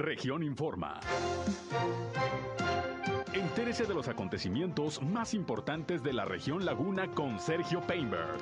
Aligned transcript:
Región 0.00 0.42
Informa. 0.42 0.98
Entérese 3.34 3.84
de 3.84 3.92
los 3.92 4.08
acontecimientos 4.08 5.02
más 5.02 5.34
importantes 5.34 6.02
de 6.02 6.14
la 6.14 6.24
región 6.24 6.64
Laguna 6.64 7.08
con 7.08 7.38
Sergio 7.38 7.82
Painberg. 7.86 8.38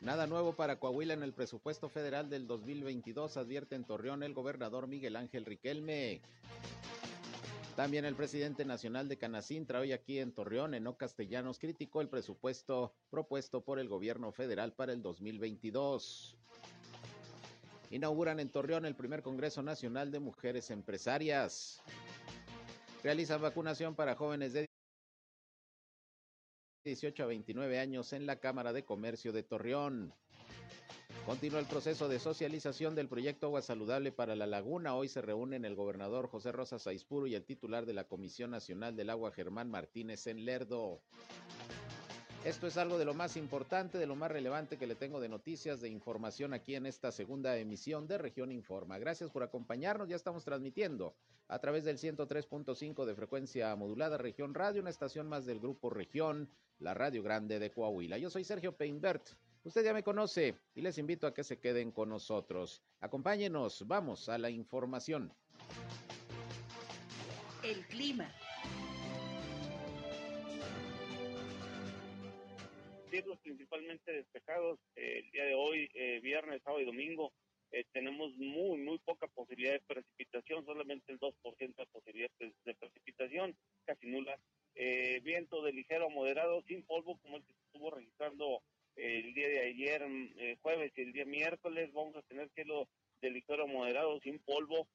Nada 0.00 0.28
nuevo 0.28 0.52
para 0.52 0.78
Coahuila 0.78 1.14
en 1.14 1.24
el 1.24 1.32
presupuesto 1.32 1.88
federal 1.88 2.30
del 2.30 2.46
2022, 2.46 3.36
advierte 3.36 3.74
en 3.74 3.84
Torreón 3.84 4.22
el 4.22 4.34
gobernador 4.34 4.86
Miguel 4.86 5.16
Ángel 5.16 5.44
Riquelme. 5.44 6.20
También 7.80 8.04
el 8.04 8.14
presidente 8.14 8.66
nacional 8.66 9.08
de 9.08 9.16
Canacintra 9.16 9.80
hoy 9.80 9.92
aquí 9.92 10.18
en 10.18 10.32
Torreón, 10.32 10.74
Eno 10.74 10.98
Castellanos, 10.98 11.58
criticó 11.58 12.02
el 12.02 12.10
presupuesto 12.10 12.94
propuesto 13.08 13.64
por 13.64 13.78
el 13.78 13.88
gobierno 13.88 14.32
federal 14.32 14.74
para 14.74 14.92
el 14.92 15.00
2022. 15.00 16.36
Inauguran 17.90 18.38
en 18.38 18.50
Torreón 18.50 18.84
el 18.84 18.94
primer 18.94 19.22
Congreso 19.22 19.62
Nacional 19.62 20.10
de 20.10 20.20
Mujeres 20.20 20.70
Empresarias. 20.70 21.80
Realizan 23.02 23.40
vacunación 23.40 23.94
para 23.94 24.14
jóvenes 24.14 24.52
de 24.52 24.66
18 26.84 27.22
a 27.22 27.26
29 27.28 27.78
años 27.78 28.12
en 28.12 28.26
la 28.26 28.40
Cámara 28.40 28.74
de 28.74 28.84
Comercio 28.84 29.32
de 29.32 29.42
Torreón. 29.42 30.12
Continúa 31.26 31.60
el 31.60 31.66
proceso 31.66 32.08
de 32.08 32.18
socialización 32.18 32.94
del 32.94 33.06
proyecto 33.06 33.46
Agua 33.46 33.62
Saludable 33.62 34.10
para 34.10 34.34
la 34.34 34.46
Laguna. 34.46 34.96
Hoy 34.96 35.06
se 35.06 35.20
reúnen 35.20 35.64
el 35.64 35.76
gobernador 35.76 36.28
José 36.28 36.50
Rosa 36.50 36.78
Saizpuro 36.78 37.26
y 37.26 37.34
el 37.34 37.44
titular 37.44 37.86
de 37.86 37.92
la 37.92 38.04
Comisión 38.04 38.50
Nacional 38.50 38.96
del 38.96 39.10
Agua 39.10 39.30
Germán 39.30 39.70
Martínez 39.70 40.26
en 40.26 40.44
Lerdo. 40.44 41.00
Esto 42.42 42.66
es 42.66 42.78
algo 42.78 42.98
de 42.98 43.04
lo 43.04 43.12
más 43.12 43.36
importante, 43.36 43.98
de 43.98 44.06
lo 44.06 44.16
más 44.16 44.32
relevante 44.32 44.78
que 44.78 44.86
le 44.86 44.94
tengo 44.94 45.20
de 45.20 45.28
noticias, 45.28 45.82
de 45.82 45.90
información 45.90 46.54
aquí 46.54 46.74
en 46.74 46.86
esta 46.86 47.12
segunda 47.12 47.56
emisión 47.58 48.08
de 48.08 48.16
Región 48.16 48.50
Informa. 48.50 48.98
Gracias 48.98 49.30
por 49.30 49.42
acompañarnos. 49.42 50.08
Ya 50.08 50.16
estamos 50.16 50.42
transmitiendo 50.42 51.14
a 51.48 51.58
través 51.58 51.84
del 51.84 51.98
103.5 51.98 53.04
de 53.04 53.14
frecuencia 53.14 53.76
modulada 53.76 54.16
Región 54.16 54.54
Radio, 54.54 54.80
una 54.80 54.90
estación 54.90 55.28
más 55.28 55.44
del 55.44 55.60
grupo 55.60 55.90
Región, 55.90 56.48
la 56.78 56.94
Radio 56.94 57.22
Grande 57.22 57.58
de 57.58 57.70
Coahuila. 57.70 58.16
Yo 58.16 58.30
soy 58.30 58.42
Sergio 58.42 58.74
Peinbert. 58.74 59.28
Usted 59.62 59.84
ya 59.84 59.92
me 59.92 60.02
conoce 60.02 60.58
y 60.74 60.80
les 60.80 60.96
invito 60.96 61.26
a 61.26 61.34
que 61.34 61.44
se 61.44 61.58
queden 61.58 61.92
con 61.92 62.08
nosotros. 62.08 62.82
Acompáñenos, 63.00 63.86
vamos 63.86 64.28
a 64.30 64.38
la 64.38 64.48
información. 64.48 65.32
El 67.62 67.86
clima. 67.88 68.32
cielos 73.10 73.38
principalmente 73.42 74.12
despejados 74.12 74.78
eh, 74.94 75.22
el 75.24 75.30
día 75.32 75.44
de 75.44 75.54
hoy, 75.54 75.90
eh, 75.94 76.20
viernes, 76.22 76.62
sábado 76.62 76.80
y 76.80 76.86
domingo. 76.86 77.32
Eh, 77.72 77.84
tenemos 77.92 78.34
muy, 78.36 78.78
muy 78.78 78.98
poca 78.98 79.26
posibilidad 79.28 79.72
de 79.72 79.80
precipitación, 79.80 80.64
solamente 80.64 81.12
el 81.12 81.18
2% 81.18 81.34
de 81.58 81.86
posibilidad 81.86 82.30
de, 82.38 82.74
precipitación, 82.74 83.54
casi 83.84 84.06
nula. 84.06 84.38
viento 85.22 85.62
de 85.62 85.72
ligero 85.72 86.06
a 86.06 86.08
moderado, 86.08 86.62
sin 86.62 86.82
polvo, 86.84 87.18
como 87.18 87.36
el 87.36 87.44
que 87.44 87.52
se 87.52 87.60
estuvo 87.66 87.90
registrando 87.90 88.62
el 88.96 89.34
día 89.34 89.48
de 89.48 89.60
ayer, 89.60 90.02
jueves 90.62 90.92
y 90.96 91.02
el 91.02 91.12
día 91.12 91.24
miércoles. 91.24 91.92
Vamos 91.92 92.16
a 92.16 92.22
tener 92.22 92.48
cielo 92.54 92.88
de 93.22 93.30
ligero 93.30 93.64
a 93.64 93.66
moderado, 93.66 94.20
sin 94.20 94.38
polvo. 94.40 94.86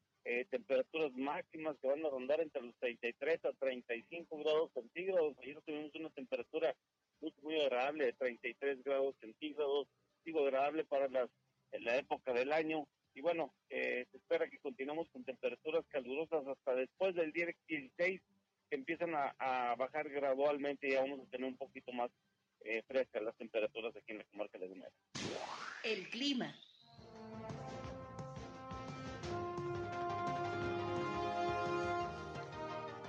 temperaturas 0.49 1.13
máximas 1.13 1.77
que 1.79 1.87
van 1.87 2.05
a 2.05 2.09
rondar 2.09 2.41
entre 2.41 2.61
los 2.61 2.75
33 2.77 3.45
a 3.45 3.53
35 3.53 4.37
grados 4.39 4.71
centígrados. 4.73 5.37
Ayer 5.39 5.61
tuvimos 5.61 5.93
una 5.95 6.09
temperatura 6.09 6.75
muy, 7.41 7.61
agradable, 7.61 8.05
de 8.05 8.13
33 8.13 8.83
grados 8.83 9.15
centígrados, 9.19 9.87
digo 10.23 10.43
agradable 10.43 10.83
para 10.85 11.07
las, 11.07 11.29
la 11.71 11.97
época 11.97 12.33
del 12.33 12.51
año. 12.51 12.87
Y 13.13 13.21
bueno, 13.21 13.53
eh, 13.69 14.05
se 14.11 14.17
espera 14.17 14.49
que 14.49 14.59
continuemos 14.59 15.07
con 15.09 15.23
temperaturas 15.23 15.85
calurosas 15.87 16.45
hasta 16.47 16.75
después 16.75 17.15
del 17.15 17.31
día 17.31 17.47
16, 17.67 18.21
que 18.69 18.75
empiezan 18.75 19.13
a, 19.15 19.75
bajar 19.77 20.09
gradualmente 20.09 20.87
y 20.87 20.91
ya 20.91 21.01
vamos 21.01 21.21
a 21.21 21.29
tener 21.29 21.47
un 21.47 21.57
poquito 21.57 21.91
más 21.93 22.09
eh, 22.65 22.83
frescas 22.87 23.21
las 23.21 23.35
temperaturas 23.35 23.95
aquí 23.95 24.11
en 24.11 24.17
la 24.19 24.23
comarca 24.25 24.57
de 24.57 24.65
Lagunera. 24.65 24.91
El 25.83 26.09
clima. 26.09 26.53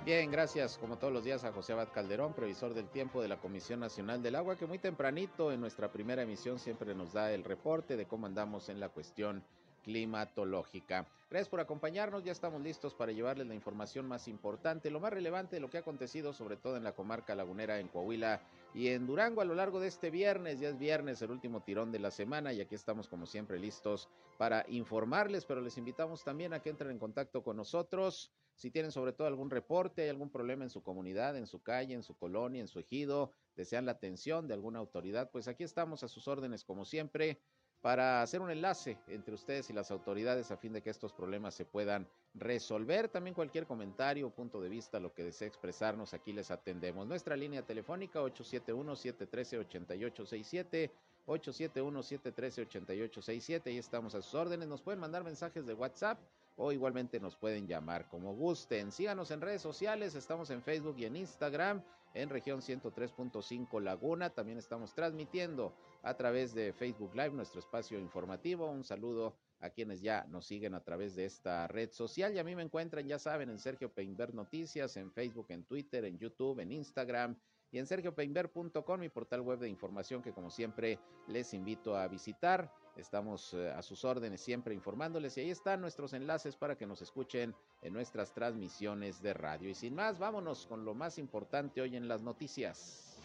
Bien, 0.05 0.31
gracias 0.31 0.77
como 0.77 0.97
todos 0.97 1.11
los 1.11 1.25
días 1.25 1.43
a 1.43 1.51
José 1.51 1.73
Abad 1.73 1.89
Calderón, 1.91 2.33
previsor 2.33 2.73
del 2.73 2.87
tiempo 2.87 3.21
de 3.21 3.27
la 3.27 3.41
Comisión 3.41 3.81
Nacional 3.81 4.23
del 4.23 4.35
Agua, 4.35 4.57
que 4.57 4.65
muy 4.65 4.79
tempranito 4.79 5.51
en 5.51 5.59
nuestra 5.59 5.91
primera 5.91 6.21
emisión 6.21 6.59
siempre 6.59 6.95
nos 6.95 7.11
da 7.11 7.33
el 7.33 7.43
reporte 7.43 7.97
de 7.97 8.05
cómo 8.05 8.25
andamos 8.25 8.69
en 8.69 8.79
la 8.79 8.87
cuestión 8.87 9.43
climatológica. 9.87 11.07
Gracias 11.29 11.47
por 11.47 11.61
acompañarnos, 11.61 12.25
ya 12.25 12.33
estamos 12.33 12.61
listos 12.61 12.93
para 12.93 13.13
llevarles 13.13 13.47
la 13.47 13.55
información 13.55 14.05
más 14.05 14.27
importante, 14.27 14.91
lo 14.91 14.99
más 14.99 15.13
relevante 15.13 15.55
de 15.55 15.61
lo 15.61 15.69
que 15.69 15.77
ha 15.77 15.79
acontecido, 15.79 16.33
sobre 16.33 16.57
todo 16.57 16.75
en 16.75 16.83
la 16.83 16.91
comarca 16.91 17.35
lagunera, 17.35 17.79
en 17.79 17.87
Coahuila 17.87 18.41
y 18.73 18.89
en 18.89 19.07
Durango 19.07 19.39
a 19.39 19.45
lo 19.45 19.55
largo 19.55 19.79
de 19.79 19.87
este 19.87 20.09
viernes. 20.09 20.59
Ya 20.59 20.67
es 20.67 20.77
viernes, 20.77 21.21
el 21.21 21.31
último 21.31 21.61
tirón 21.61 21.93
de 21.93 21.99
la 21.99 22.11
semana, 22.11 22.51
y 22.51 22.59
aquí 22.59 22.75
estamos 22.75 23.07
como 23.07 23.25
siempre 23.25 23.59
listos 23.59 24.09
para 24.37 24.65
informarles, 24.67 25.45
pero 25.45 25.61
les 25.61 25.77
invitamos 25.77 26.21
también 26.25 26.53
a 26.53 26.61
que 26.61 26.69
entren 26.69 26.91
en 26.91 26.99
contacto 26.99 27.41
con 27.41 27.55
nosotros 27.55 28.33
si 28.57 28.71
tienen 28.71 28.91
sobre 28.91 29.13
todo 29.13 29.27
algún 29.27 29.51
reporte, 29.51 30.01
hay 30.01 30.09
algún 30.09 30.31
problema 30.31 30.63
en 30.63 30.71
su 30.71 30.81
comunidad, 30.81 31.37
en 31.37 31.45
su 31.45 31.61
calle, 31.61 31.93
en 31.93 32.01
su 32.01 32.17
colonia, 32.17 32.59
en 32.59 32.67
su 32.67 32.79
ejido, 32.79 33.31
desean 33.55 33.85
la 33.85 33.91
atención 33.91 34.47
de 34.47 34.55
alguna 34.55 34.79
autoridad, 34.79 35.29
pues 35.29 35.47
aquí 35.47 35.63
estamos 35.63 36.03
a 36.03 36.07
sus 36.07 36.27
órdenes 36.27 36.63
como 36.63 36.83
siempre 36.83 37.39
para 37.81 38.21
hacer 38.21 38.41
un 38.41 38.51
enlace 38.51 38.97
entre 39.07 39.35
ustedes 39.35 39.69
y 39.69 39.73
las 39.73 39.91
autoridades 39.91 40.51
a 40.51 40.57
fin 40.57 40.73
de 40.73 40.81
que 40.81 40.89
estos 40.89 41.13
problemas 41.13 41.53
se 41.53 41.63
puedan 41.65 42.07
resolver. 42.33 43.07
También 43.09 43.33
cualquier 43.33 43.65
comentario, 43.65 44.29
punto 44.29 44.61
de 44.61 44.69
vista, 44.69 44.99
lo 44.99 45.13
que 45.13 45.23
desee 45.23 45.47
expresarnos, 45.47 46.13
aquí 46.13 46.33
les 46.33 46.51
atendemos. 46.51 47.07
Nuestra 47.07 47.35
línea 47.35 47.61
telefónica 47.61 48.21
871-713-8867. 48.21 50.91
871-713-8867, 51.27 53.61
ahí 53.65 53.77
estamos 53.77 54.15
a 54.15 54.21
sus 54.21 54.33
órdenes. 54.33 54.69
Nos 54.69 54.81
pueden 54.81 55.01
mandar 55.01 55.25
mensajes 55.25 55.67
de 55.67 55.73
WhatsApp 55.73 56.17
o 56.55 56.71
igualmente 56.71 57.19
nos 57.19 57.35
pueden 57.35 57.67
llamar 57.67 58.07
como 58.07 58.33
gusten. 58.33 58.91
Síganos 58.91 59.29
en 59.31 59.41
redes 59.41 59.61
sociales, 59.61 60.15
estamos 60.15 60.49
en 60.49 60.63
Facebook 60.63 60.95
y 60.97 61.05
en 61.05 61.17
Instagram, 61.17 61.83
en 62.21 62.29
región 62.29 62.61
103.5 62.61 63.79
Laguna. 63.81 64.31
También 64.31 64.57
estamos 64.57 64.93
transmitiendo 64.93 65.73
a 66.01 66.15
través 66.15 66.53
de 66.55 66.73
Facebook 66.73 67.13
Live 67.13 67.31
nuestro 67.31 67.59
espacio 67.59 67.99
informativo. 67.99 68.69
Un 68.69 68.83
saludo 68.83 69.35
a 69.59 69.69
quienes 69.69 70.01
ya 70.01 70.25
nos 70.29 70.47
siguen 70.47 70.73
a 70.73 70.83
través 70.83 71.15
de 71.15 71.25
esta 71.25 71.67
red 71.67 71.91
social. 71.91 72.33
Y 72.33 72.39
a 72.39 72.43
mí 72.43 72.55
me 72.55 72.63
encuentran, 72.63 73.07
ya 73.07 73.19
saben, 73.19 73.49
en 73.49 73.59
Sergio 73.59 73.93
Peinber 73.93 74.33
Noticias, 74.33 74.97
en 74.97 75.11
Facebook, 75.11 75.47
en 75.49 75.63
Twitter, 75.63 76.05
en 76.05 76.17
YouTube, 76.17 76.59
en 76.59 76.71
Instagram 76.71 77.37
y 77.71 77.79
en 77.79 77.85
sergiopeinber.com, 77.85 78.99
mi 78.99 79.09
portal 79.09 79.41
web 79.41 79.59
de 79.59 79.69
información 79.69 80.21
que 80.21 80.33
como 80.33 80.49
siempre 80.49 80.99
les 81.27 81.53
invito 81.53 81.95
a 81.95 82.07
visitar. 82.07 82.71
Estamos 82.95 83.53
eh, 83.53 83.71
a 83.71 83.81
sus 83.81 84.03
órdenes 84.05 84.41
siempre 84.41 84.73
informándoles 84.73 85.37
y 85.37 85.41
ahí 85.41 85.51
están 85.51 85.81
nuestros 85.81 86.13
enlaces 86.13 86.55
para 86.55 86.75
que 86.75 86.87
nos 86.87 87.01
escuchen 87.01 87.53
en 87.81 87.93
nuestras 87.93 88.33
transmisiones 88.33 89.21
de 89.21 89.33
radio. 89.33 89.69
Y 89.69 89.75
sin 89.75 89.93
más, 89.93 90.17
vámonos 90.17 90.65
con 90.65 90.83
lo 90.83 90.95
más 90.95 91.17
importante 91.19 91.81
hoy 91.81 91.95
en 91.95 92.07
las 92.07 92.23
noticias. 92.23 93.17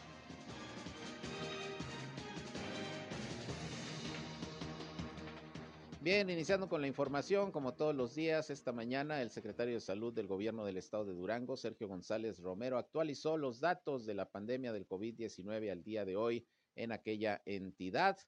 Bien, 6.03 6.29
iniciando 6.29 6.69
con 6.69 6.81
la 6.81 6.89
información, 6.89 7.53
como 7.53 7.75
todos 7.75 7.95
los 7.95 8.17
días, 8.17 8.51
esta 8.51 8.73
mañana 8.73 9.23
el 9.23 9.31
secretario 9.31 9.75
de 9.75 9.81
Salud 9.81 10.13
del 10.13 10.27
Gobierno 10.27 10.65
del 10.65 10.77
Estado 10.77 11.05
de 11.05 11.13
Durango, 11.13 11.57
Sergio 11.57 11.87
González 11.87 12.41
Romero, 12.41 12.77
actualizó 12.77 13.37
los 13.37 13.61
datos 13.61 14.05
de 14.05 14.15
la 14.15 14.29
pandemia 14.29 14.73
del 14.73 14.89
COVID-19 14.89 15.71
al 15.71 15.85
día 15.85 16.05
de 16.05 16.17
hoy 16.17 16.45
en 16.75 16.91
aquella 16.91 17.41
entidad. 17.47 18.19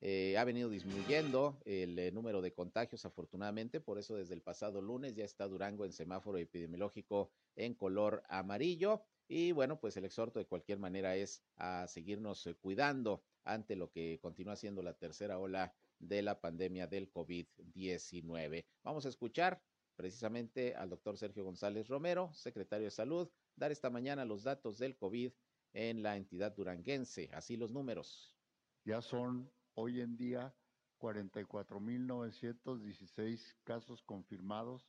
Eh, 0.00 0.38
ha 0.38 0.44
venido 0.44 0.70
disminuyendo 0.70 1.60
el 1.66 1.98
eh, 1.98 2.10
número 2.10 2.40
de 2.40 2.54
contagios, 2.54 3.04
afortunadamente, 3.04 3.82
por 3.82 3.98
eso 3.98 4.16
desde 4.16 4.32
el 4.32 4.40
pasado 4.40 4.80
lunes 4.80 5.14
ya 5.14 5.26
está 5.26 5.46
Durango 5.46 5.84
en 5.84 5.92
semáforo 5.92 6.38
epidemiológico 6.38 7.30
en 7.54 7.74
color 7.74 8.22
amarillo. 8.30 9.02
Y 9.28 9.52
bueno, 9.52 9.78
pues 9.78 9.94
el 9.98 10.06
exhorto 10.06 10.38
de 10.38 10.46
cualquier 10.46 10.78
manera 10.78 11.16
es 11.16 11.42
a 11.56 11.86
seguirnos 11.86 12.46
eh, 12.46 12.54
cuidando 12.54 13.22
ante 13.44 13.76
lo 13.76 13.90
que 13.90 14.18
continúa 14.22 14.56
siendo 14.56 14.82
la 14.82 14.94
tercera 14.94 15.38
ola 15.38 15.74
de 15.98 16.22
la 16.22 16.40
pandemia 16.40 16.86
del 16.86 17.10
COVID-19. 17.10 18.64
Vamos 18.82 19.06
a 19.06 19.08
escuchar 19.08 19.62
precisamente 19.96 20.74
al 20.74 20.90
doctor 20.90 21.16
Sergio 21.16 21.44
González 21.44 21.88
Romero, 21.88 22.30
secretario 22.34 22.84
de 22.86 22.90
Salud, 22.90 23.30
dar 23.56 23.72
esta 23.72 23.90
mañana 23.90 24.24
los 24.24 24.42
datos 24.42 24.78
del 24.78 24.96
COVID 24.96 25.30
en 25.72 26.02
la 26.02 26.16
entidad 26.16 26.54
duranguense. 26.54 27.28
Así 27.32 27.56
los 27.56 27.72
números. 27.72 28.36
Ya 28.84 29.02
son 29.02 29.50
hoy 29.74 30.00
en 30.00 30.16
día 30.16 30.54
44.916 31.00 33.56
casos 33.64 34.02
confirmados, 34.02 34.88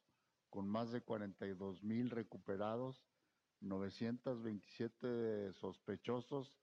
con 0.50 0.68
más 0.68 0.92
de 0.92 1.04
42.000 1.04 2.10
recuperados, 2.10 3.04
927 3.62 5.54
sospechosos 5.54 6.54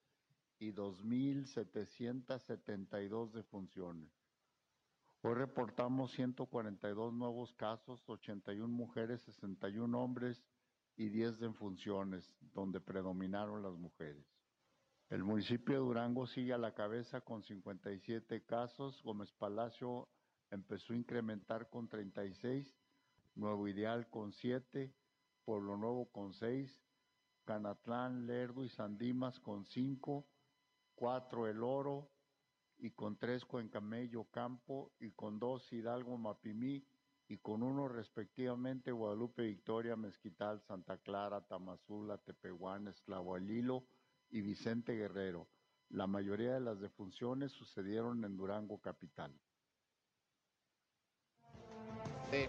y 0.59 0.73
2.772 0.73 3.33
defunciones. 3.33 4.22
Hoy 5.25 5.35
reportamos 5.35 6.11
142 6.15 7.13
nuevos 7.13 7.53
casos, 7.53 8.03
81 8.09 8.67
mujeres, 8.67 9.23
61 9.23 9.97
hombres 9.97 10.43
y 10.97 11.11
10 11.11 11.39
defunciones, 11.39 12.35
donde 12.41 12.81
predominaron 12.81 13.63
las 13.63 13.75
mujeres. 13.75 14.27
El 15.11 15.23
municipio 15.23 15.75
de 15.75 15.81
Durango 15.81 16.27
sigue 16.27 16.53
a 16.53 16.59
la 16.59 16.75
cabeza 16.75 17.21
con 17.21 17.45
57 17.45 18.45
casos. 18.45 19.01
Gómez 19.05 19.31
Palacio 19.31 20.09
empezó 20.51 20.93
a 20.93 20.97
incrementar 20.97 21.71
con 21.71 21.89
36, 21.89 22.77
Nuevo 23.37 23.69
Ideal 23.69 24.11
con 24.11 24.33
7, 24.33 24.93
Pueblo 25.45 25.77
Nuevo 25.77 26.11
con 26.11 26.35
6, 26.35 26.83
Canatlán, 27.45 28.27
Lerdo 28.27 28.65
y 28.65 28.71
Sandimas 28.71 29.39
con 29.39 29.67
5, 29.67 30.27
4 30.97 31.47
El 31.47 31.63
Oro 31.63 32.11
y 32.83 32.91
con 32.91 33.17
3 33.17 33.45
Cuencamello 33.45 34.25
Campo 34.25 34.91
y 34.99 35.13
con 35.13 35.39
2 35.39 35.73
Hidalgo 35.73 36.19
Mapimí 36.19 36.85
y 37.29 37.39
con 37.39 37.63
uno 37.63 37.87
respectivamente 37.87 38.91
Guadalupe 38.91 39.43
Victoria, 39.43 39.95
Mezquital, 39.95 40.61
Santa 40.61 40.99
Clara, 40.99 41.47
Tamazula, 41.47 42.19
Tepehuán, 42.19 42.89
Esclavo 42.89 43.39
y 43.39 44.41
Vicente 44.41 44.95
Guerrero. 44.95 45.49
La 45.91 46.09
mayoría 46.09 46.55
de 46.55 46.61
las 46.61 46.81
defunciones 46.81 47.53
sucedieron 47.53 48.25
en 48.25 48.37
Durango 48.37 48.81
capital. 48.81 49.33
Sí. 52.33 52.49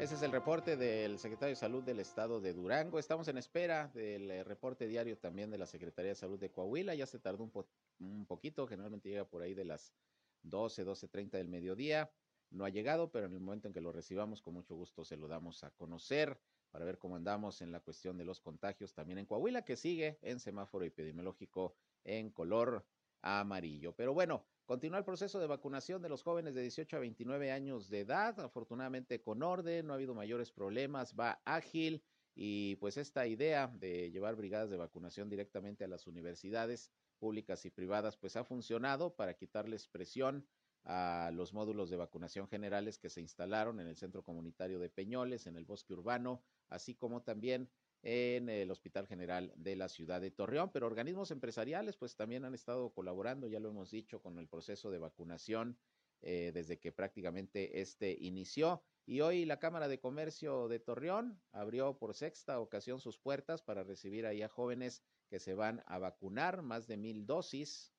Ese 0.00 0.16
es 0.16 0.22
el 0.22 0.32
reporte 0.32 0.76
del 0.76 1.18
secretario 1.20 1.54
de 1.54 1.56
Salud 1.56 1.82
del 1.82 2.00
Estado 2.00 2.40
de 2.40 2.52
Durango. 2.52 2.98
Estamos 2.98 3.28
en 3.28 3.38
espera 3.38 3.88
del 3.94 4.28
eh, 4.30 4.44
reporte 4.44 4.88
diario 4.88 5.16
también 5.16 5.50
de 5.50 5.56
la 5.56 5.66
Secretaría 5.66 6.10
de 6.10 6.16
Salud 6.16 6.38
de 6.38 6.50
Coahuila. 6.50 6.94
Ya 6.94 7.06
se 7.06 7.20
tardó 7.20 7.44
un, 7.44 7.52
un 8.00 8.26
poquito, 8.26 8.66
generalmente 8.66 9.08
llega 9.08 9.24
por 9.24 9.40
ahí 9.40 9.54
de 9.54 9.64
las 9.64 9.94
12, 10.42 10.84
12.30 10.84 11.30
del 11.30 11.48
mediodía. 11.48 12.10
No 12.50 12.64
ha 12.64 12.70
llegado, 12.70 13.12
pero 13.12 13.26
en 13.26 13.34
el 13.34 13.40
momento 13.40 13.68
en 13.68 13.72
que 13.72 13.80
lo 13.80 13.92
recibamos, 13.92 14.42
con 14.42 14.54
mucho 14.54 14.74
gusto 14.74 15.04
se 15.04 15.16
lo 15.16 15.28
damos 15.28 15.62
a 15.62 15.70
conocer 15.70 16.38
para 16.70 16.84
ver 16.84 16.98
cómo 16.98 17.14
andamos 17.14 17.62
en 17.62 17.70
la 17.70 17.78
cuestión 17.78 18.18
de 18.18 18.24
los 18.24 18.40
contagios 18.40 18.92
también 18.94 19.18
en 19.18 19.26
Coahuila, 19.26 19.64
que 19.64 19.76
sigue 19.76 20.18
en 20.22 20.40
semáforo 20.40 20.84
epidemiológico 20.84 21.76
en 22.02 22.30
color 22.30 22.84
amarillo. 23.22 23.94
Pero 23.94 24.12
bueno, 24.12 24.44
continúa 24.64 24.98
el 24.98 25.04
proceso 25.04 25.38
de 25.38 25.46
vacunación 25.46 26.00
de 26.02 26.08
los 26.08 26.22
jóvenes 26.22 26.54
de 26.54 26.62
18 26.62 26.96
a 26.96 27.00
29 27.00 27.52
años 27.52 27.88
de 27.88 28.00
edad, 28.00 28.38
afortunadamente 28.40 29.20
con 29.20 29.42
orden, 29.42 29.86
no 29.86 29.92
ha 29.92 29.96
habido 29.96 30.14
mayores 30.14 30.50
problemas, 30.52 31.14
va 31.18 31.42
ágil 31.44 32.02
y 32.34 32.76
pues 32.76 32.96
esta 32.96 33.26
idea 33.26 33.68
de 33.68 34.10
llevar 34.10 34.36
brigadas 34.36 34.70
de 34.70 34.76
vacunación 34.76 35.28
directamente 35.28 35.84
a 35.84 35.88
las 35.88 36.06
universidades 36.06 36.90
públicas 37.18 37.64
y 37.64 37.70
privadas 37.70 38.16
pues 38.16 38.36
ha 38.36 38.44
funcionado 38.44 39.14
para 39.14 39.34
quitarles 39.34 39.86
presión 39.86 40.46
a 40.84 41.30
los 41.32 41.54
módulos 41.54 41.88
de 41.88 41.96
vacunación 41.96 42.46
generales 42.48 42.98
que 42.98 43.08
se 43.08 43.20
instalaron 43.20 43.80
en 43.80 43.86
el 43.86 43.96
Centro 43.96 44.22
Comunitario 44.22 44.78
de 44.78 44.90
Peñoles, 44.90 45.46
en 45.46 45.56
el 45.56 45.64
Bosque 45.64 45.94
Urbano, 45.94 46.42
así 46.68 46.94
como 46.94 47.22
también 47.22 47.70
en 48.06 48.50
el 48.50 48.70
Hospital 48.70 49.06
General 49.06 49.50
de 49.56 49.76
la 49.76 49.88
ciudad 49.88 50.20
de 50.20 50.30
Torreón, 50.30 50.70
pero 50.70 50.86
organismos 50.86 51.30
empresariales 51.30 51.96
pues 51.96 52.16
también 52.16 52.44
han 52.44 52.54
estado 52.54 52.90
colaborando, 52.92 53.48
ya 53.48 53.60
lo 53.60 53.70
hemos 53.70 53.90
dicho, 53.90 54.20
con 54.20 54.38
el 54.38 54.46
proceso 54.46 54.90
de 54.90 54.98
vacunación 54.98 55.78
eh, 56.20 56.52
desde 56.52 56.78
que 56.78 56.92
prácticamente 56.92 57.80
este 57.80 58.16
inició. 58.20 58.82
Y 59.06 59.22
hoy 59.22 59.46
la 59.46 59.58
Cámara 59.58 59.88
de 59.88 60.00
Comercio 60.00 60.68
de 60.68 60.80
Torreón 60.80 61.40
abrió 61.50 61.98
por 61.98 62.14
sexta 62.14 62.60
ocasión 62.60 63.00
sus 63.00 63.18
puertas 63.18 63.62
para 63.62 63.84
recibir 63.84 64.26
ahí 64.26 64.42
a 64.42 64.48
jóvenes 64.48 65.02
que 65.30 65.38
se 65.38 65.54
van 65.54 65.82
a 65.86 65.98
vacunar, 65.98 66.60
más 66.60 66.86
de 66.86 66.98
mil 66.98 67.24
dosis 67.24 67.94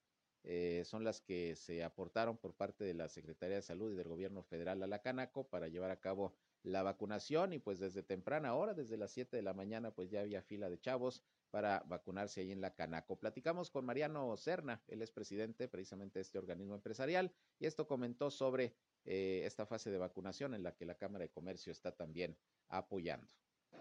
eh, 0.48 0.84
son 0.86 1.04
las 1.04 1.22
que 1.22 1.56
se 1.56 1.84
aportaron 1.84 2.38
por 2.38 2.54
parte 2.54 2.84
de 2.84 2.94
la 2.94 3.10
Secretaría 3.10 3.56
de 3.56 3.64
Salud 3.64 3.92
y 3.92 3.96
del 3.96 4.08
Gobierno 4.08 4.44
Federal 4.44 4.84
a 4.84 4.88
la 4.88 5.02
Canaco 5.02 5.48
para 5.48 5.68
llevar 5.68 5.90
a 5.90 6.00
cabo 6.00 6.36
la 6.66 6.84
vacunación 6.84 7.54
y 7.54 7.60
pues 7.60 7.80
desde 7.80 8.04
temprana 8.04 8.56
hora, 8.56 8.74
desde 8.74 8.98
las 8.98 9.12
7 9.12 9.36
de 9.36 9.44
la 9.44 9.54
mañana, 9.54 9.92
pues 9.92 10.10
ya 10.10 10.22
había 10.22 10.42
fila 10.42 10.70
de 10.70 10.80
chavos 10.80 11.24
para 11.52 11.84
vacunarse 11.88 12.42
ahí 12.42 12.52
en 12.52 12.62
la 12.62 12.74
Canaco. 12.74 13.18
Platicamos 13.18 13.70
con 13.70 13.86
Mariano 13.86 14.36
Serna, 14.38 14.82
él 14.88 15.02
es 15.02 15.12
presidente 15.12 15.68
precisamente 15.68 16.20
de 16.20 16.24
este 16.24 16.38
organismo 16.38 16.76
empresarial 16.76 17.32
y 17.60 17.66
esto 17.66 17.88
comentó 17.88 18.30
sobre 18.30 18.76
eh, 19.06 19.44
esta 19.46 19.66
fase 19.66 19.92
de 19.92 19.98
vacunación 19.98 20.54
en 20.54 20.64
la 20.64 20.76
que 20.76 20.86
la 20.86 20.96
Cámara 20.96 21.24
de 21.24 21.30
Comercio 21.30 21.72
está 21.72 21.92
también 21.92 22.38
apoyando. 22.68 23.28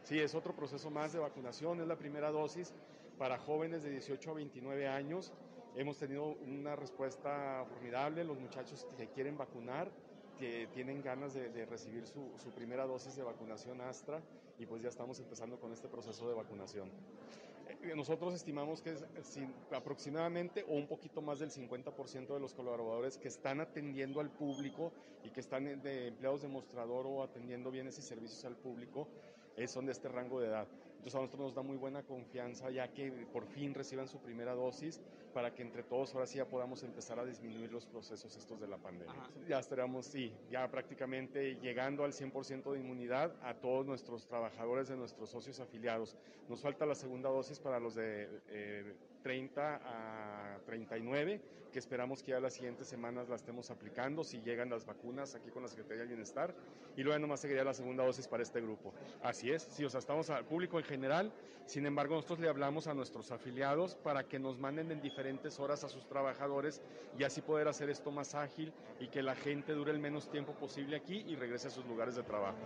Sí, 0.02 0.20
es 0.20 0.34
otro 0.34 0.54
proceso 0.54 0.90
más 0.90 1.12
de 1.12 1.18
vacunación, 1.18 1.80
es 1.80 1.86
la 1.86 1.96
primera 1.96 2.30
dosis 2.30 2.74
para 3.18 3.38
jóvenes 3.38 3.82
de 3.82 3.90
18 3.90 4.30
a 4.30 4.34
29 4.34 4.86
años 4.88 5.32
Hemos 5.76 5.98
tenido 5.98 6.36
una 6.46 6.76
respuesta 6.76 7.64
formidable, 7.68 8.22
los 8.22 8.38
muchachos 8.38 8.86
que 8.96 9.08
quieren 9.08 9.36
vacunar, 9.36 9.90
que 10.38 10.68
tienen 10.74 11.02
ganas 11.02 11.34
de, 11.34 11.66
recibir 11.66 12.06
su, 12.06 12.50
primera 12.54 12.86
dosis 12.86 13.16
de 13.16 13.22
vacunación 13.22 13.80
Astra 13.80 14.20
y 14.58 14.66
pues 14.66 14.82
ya 14.82 14.88
estamos 14.88 15.18
empezando 15.20 15.58
con 15.58 15.72
este 15.72 15.88
proceso 15.88 16.28
de 16.28 16.34
vacunación. 16.34 16.90
Eh, 17.82 17.94
nosotros 17.96 18.34
estimamos 18.34 18.82
que 18.82 18.92
es 18.92 19.04
aproximadamente 19.72 20.64
o 20.68 20.74
un 20.74 20.86
poquito 20.86 21.22
más 21.22 21.38
del 21.38 21.50
50% 21.50 22.34
de 22.34 22.40
los 22.40 22.54
colaboradores 22.54 23.18
que 23.18 23.28
están 23.28 23.60
atendiendo 23.60 24.20
al 24.20 24.30
público 24.30 24.92
y 25.22 25.30
que 25.30 25.40
están 25.40 25.64
de 25.82 26.08
empleados 26.08 26.42
de 26.42 26.48
mostrador 26.48 27.06
o 27.06 27.22
atendiendo 27.22 27.70
bienes 27.70 27.98
y 27.98 28.02
servicios 28.02 28.44
al 28.44 28.56
público 28.56 29.08
eh, 29.56 29.68
son 29.68 29.86
de 29.86 29.92
este 29.92 30.08
rango 30.08 30.40
de 30.40 30.48
edad. 30.48 30.66
Entonces 30.96 31.14
a 31.14 31.18
nosotros 31.18 31.40
nos 31.46 31.54
da 31.54 31.62
muy 31.62 31.76
buena 31.76 32.02
confianza 32.02 32.70
ya 32.70 32.88
que 32.88 33.10
por 33.32 33.46
fin 33.46 33.74
reciban 33.74 34.08
su 34.08 34.18
primera 34.18 34.54
dosis 34.54 35.00
para 35.34 35.52
que 35.52 35.62
entre 35.62 35.82
todos 35.82 36.14
ahora 36.14 36.26
sí 36.26 36.38
ya 36.38 36.46
podamos 36.46 36.82
empezar 36.84 37.18
a 37.18 37.24
disminuir 37.24 37.72
los 37.72 37.84
procesos 37.84 38.34
estos 38.36 38.60
de 38.60 38.68
la 38.68 38.78
pandemia. 38.78 39.28
Ya 39.48 39.58
estaríamos, 39.58 40.06
sí, 40.06 40.32
ya 40.48 40.70
prácticamente 40.70 41.56
llegando 41.56 42.04
al 42.04 42.12
100% 42.12 42.72
de 42.72 42.78
inmunidad 42.78 43.34
a 43.42 43.54
todos 43.54 43.84
nuestros 43.84 44.26
trabajadores 44.26 44.88
de 44.88 44.96
nuestros 44.96 45.28
socios 45.28 45.58
afiliados. 45.58 46.16
Nos 46.48 46.62
falta 46.62 46.86
la 46.86 46.94
segunda 46.94 47.28
dosis 47.28 47.58
para 47.58 47.80
los 47.80 47.96
de 47.96 48.28
30 49.22 49.74
eh, 49.74 49.80
a 49.84 50.58
39, 50.64 51.40
que 51.72 51.78
esperamos 51.80 52.22
que 52.22 52.30
ya 52.30 52.38
las 52.38 52.54
siguientes 52.54 52.86
semanas 52.86 53.28
la 53.28 53.34
estemos 53.34 53.70
aplicando, 53.70 54.22
si 54.22 54.40
llegan 54.42 54.70
las 54.70 54.86
vacunas 54.86 55.34
aquí 55.34 55.50
con 55.50 55.62
la 55.62 55.68
Secretaría 55.68 56.02
de 56.02 56.08
Bienestar, 56.08 56.54
y 56.96 57.02
luego 57.02 57.18
nomás 57.18 57.40
seguiría 57.40 57.64
la 57.64 57.74
segunda 57.74 58.04
dosis 58.04 58.28
para 58.28 58.44
este 58.44 58.60
grupo. 58.60 58.94
Así 59.22 59.50
es, 59.50 59.62
sí, 59.62 59.84
o 59.84 59.90
sea, 59.90 59.98
estamos 59.98 60.30
al 60.30 60.44
público 60.44 60.78
en 60.78 60.84
general, 60.84 61.32
sin 61.66 61.86
embargo, 61.86 62.14
nosotros 62.14 62.40
le 62.40 62.48
hablamos 62.48 62.86
a 62.86 62.94
nuestros 62.94 63.30
afiliados 63.30 63.94
para 63.94 64.24
que 64.24 64.38
nos 64.38 64.58
manden 64.58 64.90
en 64.90 65.00
diferentes 65.00 65.23
horas 65.58 65.84
a 65.84 65.88
sus 65.88 66.06
trabajadores 66.06 66.82
y 67.18 67.24
así 67.24 67.40
poder 67.40 67.68
hacer 67.68 67.90
esto 67.90 68.10
más 68.10 68.34
ágil 68.34 68.72
y 69.00 69.08
que 69.08 69.22
la 69.22 69.34
gente 69.34 69.72
dure 69.72 69.92
el 69.92 69.98
menos 69.98 70.30
tiempo 70.30 70.52
posible 70.52 70.96
aquí 70.96 71.24
y 71.26 71.36
regrese 71.36 71.68
a 71.68 71.70
sus 71.70 71.84
lugares 71.86 72.14
de 72.16 72.22
trabajo. 72.22 72.58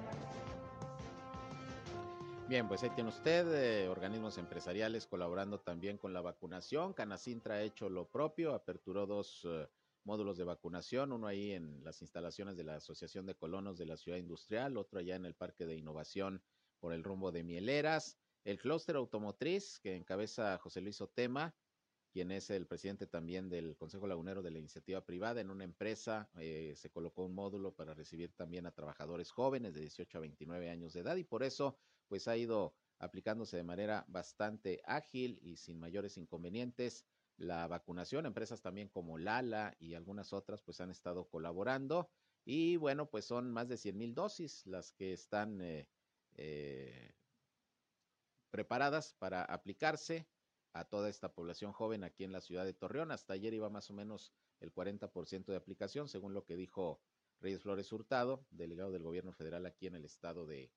Bien, 2.49 2.67
pues 2.67 2.83
ahí 2.83 2.91
tiene 2.91 3.11
usted 3.11 3.47
eh, 3.53 3.89
organismos 3.89 4.39
empresariales 4.39 5.07
colaborando 5.07 5.61
también 5.61 5.99
con 5.99 6.15
la 6.15 6.23
vacunación. 6.23 6.95
Canacintra 6.95 7.57
ha 7.57 7.63
hecho 7.63 7.91
lo 7.91 8.09
propio, 8.09 8.55
aperturó 8.55 9.07
dos 9.07 9.43
eh, 9.45 9.69
módulos 10.05 10.39
de 10.39 10.45
vacunación, 10.45 11.13
uno 11.13 11.27
ahí 11.27 11.53
en 11.53 11.85
las 11.85 12.01
instalaciones 12.01 12.57
de 12.57 12.65
la 12.65 12.77
Asociación 12.77 13.27
de 13.27 13.35
Colonos 13.35 13.77
de 13.77 13.85
la 13.85 13.99
Ciudad 13.99 14.17
Industrial, 14.17 14.79
otro 14.79 15.01
allá 15.01 15.17
en 15.17 15.27
el 15.27 15.35
Parque 15.35 15.67
de 15.67 15.77
Innovación 15.77 16.43
por 16.81 16.95
el 16.95 17.05
rumbo 17.05 17.31
de 17.33 17.45
Mieleras. 17.45 18.19
El 18.45 18.59
clúster 18.59 18.97
automotriz 18.97 19.79
que 19.81 19.95
encabeza 19.95 20.57
José 20.57 20.81
Luis 20.81 21.03
Otema, 21.03 21.55
quien 22.13 22.31
es 22.31 22.51
el 22.51 22.67
presidente 22.67 23.07
también 23.07 23.49
del 23.49 23.77
Consejo 23.77 24.07
Lagunero 24.07 24.43
de 24.43 24.51
la 24.51 24.59
Iniciativa 24.59 25.05
Privada, 25.05 25.41
en 25.41 25.51
una 25.51 25.65
empresa 25.65 26.31
eh, 26.39 26.75
se 26.77 26.91
colocó 26.91 27.25
un 27.25 27.35
módulo 27.35 27.75
para 27.75 27.95
recibir 27.95 28.33
también 28.35 28.67
a 28.67 28.73
trabajadores 28.73 29.31
jóvenes 29.31 29.75
de 29.75 29.81
18 29.83 30.19
a 30.19 30.21
29 30.23 30.71
años 30.71 30.93
de 30.93 31.01
edad 31.01 31.17
y 31.17 31.25
por 31.25 31.43
eso 31.43 31.77
pues 32.09 32.29
ha 32.29 32.37
ido 32.37 32.75
aplicándose 32.99 33.57
de 33.57 33.65
manera 33.65 34.05
bastante 34.09 34.81
ágil 34.85 35.39
y 35.43 35.57
sin 35.57 35.79
mayores 35.79 36.17
inconvenientes 36.17 37.05
la 37.37 37.67
vacunación. 37.69 38.27
Empresas 38.27 38.61
también 38.61 38.89
como 38.89 39.19
Lala 39.19 39.77
y 39.79 39.95
algunas 39.95 40.33
otras 40.33 40.63
pues 40.63 40.81
han 40.81 40.91
estado 40.91 41.29
colaborando 41.29 42.11
y 42.45 42.77
bueno, 42.77 43.11
pues 43.11 43.25
son 43.25 43.53
más 43.53 43.69
de 43.69 43.77
100 43.77 43.97
mil 43.97 44.15
dosis 44.15 44.67
las 44.67 44.93
que 44.93 45.13
están 45.13 45.61
eh, 45.61 45.89
eh, 46.35 47.13
preparadas 48.51 49.15
para 49.15 49.45
aplicarse 49.45 50.27
a 50.73 50.85
toda 50.85 51.09
esta 51.09 51.33
población 51.33 51.73
joven 51.73 52.05
aquí 52.05 52.25
en 52.25 52.33
la 52.33 52.41
ciudad 52.41 52.65
de 52.65 52.75
Torreón. 52.75 53.11
Hasta 53.11 53.35
ayer 53.35 53.55
iba 53.55 53.69
más 53.71 53.91
o 53.91 53.95
menos 53.95 54.33
el 54.61 54.73
40% 54.73 55.47
de 55.47 55.57
aplicación, 55.57 56.09
según 56.09 56.35
lo 56.35 56.45
que 56.45 56.57
dijo 56.57 57.01
Reyes 57.41 57.63
Flores 57.63 57.93
Hurtado, 57.93 58.45
delegado 58.51 58.91
del 58.91 59.03
gobierno 59.03 59.33
federal 59.33 59.67
aquí 59.67 59.87
en 59.87 59.95
el 59.95 60.05
estado 60.05 60.47
de, 60.47 60.73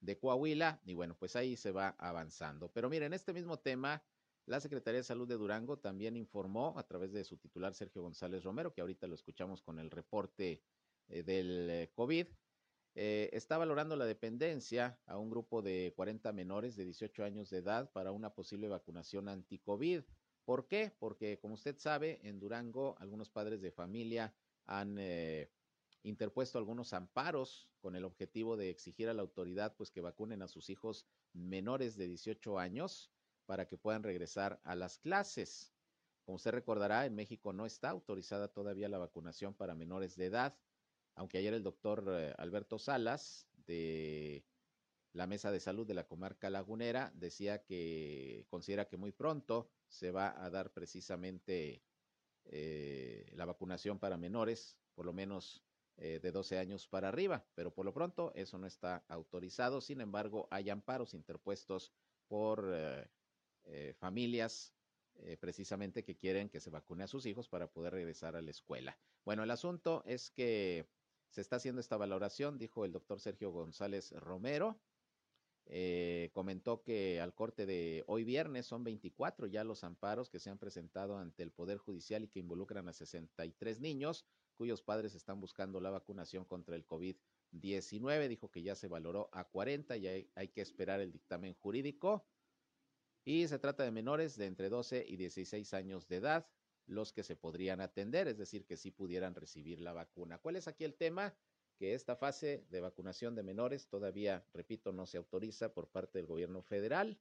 de 0.00 0.18
Coahuila. 0.18 0.80
Y 0.84 0.94
bueno, 0.94 1.16
pues 1.18 1.36
ahí 1.36 1.56
se 1.56 1.72
va 1.72 1.90
avanzando. 1.98 2.70
Pero 2.72 2.90
miren, 2.90 3.12
este 3.12 3.32
mismo 3.32 3.58
tema, 3.58 4.02
la 4.46 4.60
Secretaría 4.60 4.98
de 4.98 5.04
Salud 5.04 5.28
de 5.28 5.36
Durango 5.36 5.78
también 5.78 6.16
informó 6.16 6.78
a 6.78 6.86
través 6.86 7.12
de 7.12 7.24
su 7.24 7.36
titular 7.36 7.74
Sergio 7.74 8.02
González 8.02 8.44
Romero, 8.44 8.72
que 8.72 8.80
ahorita 8.80 9.06
lo 9.06 9.14
escuchamos 9.14 9.62
con 9.62 9.78
el 9.78 9.90
reporte 9.90 10.62
eh, 11.08 11.22
del 11.22 11.68
eh, 11.70 11.90
COVID, 11.94 12.26
eh, 12.94 13.30
está 13.32 13.58
valorando 13.58 13.96
la 13.96 14.04
dependencia 14.04 15.00
a 15.06 15.18
un 15.18 15.28
grupo 15.28 15.62
de 15.62 15.92
40 15.96 16.32
menores 16.32 16.76
de 16.76 16.84
18 16.84 17.24
años 17.24 17.50
de 17.50 17.58
edad 17.58 17.90
para 17.90 18.12
una 18.12 18.34
posible 18.34 18.68
vacunación 18.68 19.28
anti-COVID. 19.28 20.02
¿Por 20.44 20.68
qué? 20.68 20.94
Porque, 20.98 21.38
como 21.40 21.54
usted 21.54 21.76
sabe, 21.78 22.20
en 22.22 22.38
Durango 22.38 22.96
algunos 22.98 23.30
padres 23.30 23.62
de 23.62 23.72
familia 23.72 24.32
han 24.66 24.96
eh, 24.98 25.50
interpuesto 26.04 26.58
algunos 26.58 26.92
amparos 26.92 27.68
con 27.80 27.96
el 27.96 28.04
objetivo 28.04 28.56
de 28.56 28.70
exigir 28.70 29.08
a 29.08 29.14
la 29.14 29.22
autoridad 29.22 29.74
pues 29.76 29.90
que 29.90 30.00
vacunen 30.00 30.42
a 30.42 30.48
sus 30.48 30.70
hijos 30.70 31.06
menores 31.32 31.96
de 31.96 32.06
18 32.06 32.58
años 32.58 33.10
para 33.46 33.66
que 33.66 33.76
puedan 33.76 34.02
regresar 34.02 34.60
a 34.62 34.76
las 34.76 34.98
clases. 34.98 35.74
Como 36.24 36.36
usted 36.36 36.52
recordará, 36.52 37.06
en 37.06 37.14
México 37.14 37.52
no 37.52 37.66
está 37.66 37.90
autorizada 37.90 38.48
todavía 38.48 38.88
la 38.88 38.98
vacunación 38.98 39.52
para 39.52 39.74
menores 39.74 40.16
de 40.16 40.26
edad, 40.26 40.56
aunque 41.16 41.38
ayer 41.38 41.54
el 41.54 41.62
doctor 41.62 42.04
eh, 42.08 42.34
Alberto 42.38 42.78
Salas 42.78 43.48
de 43.66 44.44
la 45.12 45.26
Mesa 45.26 45.52
de 45.52 45.60
Salud 45.60 45.86
de 45.86 45.94
la 45.94 46.06
Comarca 46.06 46.50
Lagunera 46.50 47.12
decía 47.14 47.62
que 47.62 48.46
considera 48.48 48.88
que 48.88 48.96
muy 48.96 49.12
pronto 49.12 49.70
se 49.88 50.10
va 50.10 50.44
a 50.44 50.50
dar 50.50 50.72
precisamente 50.72 51.82
eh, 52.46 53.30
la 53.34 53.44
vacunación 53.44 53.98
para 53.98 54.16
menores, 54.16 54.76
por 54.94 55.06
lo 55.06 55.12
menos 55.12 55.62
eh, 55.96 56.18
de 56.20 56.32
12 56.32 56.58
años 56.58 56.88
para 56.88 57.08
arriba, 57.08 57.46
pero 57.54 57.72
por 57.72 57.84
lo 57.84 57.94
pronto 57.94 58.32
eso 58.34 58.58
no 58.58 58.66
está 58.66 59.04
autorizado. 59.08 59.80
Sin 59.80 60.00
embargo, 60.00 60.48
hay 60.50 60.68
amparos 60.70 61.14
interpuestos 61.14 61.92
por 62.26 62.74
familias 63.98 64.74
precisamente 65.40 66.04
que 66.04 66.16
quieren 66.16 66.50
que 66.50 66.60
se 66.60 66.68
vacune 66.68 67.04
a 67.04 67.06
sus 67.06 67.24
hijos 67.24 67.48
para 67.48 67.66
poder 67.66 67.94
regresar 67.94 68.36
a 68.36 68.42
la 68.42 68.50
escuela. 68.50 68.98
Bueno, 69.24 69.42
el 69.42 69.50
asunto 69.50 70.02
es 70.06 70.30
que 70.30 70.86
se 71.34 71.40
está 71.40 71.56
haciendo 71.56 71.80
esta 71.80 71.96
valoración, 71.96 72.58
dijo 72.58 72.84
el 72.84 72.92
doctor 72.92 73.18
Sergio 73.18 73.50
González 73.50 74.12
Romero. 74.12 74.78
Eh, 75.66 76.30
comentó 76.32 76.84
que 76.84 77.20
al 77.20 77.34
corte 77.34 77.66
de 77.66 78.04
hoy 78.06 78.22
viernes 78.22 78.66
son 78.66 78.84
24 78.84 79.48
ya 79.48 79.64
los 79.64 79.82
amparos 79.82 80.30
que 80.30 80.38
se 80.38 80.50
han 80.50 80.58
presentado 80.58 81.18
ante 81.18 81.42
el 81.42 81.50
Poder 81.50 81.78
Judicial 81.78 82.22
y 82.22 82.28
que 82.28 82.38
involucran 82.38 82.86
a 82.86 82.92
63 82.92 83.80
niños 83.80 84.26
cuyos 84.54 84.82
padres 84.82 85.16
están 85.16 85.40
buscando 85.40 85.80
la 85.80 85.90
vacunación 85.90 86.44
contra 86.44 86.76
el 86.76 86.86
COVID-19. 86.86 88.28
Dijo 88.28 88.52
que 88.52 88.62
ya 88.62 88.76
se 88.76 88.86
valoró 88.86 89.28
a 89.32 89.42
40 89.42 89.96
y 89.96 90.06
hay 90.36 90.48
que 90.50 90.60
esperar 90.60 91.00
el 91.00 91.10
dictamen 91.10 91.54
jurídico. 91.54 92.28
Y 93.24 93.48
se 93.48 93.58
trata 93.58 93.82
de 93.82 93.90
menores 93.90 94.36
de 94.36 94.46
entre 94.46 94.68
12 94.68 95.04
y 95.08 95.16
16 95.16 95.74
años 95.74 96.06
de 96.06 96.16
edad, 96.16 96.46
los 96.86 97.12
que 97.12 97.22
se 97.22 97.36
podrían 97.36 97.80
atender, 97.80 98.28
es 98.28 98.38
decir, 98.38 98.66
que 98.66 98.76
sí 98.76 98.90
pudieran 98.90 99.34
recibir 99.34 99.80
la 99.80 99.92
vacuna. 99.92 100.38
¿Cuál 100.38 100.56
es 100.56 100.68
aquí 100.68 100.84
el 100.84 100.94
tema? 100.94 101.34
Que 101.76 101.94
esta 101.94 102.16
fase 102.16 102.64
de 102.70 102.80
vacunación 102.80 103.34
de 103.34 103.42
menores 103.42 103.88
todavía, 103.88 104.46
repito, 104.52 104.92
no 104.92 105.06
se 105.06 105.18
autoriza 105.18 105.72
por 105.72 105.88
parte 105.88 106.18
del 106.18 106.26
gobierno 106.26 106.62
federal. 106.62 107.18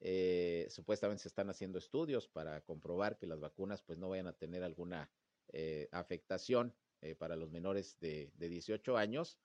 Eh, 0.00 0.66
supuestamente 0.70 1.22
se 1.22 1.28
están 1.28 1.48
haciendo 1.48 1.78
estudios 1.78 2.28
para 2.28 2.60
comprobar 2.62 3.16
que 3.16 3.26
las 3.26 3.40
vacunas 3.40 3.82
pues 3.82 3.98
no 3.98 4.08
vayan 4.10 4.26
a 4.26 4.36
tener 4.36 4.62
alguna 4.62 5.10
eh, 5.52 5.88
afectación 5.92 6.74
eh, 7.00 7.14
para 7.14 7.36
los 7.36 7.50
menores 7.50 7.98
de, 8.00 8.30
de 8.34 8.48
18 8.48 8.96
años. 8.96 9.38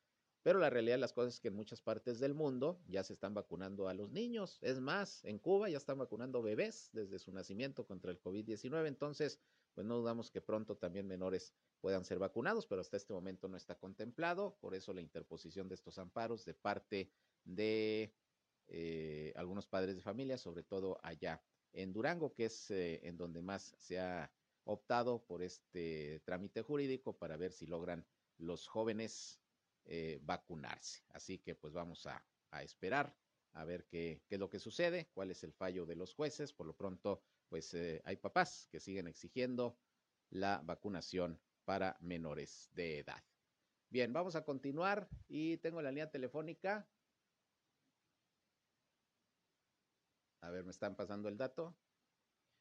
Pero 0.44 0.60
la 0.60 0.70
realidad 0.70 0.96
de 0.96 1.00
las 1.02 1.14
cosas 1.14 1.36
es 1.36 1.40
que 1.40 1.50
en 1.50 1.56
muchas 1.56 1.82
partes 1.82 2.20
del 2.20 2.34
mundo 2.34 2.82
ya 2.88 3.04
se 3.04 3.14
están 3.14 3.34
vacunando 3.34 3.88
a 3.88 3.94
los 3.94 4.12
niños. 4.12 4.58
Es 4.62 4.80
más, 4.80 5.24
en 5.24 5.38
Cuba 5.38 5.70
ya 5.70 5.78
están 5.78 6.00
vacunando 6.00 6.42
bebés 6.42 6.90
desde 6.94 7.20
su 7.20 7.32
nacimiento 7.32 7.86
contra 7.86 8.12
el 8.12 8.20
COVID-19. 8.20 8.88
Entonces, 8.88 9.40
pues 9.74 9.86
no 9.86 9.98
dudamos 9.98 10.32
que 10.32 10.42
pronto 10.42 10.78
también 10.78 11.08
menores 11.08 11.54
puedan 11.80 12.06
ser 12.06 12.18
vacunados, 12.18 12.66
pero 12.66 12.82
hasta 12.82 12.98
este 12.98 13.14
momento 13.14 13.48
no 13.48 13.58
está 13.58 13.76
contemplado. 13.76 14.58
Por 14.60 14.74
eso 14.74 14.94
la 14.94 15.02
interposición 15.02 15.70
de 15.70 15.76
estos 15.76 16.00
amparos 16.00 16.44
de 16.46 16.56
parte 16.56 17.12
de 17.44 18.16
eh, 18.68 19.34
algunos 19.36 19.68
padres 19.68 19.96
de 19.96 20.02
familia, 20.02 20.38
sobre 20.38 20.64
todo 20.64 21.00
allá 21.04 21.44
en 21.74 21.94
Durango, 21.94 22.34
que 22.34 22.46
es 22.46 22.72
eh, 22.72 23.00
en 23.04 23.18
donde 23.18 23.42
más 23.42 23.76
se 23.78 24.00
ha 24.00 24.32
optado 24.64 25.24
por 25.26 25.42
este 25.42 26.22
trámite 26.26 26.62
jurídico 26.62 27.18
para 27.18 27.38
ver 27.38 27.52
si 27.52 27.66
logran 27.66 28.06
los 28.38 28.68
jóvenes 28.68 29.41
eh, 29.86 30.20
vacunarse. 30.24 31.04
Así 31.10 31.40
que 31.40 31.56
pues 31.56 31.74
vamos 31.74 32.06
a, 32.08 32.24
esperar 32.62 33.16
a 33.54 33.64
ver 33.64 33.86
qué, 33.86 34.22
qué, 34.28 34.36
es 34.36 34.40
lo 34.40 34.50
que 34.50 34.60
sucede, 34.60 35.10
cuál 35.14 35.32
es 35.32 35.44
el 35.44 35.54
fallo 35.54 35.86
de 35.86 35.96
los 35.96 36.14
jueces. 36.14 36.54
Por 36.54 36.68
lo 36.68 36.76
pronto, 36.76 37.22
pues 37.50 37.74
eh, 37.74 38.02
hay 38.06 38.18
papás 38.18 38.68
que 38.72 38.80
siguen 38.80 39.08
exigiendo 39.08 39.78
la 40.30 40.62
vacunación 40.64 41.40
para 41.66 41.98
menores 42.02 42.70
de 42.74 43.00
edad. 43.00 43.24
Bien, 43.90 44.14
vamos 44.14 44.36
a 44.36 44.46
continuar 44.46 45.10
y 45.28 45.58
tengo 45.58 45.82
la 45.82 45.92
línea 45.92 46.10
telefónica. 46.10 46.88
A 50.42 50.50
ver, 50.50 50.64
me 50.64 50.72
están 50.72 50.96
pasando 50.96 51.30
el 51.30 51.38
dato. 51.38 51.76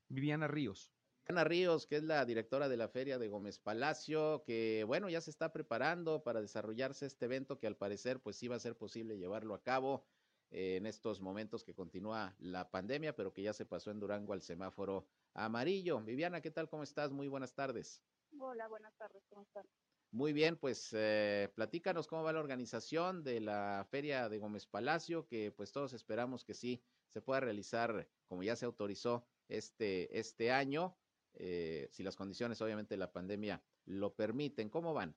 Viviana 0.09 0.49
Ríos. 0.49 0.93
Ana 1.31 1.45
Ríos, 1.45 1.87
que 1.87 1.95
es 1.95 2.03
la 2.03 2.25
directora 2.25 2.69
de 2.69 2.77
la 2.77 2.89
Feria 2.89 3.17
de 3.17 3.29
Gómez 3.29 3.61
Palacio, 3.61 4.43
que 4.45 4.83
bueno, 4.85 5.09
ya 5.09 5.21
se 5.21 5.31
está 5.31 5.53
preparando 5.53 6.25
para 6.25 6.41
desarrollarse 6.41 7.07
este 7.07 7.27
evento 7.27 7.61
que 7.61 7.69
al 7.69 7.77
parecer 7.77 8.19
pues 8.19 8.35
sí 8.35 8.49
va 8.49 8.57
a 8.57 8.59
ser 8.59 8.77
posible 8.77 9.17
llevarlo 9.17 9.55
a 9.55 9.63
cabo 9.63 10.05
eh, 10.51 10.75
en 10.75 10.87
estos 10.87 11.21
momentos 11.21 11.63
que 11.63 11.73
continúa 11.73 12.35
la 12.41 12.69
pandemia, 12.73 13.15
pero 13.15 13.33
que 13.33 13.43
ya 13.43 13.53
se 13.53 13.65
pasó 13.65 13.93
en 13.93 14.01
Durango 14.01 14.33
al 14.33 14.43
semáforo 14.43 15.07
amarillo. 15.33 16.01
Viviana, 16.01 16.41
¿qué 16.41 16.51
tal? 16.51 16.69
¿Cómo 16.69 16.83
estás? 16.83 17.13
Muy 17.13 17.29
buenas 17.29 17.55
tardes. 17.55 18.03
Hola, 18.37 18.67
buenas 18.67 18.97
tardes, 18.97 19.23
¿cómo 19.29 19.43
están? 19.43 19.65
Muy 20.11 20.33
bien, 20.33 20.57
pues 20.57 20.89
eh, 20.95 21.53
platícanos 21.55 22.09
cómo 22.09 22.25
va 22.25 22.33
la 22.33 22.41
organización 22.41 23.23
de 23.23 23.39
la 23.39 23.87
Feria 23.89 24.29
de 24.29 24.39
Gómez 24.39 24.67
Palacio, 24.67 25.29
que 25.29 25.53
pues 25.53 25.71
todos 25.71 25.93
esperamos 25.93 26.45
que 26.45 26.55
sí 26.55 26.83
se 27.07 27.23
pueda 27.23 27.39
realizar 27.39 28.09
como 28.27 28.43
ya 28.43 28.57
se 28.57 28.67
autorizó 28.67 29.25
este, 29.47 30.19
este 30.19 30.51
año 30.51 30.97
eh, 31.35 31.89
si 31.91 32.03
las 32.03 32.17
condiciones, 32.17 32.61
obviamente, 32.61 32.95
de 32.95 32.99
la 32.99 33.13
pandemia 33.13 33.63
lo 33.87 34.15
permiten. 34.15 34.69
¿Cómo 34.69 34.95
van? 34.95 35.15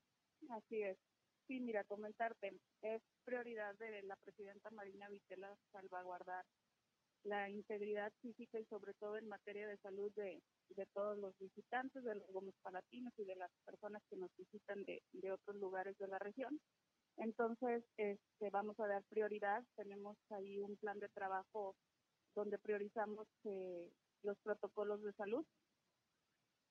Así 0.50 0.82
es. 0.82 0.98
Sí, 1.46 1.60
mira, 1.60 1.84
comentarte, 1.84 2.58
es 2.80 3.02
prioridad 3.24 3.74
de 3.76 4.02
la 4.02 4.16
presidenta 4.16 4.70
Marina 4.70 5.08
Vitela 5.08 5.54
salvaguardar 5.72 6.44
la 7.24 7.50
integridad 7.50 8.12
física 8.20 8.58
y 8.58 8.64
sobre 8.66 8.94
todo 8.94 9.16
en 9.16 9.28
materia 9.28 9.66
de 9.66 9.78
salud 9.78 10.12
de, 10.14 10.42
de 10.70 10.86
todos 10.94 11.18
los 11.18 11.36
visitantes, 11.38 12.04
de 12.04 12.14
los 12.14 12.26
Gómez 12.32 12.54
Palatinos 12.62 13.12
y 13.18 13.24
de 13.24 13.36
las 13.36 13.50
personas 13.64 14.02
que 14.08 14.16
nos 14.16 14.30
visitan 14.36 14.84
de, 14.84 15.02
de 15.12 15.32
otros 15.32 15.56
lugares 15.56 15.96
de 15.98 16.08
la 16.08 16.18
región. 16.18 16.60
Entonces, 17.16 17.84
este, 17.96 18.50
vamos 18.50 18.78
a 18.80 18.86
dar 18.86 19.02
prioridad. 19.04 19.64
Tenemos 19.76 20.16
ahí 20.30 20.58
un 20.58 20.76
plan 20.76 20.98
de 20.98 21.08
trabajo 21.10 21.76
donde 22.34 22.58
priorizamos 22.58 23.26
eh, 23.44 23.90
los 24.22 24.36
protocolos 24.42 25.02
de 25.02 25.12
salud 25.12 25.44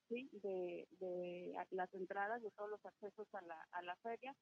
¿sí? 0.08 0.28
de, 0.32 0.86
de 1.00 1.54
las 1.70 1.92
entradas, 1.94 2.42
de 2.42 2.50
todos 2.52 2.70
los 2.70 2.84
accesos 2.84 3.26
a 3.34 3.42
la, 3.42 3.66
a 3.72 3.82
la 3.82 3.96
feria, 3.96 4.34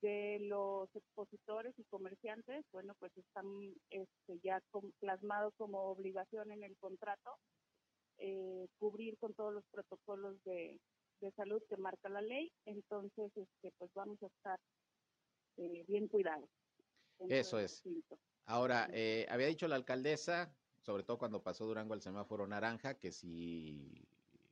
de 0.00 0.38
los 0.40 0.94
expositores 0.94 1.72
y 1.78 1.84
comerciantes, 1.84 2.64
bueno, 2.72 2.94
pues 2.98 3.16
están 3.16 3.46
este, 3.90 4.38
ya 4.42 4.60
plasmados 5.00 5.54
como 5.56 5.80
obligación 5.84 6.52
en 6.52 6.62
el 6.62 6.76
contrato 6.76 7.38
eh, 8.18 8.68
cubrir 8.78 9.18
con 9.18 9.34
todos 9.34 9.52
los 9.52 9.64
protocolos 9.72 10.36
de, 10.44 10.78
de, 11.20 11.32
salud 11.32 11.60
que 11.68 11.76
marca 11.76 12.08
la 12.08 12.22
ley, 12.22 12.52
entonces 12.64 13.32
este, 13.34 13.72
pues 13.78 13.90
vamos 13.94 14.22
a 14.22 14.26
estar 14.26 14.60
eh, 15.56 15.84
bien 15.88 16.06
cuidados. 16.08 16.48
Eso 17.28 17.58
es. 17.58 17.82
Ahora, 18.46 18.88
eh, 18.92 19.26
había 19.30 19.46
dicho 19.46 19.66
la 19.68 19.76
alcaldesa, 19.76 20.54
sobre 20.80 21.02
todo 21.02 21.18
cuando 21.18 21.42
pasó 21.42 21.66
Durango 21.66 21.94
al 21.94 22.02
semáforo 22.02 22.46
naranja, 22.46 22.98
que 22.98 23.10
si 23.10 24.06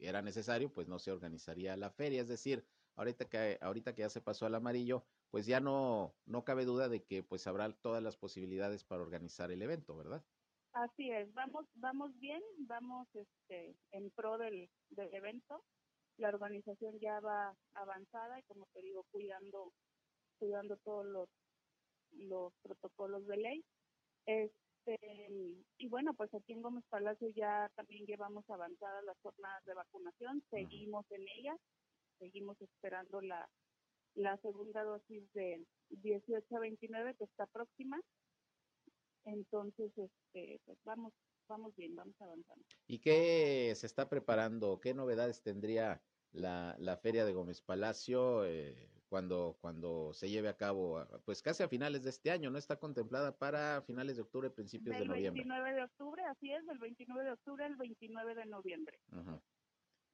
era 0.06 0.22
necesario, 0.22 0.72
pues 0.72 0.88
no 0.88 0.98
se 0.98 1.12
organizaría 1.12 1.76
la 1.76 1.90
feria. 1.90 2.20
Es 2.22 2.28
decir, 2.28 2.64
ahorita 2.96 3.28
que, 3.28 3.58
ahorita 3.60 3.94
que 3.94 4.02
ya 4.02 4.10
se 4.10 4.20
pasó 4.20 4.46
al 4.46 4.54
amarillo, 4.54 5.04
pues 5.30 5.46
ya 5.46 5.60
no, 5.60 6.14
no 6.26 6.44
cabe 6.44 6.64
duda 6.64 6.88
de 6.88 7.04
que 7.04 7.22
pues 7.22 7.46
habrá 7.46 7.72
todas 7.72 8.02
las 8.02 8.16
posibilidades 8.16 8.84
para 8.84 9.02
organizar 9.02 9.50
el 9.50 9.62
evento, 9.62 9.96
¿verdad? 9.96 10.24
Así 10.72 11.10
es, 11.10 11.32
vamos, 11.34 11.66
vamos 11.74 12.18
bien, 12.18 12.42
vamos 12.60 13.06
este, 13.14 13.76
en 13.90 14.10
pro 14.10 14.38
del, 14.38 14.70
del 14.90 15.14
evento. 15.14 15.64
La 16.16 16.28
organización 16.28 16.98
ya 17.00 17.20
va 17.20 17.54
avanzada 17.74 18.38
y 18.38 18.42
como 18.44 18.66
te 18.72 18.80
digo, 18.80 19.04
cuidando, 19.10 19.72
cuidando 20.38 20.76
todos 20.78 21.06
los, 21.06 21.28
los 22.12 22.52
protocolos 22.62 23.26
de 23.26 23.36
ley. 23.36 23.64
Es, 24.26 24.50
este, 24.84 24.98
y 25.78 25.88
bueno, 25.88 26.14
pues 26.14 26.32
aquí 26.34 26.52
en 26.52 26.62
Gómez 26.62 26.84
Palacio 26.88 27.28
ya 27.34 27.70
también 27.76 28.04
llevamos 28.06 28.48
avanzadas 28.48 29.04
las 29.04 29.16
jornadas 29.22 29.64
de 29.64 29.74
vacunación, 29.74 30.42
seguimos 30.50 31.04
en 31.10 31.22
ellas, 31.38 31.58
seguimos 32.18 32.60
esperando 32.60 33.20
la, 33.20 33.48
la 34.14 34.36
segunda 34.38 34.82
dosis 34.84 35.22
de 35.32 35.64
18 35.90 36.56
a 36.56 36.60
29 36.60 37.14
que 37.16 37.24
está 37.24 37.46
próxima. 37.46 38.00
Entonces, 39.24 39.92
este, 39.96 40.60
pues 40.64 40.78
vamos, 40.84 41.12
vamos 41.48 41.74
bien, 41.76 41.94
vamos 41.94 42.14
avanzando. 42.20 42.64
¿Y 42.88 42.98
qué 42.98 43.72
se 43.76 43.86
está 43.86 44.08
preparando? 44.08 44.80
¿Qué 44.80 44.94
novedades 44.94 45.42
tendría 45.42 46.02
la, 46.32 46.74
la 46.78 46.96
feria 46.96 47.24
de 47.24 47.32
Gómez 47.32 47.60
Palacio 47.60 48.44
eh, 48.44 48.90
cuando, 49.12 49.58
cuando 49.60 50.14
se 50.14 50.30
lleve 50.30 50.48
a 50.48 50.56
cabo, 50.56 50.96
ah, 50.96 51.20
pues 51.26 51.42
casi 51.42 51.62
a 51.62 51.68
finales 51.68 52.02
de 52.02 52.08
este 52.08 52.30
año, 52.30 52.48
¿no? 52.48 52.56
Está 52.56 52.78
contemplada 52.78 53.36
para 53.36 53.82
finales 53.82 54.16
de 54.16 54.22
octubre, 54.22 54.48
principios 54.48 54.96
del 54.96 55.06
de 55.06 55.08
noviembre. 55.08 55.42
29 55.42 55.74
de 55.74 55.84
octubre, 55.84 56.24
así 56.24 56.50
es, 56.50 56.64
del 56.64 56.78
29 56.78 57.22
de 57.22 57.32
octubre 57.32 57.62
al 57.62 57.76
29 57.76 58.34
de 58.34 58.46
noviembre. 58.46 58.98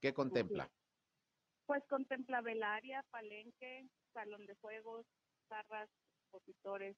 ¿Qué 0.01 0.13
contempla? 0.13 0.69
Pues 1.67 1.85
contempla 1.89 2.41
velaria, 2.41 3.05
palenque, 3.13 3.87
salón 4.13 4.45
de 4.47 4.57
juegos, 4.57 5.07
zarras, 5.49 5.89
expositores, 6.25 6.97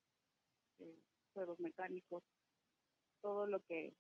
eh, 0.79 0.99
juegos 1.35 1.61
mecánicos, 1.61 2.23
todo 3.21 3.47
lo 3.47 3.61
que 3.61 3.93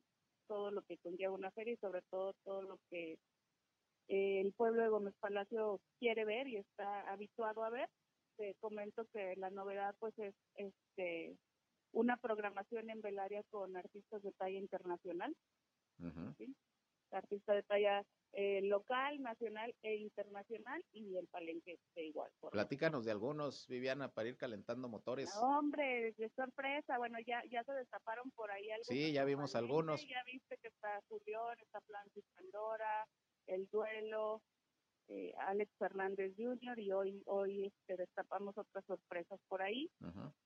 todo 0.47 0.71
lo 0.71 0.81
que 0.87 0.97
conlleva 0.97 1.35
una 1.35 1.51
feria 1.51 1.75
y 1.75 1.77
sobre 1.77 2.01
todo 2.09 2.33
todo 2.45 2.63
lo 2.63 2.79
que 2.89 3.19
el 4.11 4.53
pueblo 4.55 4.83
de 4.83 4.89
Gómez 4.89 5.15
Palacio 5.21 5.81
quiere 6.01 6.25
ver 6.25 6.49
y 6.49 6.57
está 6.57 7.09
habituado 7.11 7.63
a 7.63 7.71
ver. 7.71 7.89
Te 8.37 8.57
comento 8.59 9.07
que 9.13 9.37
la 9.37 9.51
novedad 9.51 9.95
pues 10.01 10.19
es 10.19 10.35
este 10.57 11.37
una 11.93 12.17
programación 12.17 12.91
en 12.91 13.01
Velaria 13.01 13.43
con 13.51 13.77
artistas 13.77 14.23
de 14.23 14.33
talla 14.33 14.59
internacional. 14.59 15.35
Artistas 17.13 17.57
de 17.57 17.63
talla 17.63 18.05
eh, 18.33 18.63
local, 18.63 19.21
nacional 19.23 19.75
e 19.83 19.97
internacional 19.97 20.85
y 20.93 21.17
el 21.17 21.27
palenque 21.29 21.79
igual 21.97 22.31
forma. 22.41 22.53
Platícanos 22.53 23.05
de 23.05 23.11
algunos, 23.13 23.67
Viviana, 23.69 24.13
para 24.13 24.29
ir 24.29 24.37
calentando 24.37 24.89
motores. 24.89 25.31
hombre, 25.41 26.15
de 26.17 26.29
sorpresa, 26.31 26.99
bueno, 26.99 27.19
ya 27.27 27.43
ya 27.51 27.63
se 27.63 27.73
destaparon 27.73 28.31
por 28.33 28.51
ahí 28.51 28.71
algunos. 28.71 28.87
Sí, 28.87 29.13
ya 29.13 29.25
vimos 29.25 29.55
algunos. 29.55 30.05
Ya 30.09 30.23
viste 30.25 30.57
que 30.59 30.69
está 30.69 31.01
Julián, 31.09 31.59
está 31.61 31.81
Plantis 31.81 32.25
Pandora, 32.35 33.07
el 33.51 33.69
duelo, 33.71 34.43
eh, 35.09 35.33
Alex 35.49 35.71
Fernández 35.79 36.33
Jr. 36.37 36.79
y 36.79 36.93
hoy 36.93 37.23
hoy 37.27 37.67
este, 37.67 37.97
destapamos 37.97 38.57
otras 38.57 38.85
sorpresas 38.85 39.41
por 39.49 39.61
ahí 39.61 39.91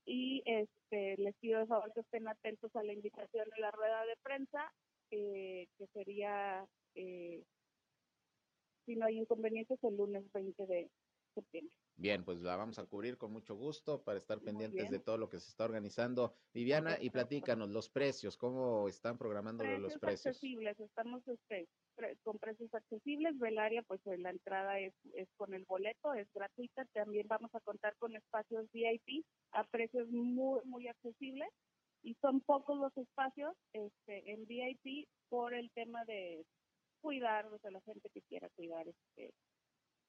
y 0.07 0.43
este 0.47 1.17
les 1.19 1.35
pido 1.37 1.61
de 1.61 1.67
favor 1.67 1.93
que 1.93 2.01
estén 2.01 2.27
atentos 2.29 2.75
a 2.75 2.83
la 2.83 2.95
invitación 2.95 3.47
de 3.55 3.61
la 3.61 3.71
rueda 3.71 4.07
de 4.07 4.17
prensa 4.23 4.73
eh, 5.11 5.69
que 5.77 5.87
sería 5.89 6.67
eh, 6.95 7.45
si 8.87 8.97
no 8.97 9.07
hay 9.07 9.19
inconvenientes 9.19 9.83
el 9.85 9.97
lunes 9.97 10.25
20 10.33 10.67
de 10.67 10.91
septiembre. 11.35 11.73
Bien, 11.97 12.25
pues 12.25 12.41
la 12.43 12.57
vamos 12.57 12.79
a 12.79 12.87
cubrir 12.87 13.17
con 13.17 13.33
mucho 13.33 13.55
gusto 13.55 14.03
para 14.03 14.19
estar 14.19 14.41
pendientes 14.41 14.91
de 14.91 14.99
todo 14.99 15.17
lo 15.17 15.29
que 15.29 15.39
se 15.39 15.49
está 15.49 15.65
organizando. 15.65 16.35
Viviana, 16.53 16.97
y 17.01 17.11
platícanos 17.11 17.71
los 17.71 17.89
precios, 17.89 18.37
¿cómo 18.37 18.89
están 18.89 19.17
programando 19.17 19.65
los 19.65 19.97
precios? 19.99 20.35
accesibles, 20.35 20.79
estamos 20.81 21.27
este, 21.29 21.69
con 22.25 22.39
precios 22.39 22.75
accesibles. 22.75 23.39
Velaria, 23.39 23.83
pues 23.83 24.01
eh, 24.07 24.19
la 24.19 24.31
entrada 24.31 24.81
es, 24.81 24.93
es 25.15 25.29
con 25.37 25.55
el 25.55 25.65
boleto, 25.67 26.15
es 26.15 26.27
gratuita. 26.35 26.85
También 26.87 27.29
vamos 27.29 27.55
a 27.55 27.61
contar 27.61 27.95
con 27.99 28.17
espacios 28.17 28.67
VIP 28.73 29.25
a 29.53 29.63
precios 29.65 30.09
muy, 30.11 30.61
muy 30.65 30.89
accesibles. 30.89 31.49
Y 32.03 32.15
son 32.21 32.41
pocos 32.41 32.77
los 32.77 32.95
espacios 32.99 33.55
este, 33.73 34.33
en 34.33 34.45
VIP 34.47 35.09
por 35.29 35.55
el 35.55 35.71
tema 35.71 36.05
de 36.05 36.45
cuidar, 37.01 37.49
de 37.61 37.71
la 37.71 37.81
gente 37.83 38.11
que 38.11 38.21
quiera 38.23 38.49
cuidar 38.57 38.87
este, 38.89 39.33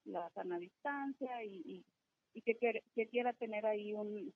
la 0.06 0.30
sana 0.30 0.58
distancia 0.58 1.44
y, 1.44 1.84
y, 2.32 2.42
que, 2.42 2.82
que, 2.94 3.06
quiera 3.08 3.32
tener 3.34 3.66
ahí 3.66 3.92
un 3.92 4.32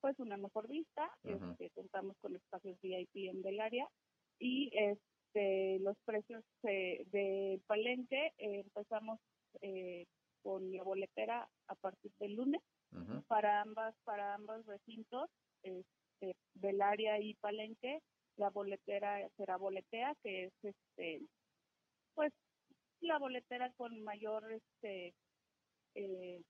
pues 0.00 0.18
una 0.18 0.36
mejor 0.36 0.68
vista. 0.68 1.10
este, 1.24 1.70
contamos 1.70 2.16
con 2.20 2.36
espacios 2.36 2.78
VIP 2.80 3.28
en 3.28 3.42
del 3.42 3.60
área. 3.60 3.88
Y 4.38 4.70
este 4.74 5.78
los 5.80 5.96
precios 6.04 6.44
eh, 6.62 7.04
de 7.10 7.60
palenque 7.66 8.32
eh, 8.38 8.60
empezamos 8.60 9.18
eh, 9.60 10.06
con 10.42 10.72
la 10.72 10.82
boletera 10.82 11.48
a 11.68 11.74
partir 11.74 12.12
del 12.18 12.34
lunes. 12.34 12.62
Para 13.26 13.60
ambas 13.60 13.94
para 14.04 14.34
ambos 14.34 14.64
recintos 14.64 15.28
este, 15.62 16.36
del 16.54 16.80
área 16.80 17.20
y 17.20 17.34
palenque 17.34 18.00
la 18.36 18.48
boletera 18.50 19.28
será 19.36 19.56
boletea 19.56 20.14
que 20.22 20.44
es 20.44 20.52
este 20.62 21.20
pues 22.14 22.32
la 23.00 23.18
boletera 23.18 23.72
con 23.72 24.02
mayor, 24.02 24.50
este, 24.52 25.14
eh, 25.94 26.42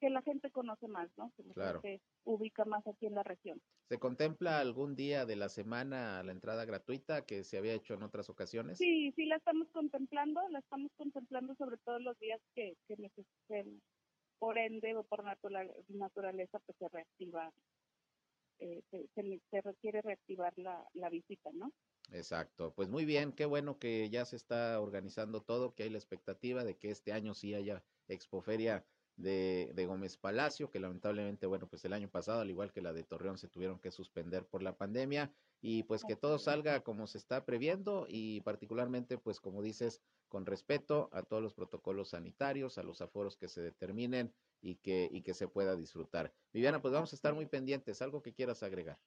que 0.00 0.10
la 0.10 0.22
gente 0.22 0.50
conoce 0.50 0.88
más, 0.88 1.08
¿no? 1.16 1.32
Que 1.36 1.44
la 1.54 1.72
gente 1.72 2.02
ubica 2.24 2.64
más 2.64 2.84
aquí 2.88 3.06
en 3.06 3.14
la 3.14 3.22
región. 3.22 3.62
¿Se 3.88 3.98
contempla 3.98 4.58
algún 4.58 4.96
día 4.96 5.26
de 5.26 5.36
la 5.36 5.48
semana 5.48 6.22
la 6.24 6.32
entrada 6.32 6.64
gratuita 6.64 7.24
que 7.24 7.44
se 7.44 7.58
había 7.58 7.74
hecho 7.74 7.94
en 7.94 8.02
otras 8.02 8.28
ocasiones? 8.28 8.78
Sí, 8.78 9.12
sí 9.14 9.26
la 9.26 9.36
estamos 9.36 9.68
contemplando, 9.70 10.40
la 10.48 10.58
estamos 10.58 10.90
contemplando 10.96 11.54
sobre 11.54 11.76
todo 11.78 12.00
los 12.00 12.18
días 12.18 12.40
que, 12.54 12.76
que 12.88 12.96
necesiten, 12.96 13.80
por 14.38 14.58
ende 14.58 14.96
o 14.96 15.04
por 15.04 15.22
naturaleza, 15.22 16.58
pues 16.66 16.78
se 16.78 16.88
reactiva, 16.88 17.52
eh, 18.58 18.82
se, 18.90 19.40
se, 19.50 19.60
requiere 19.60 20.02
reactivar 20.02 20.52
la, 20.56 20.84
la 20.94 21.10
visita, 21.10 21.50
¿no? 21.52 21.70
Exacto, 22.14 22.74
pues 22.74 22.90
muy 22.90 23.06
bien, 23.06 23.32
qué 23.32 23.46
bueno 23.46 23.78
que 23.78 24.10
ya 24.10 24.26
se 24.26 24.36
está 24.36 24.78
organizando 24.80 25.42
todo, 25.42 25.74
que 25.74 25.84
hay 25.84 25.88
la 25.90 25.96
expectativa 25.96 26.62
de 26.62 26.76
que 26.76 26.90
este 26.90 27.10
año 27.14 27.32
sí 27.32 27.54
haya 27.54 27.84
expoferia 28.06 28.86
de, 29.16 29.72
de 29.74 29.86
Gómez 29.86 30.18
Palacio, 30.18 30.68
que 30.70 30.78
lamentablemente, 30.78 31.46
bueno, 31.46 31.70
pues 31.70 31.86
el 31.86 31.94
año 31.94 32.10
pasado, 32.10 32.42
al 32.42 32.50
igual 32.50 32.70
que 32.70 32.82
la 32.82 32.92
de 32.92 33.04
Torreón, 33.04 33.38
se 33.38 33.48
tuvieron 33.48 33.80
que 33.80 33.90
suspender 33.90 34.46
por 34.46 34.62
la 34.62 34.76
pandemia 34.76 35.32
y 35.62 35.84
pues 35.84 36.04
que 36.04 36.14
todo 36.16 36.38
salga 36.38 36.82
como 36.84 37.06
se 37.06 37.16
está 37.16 37.46
previendo 37.46 38.04
y 38.06 38.42
particularmente, 38.42 39.16
pues 39.16 39.40
como 39.40 39.62
dices, 39.62 40.02
con 40.28 40.44
respeto 40.44 41.08
a 41.12 41.22
todos 41.22 41.42
los 41.42 41.54
protocolos 41.54 42.10
sanitarios, 42.10 42.76
a 42.76 42.82
los 42.82 43.00
aforos 43.00 43.38
que 43.38 43.48
se 43.48 43.62
determinen 43.62 44.34
y 44.60 44.76
que, 44.76 45.08
y 45.10 45.22
que 45.22 45.32
se 45.32 45.48
pueda 45.48 45.76
disfrutar. 45.76 46.34
Viviana, 46.52 46.82
pues 46.82 46.92
vamos 46.92 47.12
a 47.14 47.16
estar 47.16 47.32
muy 47.34 47.46
pendientes. 47.46 48.02
¿Algo 48.02 48.20
que 48.20 48.34
quieras 48.34 48.62
agregar? 48.62 49.00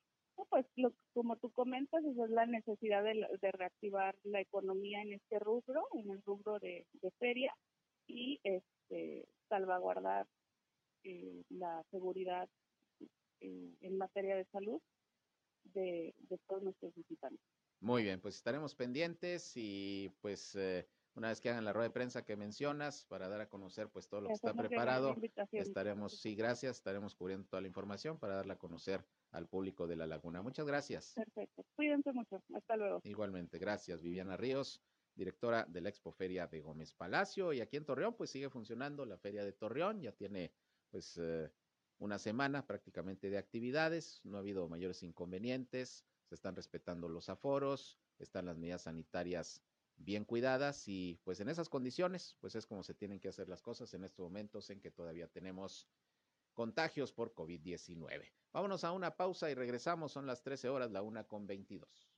Pues 0.56 0.68
lo, 0.78 0.94
como 1.14 1.36
tú 1.36 1.52
comentas, 1.52 2.02
esa 2.06 2.24
es 2.24 2.30
la 2.30 2.46
necesidad 2.46 3.04
de, 3.04 3.52
reactivar 3.52 4.16
la 4.24 4.40
economía 4.40 5.02
en 5.02 5.12
este 5.12 5.38
rubro, 5.38 5.86
en 5.96 6.10
el 6.12 6.22
rubro 6.24 6.60
de, 6.60 6.88
feria, 7.20 7.54
y 8.08 8.40
este, 8.42 9.28
salvaguardar 9.50 10.26
eh, 11.04 11.44
la 11.50 11.84
seguridad 11.92 12.48
eh, 13.42 13.76
en 13.82 13.98
materia 13.98 14.38
de 14.38 14.46
salud 14.46 14.82
de, 15.74 16.16
todos 16.48 16.64
nuestros 16.64 16.96
visitantes. 16.96 17.46
Muy 17.82 18.04
bien, 18.04 18.22
pues 18.22 18.36
estaremos 18.36 18.76
pendientes 18.76 19.52
y 19.58 20.10
pues 20.22 20.56
eh, 20.56 20.88
una 21.16 21.30
vez 21.30 21.40
que 21.40 21.50
hagan 21.50 21.64
la 21.64 21.74
rueda 21.74 21.88
de 21.88 21.94
prensa 21.94 22.26
que 22.26 22.36
mencionas 22.36 23.06
para 23.06 23.30
dar 23.30 23.42
a 23.42 23.50
conocer 23.50 23.90
pues 23.90 24.08
todo 24.08 24.22
lo 24.22 24.28
que 24.28 24.34
está 24.34 24.54
preparado, 24.54 25.16
estaremos, 25.52 26.20
sí, 26.20 26.36
gracias, 26.36 26.78
estaremos 26.78 27.16
cubriendo 27.16 27.48
toda 27.48 27.62
la 27.62 27.68
información 27.68 28.20
para 28.20 28.36
darla 28.36 28.56
a 28.56 28.58
conocer 28.58 29.06
al 29.32 29.48
público 29.48 29.88
de 29.88 29.96
La 29.96 30.08
Laguna. 30.08 30.42
Muchas 30.42 30.66
gracias. 30.66 31.14
Perfecto. 31.14 31.66
Cuídense 31.76 32.12
mucho. 32.12 32.42
Hasta 32.54 32.76
luego. 32.76 33.02
Igualmente, 33.04 33.58
gracias. 33.60 34.02
Viviana 34.02 34.36
Ríos, 34.36 34.82
directora 35.16 35.66
de 35.66 35.82
la 35.82 35.90
Expoferia 35.90 36.48
de 36.48 36.62
Gómez 36.62 36.94
Palacio. 36.94 37.54
Y 37.54 37.62
aquí 37.62 37.78
en 37.78 37.86
Torreón, 37.86 38.16
pues 38.16 38.30
sigue 38.30 38.50
funcionando 38.50 39.06
la 39.06 39.18
Feria 39.18 39.44
de 39.44 39.54
Torreón. 39.54 40.02
Ya 40.02 40.12
tiene, 40.12 40.54
pues, 40.90 41.18
eh, 41.18 41.52
una 41.98 42.20
semana 42.20 42.66
prácticamente 42.66 43.30
de 43.30 43.38
actividades. 43.38 44.22
No 44.24 44.38
ha 44.38 44.40
habido 44.42 44.68
mayores 44.68 45.04
inconvenientes. 45.04 46.06
Se 46.24 46.36
están 46.36 46.56
respetando 46.56 47.08
los 47.08 47.30
aforos. 47.30 48.00
Están 48.20 48.46
las 48.46 48.58
medidas 48.58 48.84
sanitarias 48.84 49.62
bien 49.98 50.26
cuidadas 50.26 50.88
y 50.88 51.20
pues 51.24 51.40
en 51.40 51.50
esas 51.50 51.70
condiciones, 51.70 52.36
pues 52.40 52.56
es 52.56 52.66
como 52.66 52.84
se 52.84 52.94
tienen 52.94 53.20
que 53.20 53.30
hacer 53.30 53.50
las 53.50 53.62
cosas 53.62 53.94
en 53.94 54.04
estos 54.04 54.24
momentos 54.24 54.70
en 54.70 54.82
que 54.82 54.92
todavía 54.92 55.28
tenemos 55.28 55.88
contagios 56.54 57.12
por 57.12 57.34
COVID-19. 57.34 58.32
Vámonos 58.54 58.84
a 58.84 58.92
una 58.92 59.16
pausa 59.16 59.52
y 59.52 59.54
regresamos. 59.54 60.14
Son 60.14 60.26
las 60.26 60.42
13 60.42 60.70
horas, 60.70 60.92
la 60.92 61.02
una 61.02 61.26
con 61.26 61.46
22. 61.46 62.10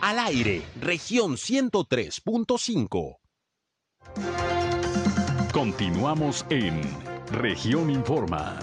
Al 0.00 0.20
aire, 0.20 0.62
región 0.80 1.32
103.5. 1.32 3.16
Continuamos 5.56 6.44
en 6.50 6.82
región 7.32 7.88
Informa. 7.88 8.58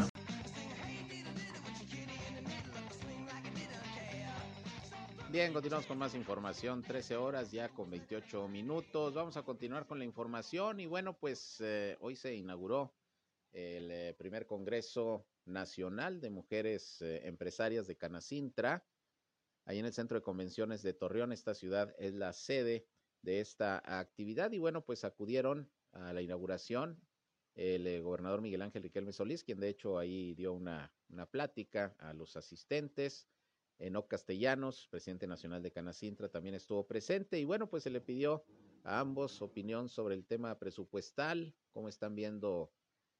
Bien, 5.31 5.51
continuamos 5.53 5.87
con 5.87 5.97
más 5.97 6.13
información, 6.13 6.83
13 6.83 7.15
horas 7.15 7.51
ya 7.51 7.69
con 7.69 7.89
28 7.89 8.47
minutos. 8.47 9.15
Vamos 9.15 9.37
a 9.37 9.41
continuar 9.41 9.87
con 9.87 9.97
la 9.97 10.05
información 10.05 10.81
y 10.81 10.85
bueno, 10.85 11.17
pues 11.17 11.59
eh, 11.61 11.97
hoy 11.99 12.15
se 12.15 12.35
inauguró 12.35 12.93
el 13.53 13.89
eh, 13.89 14.15
primer 14.15 14.45
Congreso 14.45 15.25
Nacional 15.45 16.21
de 16.21 16.29
Mujeres 16.29 17.01
eh, 17.01 17.27
Empresarias 17.27 17.87
de 17.87 17.97
Canacintra. 17.97 18.85
Ahí 19.65 19.79
en 19.79 19.85
el 19.85 19.93
Centro 19.93 20.19
de 20.19 20.23
Convenciones 20.23 20.83
de 20.83 20.93
Torreón, 20.93 21.31
esta 21.31 21.55
ciudad 21.55 21.95
es 21.97 22.13
la 22.13 22.33
sede 22.33 22.85
de 23.23 23.39
esta 23.39 23.81
actividad 23.83 24.51
y 24.51 24.59
bueno, 24.59 24.85
pues 24.85 25.03
acudieron 25.03 25.71
a 25.93 26.13
la 26.13 26.21
inauguración 26.21 27.01
el 27.55 27.85
eh, 27.85 28.01
gobernador 28.01 28.41
Miguel 28.41 28.61
Ángel 28.61 28.83
Riquelme 28.83 29.13
Solís, 29.13 29.43
quien 29.43 29.59
de 29.59 29.69
hecho 29.69 29.97
ahí 29.97 30.33
dio 30.33 30.53
una, 30.53 30.91
una 31.09 31.25
plática 31.25 31.95
a 31.99 32.13
los 32.13 32.35
asistentes. 32.35 33.27
Enoc 33.79 34.07
Castellanos, 34.07 34.87
presidente 34.89 35.27
nacional 35.27 35.61
de 35.61 35.71
Canacintra, 35.71 36.29
también 36.29 36.55
estuvo 36.55 36.85
presente 36.85 37.39
y 37.39 37.43
bueno, 37.43 37.69
pues 37.69 37.83
se 37.83 37.89
le 37.89 38.01
pidió 38.01 38.43
a 38.83 38.99
ambos 38.99 39.41
opinión 39.41 39.89
sobre 39.89 40.15
el 40.15 40.25
tema 40.25 40.57
presupuestal, 40.57 41.53
cómo 41.71 41.89
están 41.89 42.15
viendo 42.15 42.71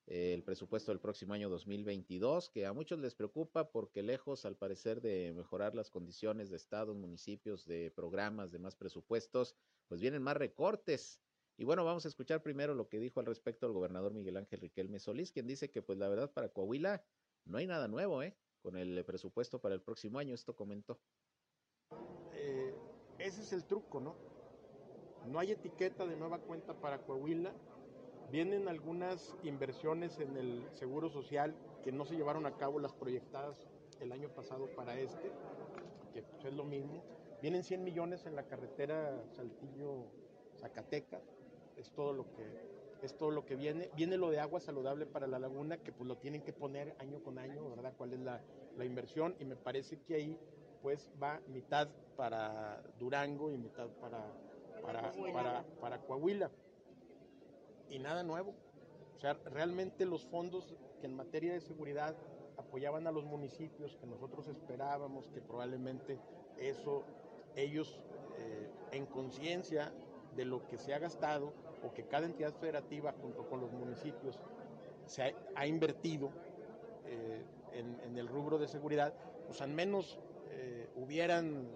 eh, 0.06 0.34
el 0.34 0.44
presupuesto 0.44 0.92
del 0.92 1.00
próximo 1.00 1.34
año 1.34 1.50
2022, 1.50 2.50
que 2.50 2.66
a 2.66 2.74
muchos 2.74 3.00
les 3.00 3.16
preocupa 3.16 3.72
porque 3.72 4.04
lejos, 4.04 4.46
al 4.46 4.56
parecer, 4.56 5.02
de 5.02 5.34
mejorar 5.36 5.76
las 5.76 5.90
condiciones 5.90 6.50
de 6.50 6.58
estados, 6.58 6.96
municipios, 6.96 7.66
de 7.66 7.92
programas, 7.92 8.52
de 8.52 8.60
más 8.60 8.76
presupuestos, 8.76 9.56
pues 9.88 10.02
vienen 10.02 10.22
más 10.22 10.38
recortes. 10.38 11.20
Y 11.58 11.66
bueno, 11.66 11.86
vamos 11.86 12.06
a 12.06 12.08
escuchar 12.08 12.42
primero 12.42 12.74
lo 12.74 12.90
que 12.90 13.00
dijo 13.00 13.20
al 13.20 13.26
respecto 13.26 13.68
el 13.68 13.74
gobernador 13.74 14.14
Miguel 14.14 14.38
Ángel 14.38 14.62
Riquelme 14.62 15.00
Solís, 15.00 15.32
quien 15.32 15.48
dice 15.48 15.70
que 15.70 15.82
pues 15.82 15.98
la 16.00 16.08
verdad 16.10 16.32
para 16.32 16.50
Coahuila 16.50 17.04
no 17.46 17.58
hay 17.58 17.68
nada 17.68 17.88
nuevo, 17.88 18.24
¿eh? 18.24 18.36
Con 18.62 18.78
el 18.78 19.04
presupuesto 19.06 19.60
para 19.60 19.76
el 19.76 19.82
próximo 19.82 20.20
año, 20.20 20.34
esto 20.34 20.56
comentó. 20.56 21.00
Eh, 22.34 22.74
ese 23.20 23.42
es 23.42 23.54
el 23.54 23.66
truco, 23.66 24.00
¿no? 24.00 24.16
No 25.28 25.40
hay 25.40 25.52
etiqueta 25.52 26.06
de 26.06 26.16
nueva 26.16 26.40
cuenta 26.40 26.74
para 26.74 27.00
Coahuila. 27.00 27.54
Vienen 28.32 28.68
algunas 28.68 29.36
inversiones 29.44 30.20
en 30.20 30.38
el 30.38 30.68
Seguro 30.74 31.10
Social 31.10 31.56
que 31.84 31.92
no 31.92 32.06
se 32.06 32.16
llevaron 32.16 32.46
a 32.46 32.58
cabo 32.58 32.80
las 32.80 32.94
proyectadas 32.94 33.68
el 34.00 34.12
año 34.12 34.30
pasado 34.30 34.68
para 34.76 35.00
este, 35.00 35.32
que 36.14 36.24
pues, 36.24 36.46
es 36.46 36.54
lo 36.54 36.64
mismo. 36.64 37.04
Vienen 37.42 37.64
100 37.64 37.84
millones 37.84 38.26
en 38.26 38.36
la 38.36 38.48
carretera 38.48 39.24
Saltillo-Zacatecas, 39.36 41.22
es 41.78 41.92
todo 41.92 42.14
lo 42.14 42.32
que 42.34 42.74
es 43.04 43.18
todo 43.18 43.32
lo 43.32 43.46
que 43.46 43.56
viene. 43.56 43.90
Viene 43.96 44.18
lo 44.18 44.30
de 44.30 44.40
agua 44.40 44.62
saludable 44.62 45.06
para 45.06 45.28
la 45.28 45.38
laguna, 45.38 45.78
que 45.78 45.92
pues 45.92 46.08
lo 46.08 46.18
tienen 46.18 46.42
que 46.42 46.54
poner 46.54 46.96
año 47.00 47.22
con 47.22 47.38
año, 47.38 47.70
¿verdad? 47.70 47.94
¿Cuál 47.98 48.14
es 48.14 48.20
la, 48.22 48.42
la 48.78 48.86
inversión? 48.86 49.36
Y 49.40 49.46
me 49.46 49.58
parece 49.58 50.00
que 50.00 50.16
ahí 50.16 50.40
pues 50.82 51.12
va 51.22 51.42
mitad 51.48 51.90
para 52.16 52.82
Durango 53.00 53.52
y 53.52 53.58
mitad 53.58 53.90
para, 54.02 54.24
para, 54.82 55.12
para, 55.34 55.66
para 55.82 56.02
Coahuila. 56.02 56.50
Y 57.90 58.00
nada 58.00 58.24
nuevo. 58.24 58.54
O 59.18 59.20
sea, 59.20 59.34
realmente 59.46 60.06
los 60.06 60.26
fondos 60.26 60.74
que 61.02 61.08
en 61.08 61.16
materia 61.16 61.54
de 61.54 61.60
seguridad 61.60 62.16
apoyaban 62.58 63.08
a 63.08 63.12
los 63.12 63.26
municipios, 63.26 63.98
que 63.98 64.06
nosotros 64.06 64.48
esperábamos 64.48 65.30
que 65.30 65.42
probablemente 65.42 66.20
eso, 66.58 67.04
ellos 67.56 68.00
eh, 68.38 68.70
en 68.92 69.06
conciencia 69.06 69.92
de 70.36 70.46
lo 70.46 70.68
que 70.68 70.78
se 70.78 70.94
ha 70.94 71.00
gastado 71.00 71.54
o 71.84 71.94
que 71.94 72.04
cada 72.04 72.26
entidad 72.26 72.54
federativa 72.54 73.14
junto 73.22 73.48
con 73.48 73.62
los 73.62 73.72
municipios 73.72 74.40
se 75.06 75.36
ha, 75.56 75.68
invertido 75.68 76.32
eh, 77.06 77.44
en, 77.74 78.18
el 78.18 78.28
rubro 78.28 78.58
de 78.58 78.68
seguridad, 78.68 79.14
pues 79.48 79.62
al 79.62 79.72
menos 79.72 80.20
eh, 80.52 80.90
hubieran 80.96 81.68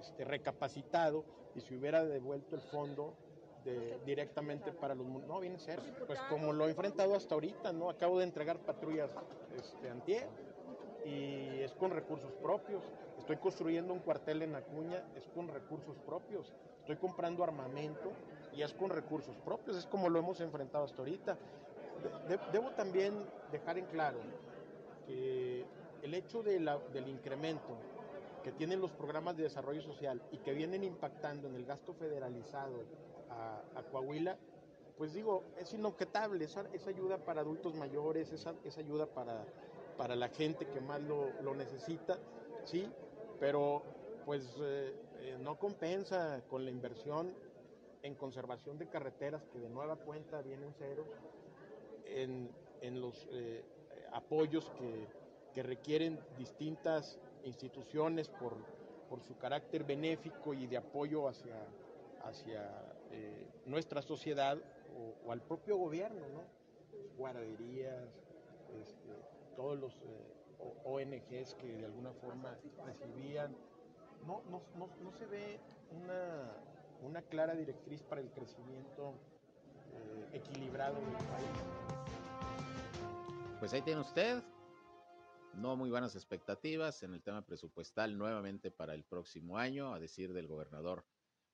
este, 0.00 0.24
recapacitado 0.24 1.24
y 1.54 1.60
se 1.60 1.76
hubiera 1.76 2.04
devuelto 2.04 2.56
el 2.56 2.62
fondo 2.62 3.14
de, 3.64 4.00
directamente 4.04 4.72
para 4.72 4.94
los 4.94 5.06
no 5.06 5.38
viene 5.38 5.56
a 5.56 5.60
ser 5.60 5.78
pues 6.06 6.18
como 6.28 6.52
lo 6.52 6.66
he 6.66 6.70
enfrentado 6.70 7.14
hasta 7.14 7.34
ahorita 7.34 7.72
no 7.72 7.90
acabo 7.90 8.18
de 8.18 8.24
entregar 8.24 8.58
patrullas 8.58 9.14
este 9.54 9.88
antier 9.88 10.26
y 11.04 11.60
es 11.60 11.72
con 11.72 11.90
recursos 11.90 12.32
propios. 12.32 12.82
Estoy 13.18 13.36
construyendo 13.36 13.92
un 13.92 14.00
cuartel 14.00 14.42
en 14.42 14.54
Acuña 14.54 15.04
es 15.16 15.28
con 15.28 15.48
recursos 15.48 15.96
propios 16.06 16.52
estoy 16.82 16.96
comprando 16.96 17.44
armamento 17.44 18.12
y 18.52 18.62
es 18.62 18.72
con 18.74 18.90
recursos 18.90 19.36
propios 19.44 19.76
es 19.76 19.86
como 19.86 20.08
lo 20.08 20.18
hemos 20.18 20.40
enfrentado 20.40 20.84
hasta 20.84 20.98
ahorita. 20.98 21.38
De, 22.28 22.38
debo 22.50 22.70
también 22.70 23.14
dejar 23.52 23.78
en 23.78 23.86
claro 23.86 24.18
que 25.06 25.64
el 26.02 26.14
hecho 26.14 26.42
de 26.42 26.58
del 26.92 27.08
incremento 27.08 27.76
que 28.42 28.50
tienen 28.50 28.80
los 28.80 28.90
programas 28.90 29.36
de 29.36 29.44
desarrollo 29.44 29.80
social 29.80 30.20
y 30.32 30.38
que 30.38 30.52
vienen 30.52 30.82
impactando 30.82 31.46
en 31.46 31.54
el 31.54 31.64
gasto 31.64 31.94
federalizado 31.94 32.84
a, 33.30 33.82
Coahuila, 33.90 34.36
pues 34.98 35.14
digo, 35.14 35.44
es 35.58 35.72
inobjetable, 35.72 36.44
esa, 36.44 36.64
esa, 36.72 36.90
ayuda 36.90 37.18
para 37.18 37.40
adultos 37.40 37.74
mayores, 37.74 38.30
esa, 38.32 38.54
esa 38.64 38.80
ayuda 38.80 39.06
para, 39.06 39.44
para, 39.96 40.16
la 40.16 40.28
gente 40.28 40.66
que 40.66 40.80
más 40.80 41.00
lo, 41.00 41.30
lo 41.40 41.54
necesita, 41.54 42.18
sí, 42.64 42.90
pero 43.40 43.82
pues 44.26 44.44
eh, 44.60 44.94
eh, 45.22 45.38
no 45.38 45.58
compensa 45.58 46.42
con 46.48 46.64
la 46.64 46.70
inversión 46.70 47.32
en 48.02 48.14
conservación 48.14 48.78
de 48.78 48.88
carreteras 48.88 49.44
que 49.52 49.58
de 49.58 49.68
nueva 49.68 49.96
cuenta 49.96 50.42
vienen 50.42 50.74
cero, 50.78 51.04
en, 52.06 52.50
en 52.80 53.00
los 53.00 53.28
eh, 53.30 53.64
apoyos 54.12 54.70
que, 54.78 55.06
que 55.54 55.62
requieren 55.62 56.18
distintas 56.36 57.18
instituciones 57.44 58.28
por, 58.28 58.56
por, 59.08 59.22
su 59.22 59.36
carácter 59.36 59.84
benéfico 59.84 60.54
y 60.54 60.66
de 60.66 60.76
apoyo 60.76 61.28
hacia, 61.28 61.56
hacia 62.24 62.70
eh, 63.10 63.46
nuestra 63.66 64.02
sociedad 64.02 64.58
o, 65.24 65.30
al 65.30 65.40
propio 65.42 65.76
gobierno, 65.76 66.20
¿no? 66.28 66.42
Guarderías, 67.16 68.08
este, 68.80 69.12
todos 69.54 69.78
los 69.78 69.92
eh, 69.94 70.32
ONGs 70.84 71.54
que 71.54 71.76
de 71.76 71.84
alguna 71.84 72.12
forma 72.12 72.56
recibían. 72.84 73.54
No, 74.26 74.42
no, 74.50 74.62
no, 74.78 74.88
no 75.02 75.12
se 75.12 75.26
ve 75.26 75.58
una, 75.90 76.52
una, 77.02 77.22
clara 77.22 77.54
directriz 77.54 78.02
para 78.02 78.20
el 78.20 78.30
crecimiento 78.30 79.14
eh, 79.92 80.38
equilibrado 80.38 80.94
del 80.94 81.12
país. 81.12 81.46
Pues 83.58 83.72
ahí 83.72 83.82
tiene 83.82 84.00
usted 84.00 84.42
no 85.54 85.76
muy 85.76 85.90
buenas 85.90 86.14
expectativas 86.14 87.02
en 87.02 87.14
el 87.14 87.22
tema 87.22 87.44
presupuestal 87.44 88.16
nuevamente 88.16 88.70
para 88.70 88.94
el 88.94 89.04
próximo 89.04 89.58
año, 89.58 89.92
a 89.92 89.98
decir 89.98 90.32
del 90.32 90.46
gobernador 90.46 91.04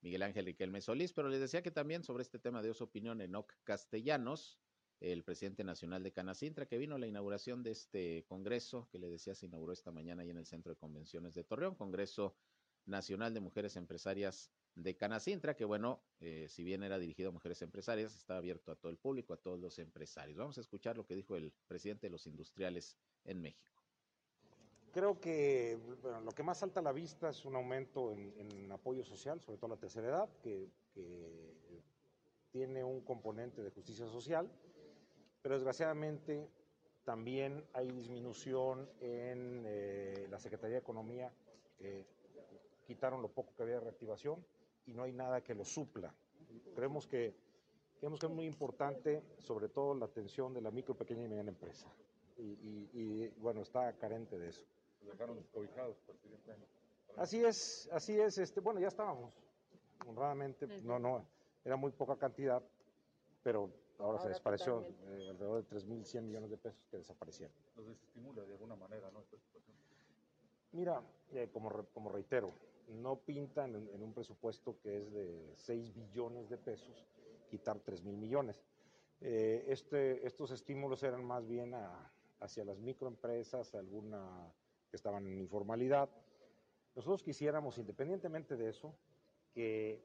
Miguel 0.01 0.23
Ángel 0.23 0.47
Riquelme 0.47 0.81
Solís, 0.81 1.13
pero 1.13 1.29
les 1.29 1.41
decía 1.41 1.63
que 1.63 1.71
también 1.71 2.05
sobre 2.05 2.23
este 2.23 2.39
tema 2.39 2.63
dio 2.63 2.75
su 2.75 2.85
opinión 2.85 3.21
Enoc 3.21 3.53
Castellanos, 3.65 4.59
el 5.01 5.25
presidente 5.25 5.65
nacional 5.65 6.03
de 6.03 6.13
Canacintra, 6.13 6.67
que 6.67 6.79
vino 6.79 6.95
a 6.95 6.99
la 6.99 7.07
inauguración 7.07 7.63
de 7.63 7.73
este 7.73 8.25
congreso, 8.29 8.89
que 8.91 8.99
le 8.99 9.09
decía 9.09 9.35
se 9.35 9.47
inauguró 9.47 9.73
esta 9.73 9.91
mañana 9.91 10.23
ahí 10.23 10.31
en 10.31 10.39
el 10.39 10.47
Centro 10.47 10.73
de 10.73 10.79
Convenciones 10.79 11.35
de 11.35 11.45
Torreón, 11.45 11.75
Congreso 11.75 12.37
Nacional 12.89 13.35
de 13.35 13.41
Mujeres 13.41 13.77
Empresarias 13.77 14.51
de 14.75 14.97
Canacintra, 14.97 15.55
que 15.55 15.65
bueno, 15.65 16.01
eh, 16.21 16.47
si 16.49 16.63
bien 16.65 16.83
era 16.83 16.99
dirigido 16.99 17.29
a 17.31 17.33
mujeres 17.33 17.61
empresarias, 17.63 18.15
está 18.15 18.37
abierto 18.37 18.73
a 18.73 18.77
todo 18.77 18.91
el 18.91 18.97
público, 18.97 19.35
a 19.35 19.37
todos 19.37 19.59
los 19.59 19.79
empresarios. 19.79 20.39
Vamos 20.39 20.59
a 20.59 20.61
escuchar 20.61 20.97
lo 20.97 21.05
que 21.05 21.15
dijo 21.15 21.37
el 21.37 21.53
presidente 21.67 22.07
de 22.07 22.11
los 22.11 22.27
industriales 22.27 22.97
en 23.25 23.43
México. 23.43 23.83
Creo 24.93 25.21
que 25.21 25.79
lo 26.25 26.33
que 26.33 26.43
más 26.43 26.59
salta 26.59 26.81
a 26.81 26.83
la 26.83 26.93
vista 26.93 27.29
es 27.29 27.45
un 27.45 27.55
aumento 27.57 28.13
en, 28.13 28.73
apoyo 28.73 29.05
social, 29.05 29.41
sobre 29.41 29.59
todo 29.59 29.67
a 29.73 29.75
la 29.75 29.81
tercera 29.81 30.09
edad, 30.09 30.29
que, 30.43 30.69
tiene 32.51 32.83
un 32.83 33.03
componente 33.03 33.63
de 33.63 33.71
justicia 33.71 34.07
social, 34.09 34.51
pero 35.43 35.55
desgraciadamente 35.55 36.49
también 37.05 37.63
hay 37.75 37.91
disminución 37.91 38.89
en 39.01 39.65
eh, 39.67 40.27
la 40.31 40.41
Secretaría 40.41 40.77
de 40.77 40.81
Economía, 40.81 41.31
quitaron 42.89 43.23
lo 43.23 43.29
poco 43.29 43.55
que 43.55 43.63
había 43.63 43.77
de 43.77 43.83
reactivación 43.83 44.45
y 44.87 44.95
no 44.95 45.05
hay 45.05 45.13
nada 45.13 45.41
que 45.43 45.55
lo 45.55 45.65
supla. 45.65 46.13
Creemos 46.75 47.07
que, 47.07 47.37
creemos 48.01 48.19
que 48.19 48.27
es 48.27 48.33
muy 48.33 48.47
importante, 48.47 49.23
sobre 49.39 49.69
todo 49.69 49.95
la 49.95 50.07
atención 50.07 50.53
de 50.53 50.61
la 50.61 50.73
micro, 50.73 50.97
pequeña 50.97 51.25
y 51.25 51.29
mediana 51.29 51.51
empresa. 51.51 51.87
Y, 52.39 52.43
y, 52.43 52.91
y 52.95 53.29
bueno, 53.41 53.63
está 53.63 53.93
carente 53.93 54.39
de 54.39 54.49
eso 54.49 54.65
dejaron 55.09 55.37
descobijados, 55.37 55.97
presidente. 56.07 56.55
Así 57.17 57.45
es, 57.45 57.89
así 57.93 58.19
es. 58.19 58.39
Este, 58.39 58.61
bueno, 58.61 58.81
ya 58.81 58.89
estábamos, 58.89 59.35
honradamente. 60.07 60.67
Uh 60.67 60.69
-huh. 60.69 60.83
No, 60.83 60.99
no, 60.99 61.27
era 61.65 61.77
muy 61.77 61.91
poca 61.93 62.17
cantidad, 62.17 62.63
pero 63.43 63.71
ahora, 63.99 64.05
ahora 64.05 64.19
se 64.21 64.29
desapareció 64.29 64.83
eh, 64.83 65.29
alrededor 65.31 65.65
de 65.65 65.77
3.100 65.77 66.23
millones 66.23 66.51
de 66.51 66.57
pesos 66.57 66.87
que 66.91 66.99
desaparecieron. 66.99 67.55
Nos 67.77 67.87
desestimula 67.87 68.43
de 68.43 68.53
alguna 68.53 68.77
manera, 68.77 69.11
¿no? 69.11 69.21
Esta 69.21 69.37
situación. 69.39 69.77
Mira, 70.73 71.03
eh, 71.33 71.49
como, 71.53 71.71
como 71.93 72.11
reitero, 72.11 72.53
no 72.89 73.17
pintan 73.17 73.75
en, 73.75 74.03
un 74.03 74.13
presupuesto 74.13 74.79
que 74.81 74.99
es 74.99 75.13
de 75.13 75.53
6 75.57 75.95
billones 75.95 76.49
de 76.49 76.59
pesos 76.59 77.07
quitar 77.49 77.81
3 77.81 78.03
mil 78.05 78.17
millones. 78.17 78.63
Eh, 79.21 79.65
este, 79.69 80.27
estos 80.27 80.51
estímulos 80.51 81.03
eran 81.03 81.25
más 81.25 81.47
bien 81.47 81.75
hacia 82.41 82.65
las 82.65 82.79
microempresas, 82.79 83.75
alguna 83.75 84.53
que 84.91 84.97
estaban 84.97 85.27
en 85.27 85.39
informalidad. 85.39 86.09
Nosotros 86.95 87.23
quisiéramos, 87.23 87.79
independientemente 87.79 88.57
de 88.57 88.69
eso, 88.69 88.95
que 89.55 90.03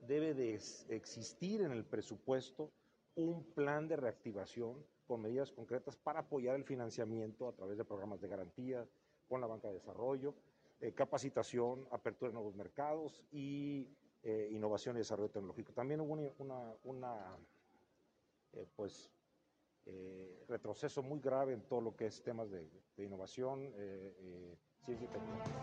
debe 0.00 0.34
de 0.34 0.54
existir 0.88 1.62
en 1.62 1.72
el 1.72 1.84
presupuesto 1.84 2.70
un 3.14 3.44
plan 3.54 3.88
de 3.88 3.96
reactivación 3.96 4.84
con 5.06 5.22
medidas 5.22 5.52
concretas 5.52 5.96
para 5.96 6.20
apoyar 6.20 6.56
el 6.56 6.64
financiamiento 6.64 7.48
a 7.48 7.52
través 7.52 7.78
de 7.78 7.84
programas 7.84 8.20
de 8.20 8.28
garantía 8.28 8.86
con 9.28 9.40
la 9.40 9.46
banca 9.46 9.68
de 9.68 9.74
desarrollo, 9.74 10.34
eh, 10.78 10.92
capacitación, 10.92 11.88
apertura 11.90 12.28
de 12.28 12.34
nuevos 12.34 12.54
mercados 12.54 13.24
y 13.32 13.88
eh, 14.22 14.50
innovación 14.52 14.96
y 14.96 14.98
desarrollo 14.98 15.30
tecnológico. 15.30 15.72
También 15.72 16.02
hubo 16.02 16.12
una, 16.84 17.38
eh, 18.52 18.66
pues, 18.76 19.10
retroceso 20.48 21.02
muy 21.02 21.20
grave 21.20 21.54
en 21.54 21.62
todo 21.62 21.80
lo 21.80 21.96
que 21.96 22.06
es 22.06 22.20
temas 22.22 22.50
de, 22.50 22.68
innovación, 22.98 23.72
ciencia 24.84 25.06
y 25.06 25.10
tecnología. 25.12 25.54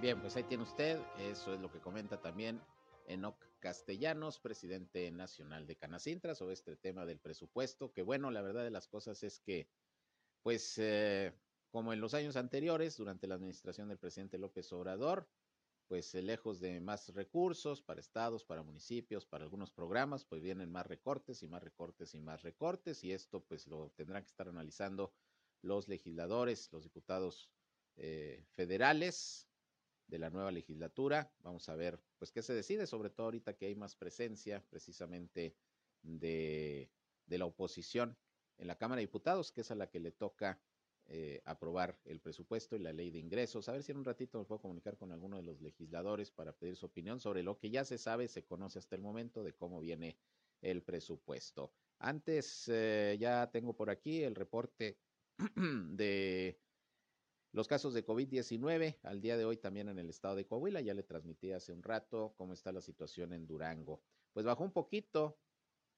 Bien, 0.00 0.20
pues 0.20 0.36
ahí 0.36 0.44
tiene 0.44 0.62
usted, 0.62 1.00
eso 1.18 1.52
es 1.52 1.60
lo 1.60 1.70
que 1.70 1.80
comenta 1.80 2.20
también 2.20 2.60
Enoc 3.08 3.44
Castellanos, 3.58 4.38
presidente 4.38 5.10
nacional 5.10 5.66
de 5.66 5.76
Canacintra, 5.76 6.36
sobre 6.36 6.54
este 6.54 6.76
tema 6.76 7.04
del 7.04 7.18
presupuesto, 7.18 7.92
que 7.92 8.02
bueno, 8.02 8.30
la 8.30 8.40
verdad 8.40 8.62
de 8.62 8.70
las 8.70 8.86
cosas 8.86 9.22
es 9.24 9.40
que, 9.40 9.68
pues, 10.42 10.78
como 11.72 11.92
en 11.92 12.00
los 12.00 12.14
años 12.14 12.36
anteriores, 12.36 12.96
durante 12.96 13.26
la 13.26 13.34
administración 13.34 13.88
del 13.88 13.98
presidente 13.98 14.38
López 14.38 14.72
Obrador, 14.72 15.26
pues 15.88 16.14
eh, 16.14 16.22
lejos 16.22 16.60
de 16.60 16.80
más 16.80 17.08
recursos 17.08 17.82
para 17.82 17.98
estados, 17.98 18.44
para 18.44 18.62
municipios, 18.62 19.26
para 19.26 19.44
algunos 19.44 19.70
programas, 19.72 20.24
pues 20.24 20.42
vienen 20.42 20.70
más 20.70 20.86
recortes 20.86 21.42
y 21.42 21.48
más 21.48 21.62
recortes 21.62 22.14
y 22.14 22.20
más 22.20 22.42
recortes, 22.42 23.02
y 23.02 23.12
esto 23.12 23.42
pues 23.42 23.66
lo 23.66 23.90
tendrán 23.96 24.22
que 24.22 24.28
estar 24.28 24.48
analizando 24.48 25.12
los 25.62 25.88
legisladores, 25.88 26.70
los 26.72 26.84
diputados 26.84 27.50
eh, 27.96 28.44
federales, 28.50 29.48
de 30.08 30.18
la 30.18 30.28
nueva 30.28 30.52
legislatura. 30.52 31.32
Vamos 31.38 31.70
a 31.70 31.74
ver, 31.74 31.98
pues, 32.18 32.30
qué 32.30 32.42
se 32.42 32.52
decide, 32.52 32.86
sobre 32.86 33.08
todo 33.08 33.26
ahorita 33.26 33.56
que 33.56 33.66
hay 33.66 33.74
más 33.74 33.96
presencia 33.96 34.62
precisamente 34.68 35.56
de, 36.02 36.90
de 37.24 37.38
la 37.38 37.46
oposición 37.46 38.14
en 38.58 38.66
la 38.66 38.76
Cámara 38.76 38.98
de 38.98 39.06
Diputados, 39.06 39.52
que 39.52 39.62
es 39.62 39.70
a 39.70 39.74
la 39.74 39.88
que 39.88 40.00
le 40.00 40.12
toca 40.12 40.60
eh, 41.14 41.42
aprobar 41.44 42.00
el 42.06 42.20
presupuesto 42.20 42.74
y 42.74 42.78
la 42.78 42.90
ley 42.90 43.10
de 43.10 43.18
ingresos. 43.18 43.68
A 43.68 43.72
ver 43.72 43.82
si 43.82 43.92
en 43.92 43.98
un 43.98 44.04
ratito 44.06 44.38
me 44.38 44.46
puedo 44.46 44.62
comunicar 44.62 44.96
con 44.96 45.12
alguno 45.12 45.36
de 45.36 45.42
los 45.42 45.60
legisladores 45.60 46.30
para 46.30 46.54
pedir 46.54 46.74
su 46.74 46.86
opinión 46.86 47.20
sobre 47.20 47.42
lo 47.42 47.58
que 47.58 47.68
ya 47.68 47.84
se 47.84 47.98
sabe, 47.98 48.28
se 48.28 48.46
conoce 48.46 48.78
hasta 48.78 48.96
el 48.96 49.02
momento 49.02 49.44
de 49.44 49.52
cómo 49.52 49.78
viene 49.78 50.16
el 50.62 50.82
presupuesto. 50.82 51.74
Antes, 51.98 52.66
eh, 52.68 53.18
ya 53.20 53.50
tengo 53.50 53.76
por 53.76 53.90
aquí 53.90 54.22
el 54.22 54.34
reporte 54.34 54.98
de 55.56 56.58
los 57.52 57.68
casos 57.68 57.92
de 57.92 58.06
COVID-19, 58.06 59.00
al 59.02 59.20
día 59.20 59.36
de 59.36 59.44
hoy 59.44 59.58
también 59.58 59.90
en 59.90 59.98
el 59.98 60.08
estado 60.08 60.36
de 60.36 60.46
Coahuila, 60.46 60.80
ya 60.80 60.94
le 60.94 61.02
transmití 61.02 61.52
hace 61.52 61.74
un 61.74 61.82
rato 61.82 62.32
cómo 62.38 62.54
está 62.54 62.72
la 62.72 62.80
situación 62.80 63.34
en 63.34 63.46
Durango. 63.46 64.00
Pues 64.32 64.46
bajó 64.46 64.64
un 64.64 64.72
poquito 64.72 65.38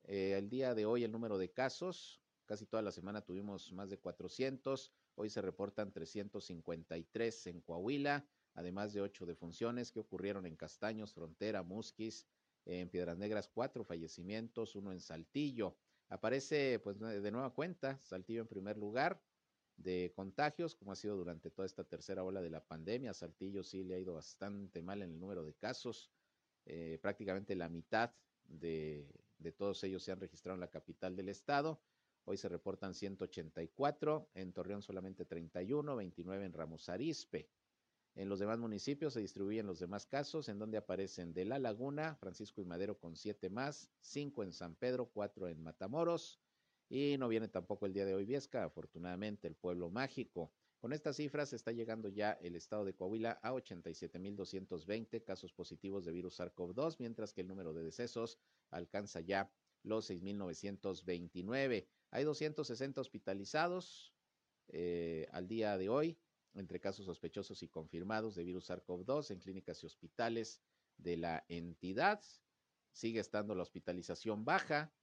eh, 0.03 0.35
el 0.37 0.51
día 0.51 0.75
de 0.75 0.87
hoy 0.87 1.05
el 1.05 1.13
número 1.13 1.39
de 1.39 1.53
casos, 1.53 2.24
casi 2.47 2.67
toda 2.67 2.83
la 2.83 2.93
semana 2.93 3.23
tuvimos 3.23 3.73
más 3.73 3.91
de 3.91 3.99
400, 3.99 4.93
hoy 5.15 5.31
se 5.31 5.43
reportan 5.43 5.93
353 5.93 7.47
en 7.49 7.61
Coahuila, 7.61 8.27
además 8.55 8.93
de 8.93 9.01
ocho 9.01 9.27
defunciones 9.27 9.91
que 9.91 10.01
ocurrieron 10.01 10.47
en 10.47 10.57
Castaños, 10.57 11.13
Frontera, 11.13 11.63
Musquis, 11.63 12.27
en 12.67 12.89
Piedras 12.89 13.19
Negras, 13.19 13.49
cuatro 13.49 13.85
fallecimientos, 13.85 14.75
uno 14.75 14.93
en 14.93 15.01
Saltillo. 15.01 15.77
Aparece 16.09 16.79
pues 16.81 16.99
de 16.99 17.31
nueva 17.31 17.53
cuenta 17.53 17.99
Saltillo 18.01 18.41
en 18.43 18.49
primer 18.49 18.77
lugar, 18.79 19.21
de 19.77 20.13
contagios, 20.15 20.75
como 20.75 20.93
ha 20.93 20.97
sido 20.97 21.17
durante 21.17 21.51
toda 21.51 21.67
esta 21.67 21.85
tercera 21.85 22.25
ola 22.25 22.41
de 22.41 22.51
la 22.51 22.65
pandemia. 22.65 23.15
Saltillo 23.15 23.63
sí 23.63 23.85
le 23.85 23.95
ha 23.95 23.99
ido 23.99 24.15
bastante 24.15 24.83
mal 24.83 25.03
en 25.03 25.11
el 25.11 25.21
número 25.21 25.45
de 25.45 25.55
casos. 25.55 26.11
Eh, 26.67 26.99
prácticamente 27.03 27.55
la 27.55 27.69
mitad 27.69 28.13
de, 28.45 29.07
de, 29.39 29.53
todos 29.53 29.83
ellos 29.85 30.03
se 30.03 30.13
han 30.13 30.21
registrado 30.21 30.55
en 30.55 30.61
la 30.61 30.71
capital 30.71 31.17
del 31.17 31.29
estado. 31.29 31.81
Hoy 32.27 32.39
se 32.39 32.49
reportan 32.49 32.95
184, 32.95 34.31
en 34.35 34.53
Torreón 34.53 34.81
solamente 34.81 35.27
31, 35.27 35.95
29 35.95 36.45
en 36.47 36.53
Ramos 36.55 36.89
Arizpe. 36.89 37.51
En 38.15 38.29
los 38.29 38.39
demás 38.39 38.59
municipios 38.59 39.13
se 39.13 39.21
distribuyen 39.21 39.67
los 39.67 39.79
demás 39.79 40.07
casos, 40.07 40.49
en 40.49 40.59
donde 40.59 40.79
aparecen 40.79 41.35
de 41.35 41.45
La 41.45 41.59
Laguna, 41.59 42.15
Francisco 42.15 42.63
y 42.63 42.65
Madero 42.65 42.99
con 42.99 43.17
siete 43.17 43.51
más, 43.51 43.91
cinco 44.01 44.43
en 44.43 44.53
San 44.53 44.75
Pedro, 44.75 45.11
cuatro 45.13 45.49
en 45.49 45.63
Matamoros, 45.63 46.41
y 46.89 47.17
no 47.19 47.29
viene 47.29 47.49
tampoco 47.49 47.87
el 47.87 47.93
día 47.93 48.07
de 48.07 48.15
hoy 48.15 48.25
Viesca, 48.25 48.65
afortunadamente 48.65 49.47
el 49.47 49.57
pueblo 49.57 49.91
mágico. 49.91 50.53
Con 50.79 50.93
estas 50.93 51.17
cifras 51.17 51.53
está 51.53 51.73
llegando 51.73 52.09
ya 52.09 52.33
el 52.41 52.57
estado 52.57 52.85
de 52.85 52.95
Coahuila 52.95 53.41
a 53.43 53.53
87.220 53.53 55.25
casos 55.25 55.53
positivos 55.53 56.05
de 56.05 56.13
virus 56.13 56.39
SARS-CoV-2, 56.39 56.97
mientras 57.01 57.33
que 57.33 57.41
el 57.41 57.49
número 57.49 57.73
de 57.73 57.83
decesos 57.83 58.39
alcanza 58.71 59.21
ya 59.21 59.51
los 59.83 60.11
6.929. 60.11 61.87
Hay 62.15 62.23
260 62.23 63.01
hospitalizados 63.01 64.15
eh, 64.69 65.27
al 65.33 65.49
día 65.49 65.77
de 65.77 65.89
hoy, 65.89 66.17
entre 66.55 66.79
casos 66.79 67.07
sospechosos 67.07 67.65
y 67.65 67.69
confirmados 67.69 68.37
de 68.37 68.45
virus 68.45 68.71
SARS-CoV-2 68.71 69.33
en 69.33 69.41
clínicas 69.41 69.83
y 69.83 69.87
hospitales 69.87 70.63
de 70.97 71.17
la 71.17 71.45
entidad. 71.49 72.23
Sigue 72.93 73.19
estando 73.19 73.57
la 73.57 73.65
hospitalización 73.65 74.45
baja 74.45 74.95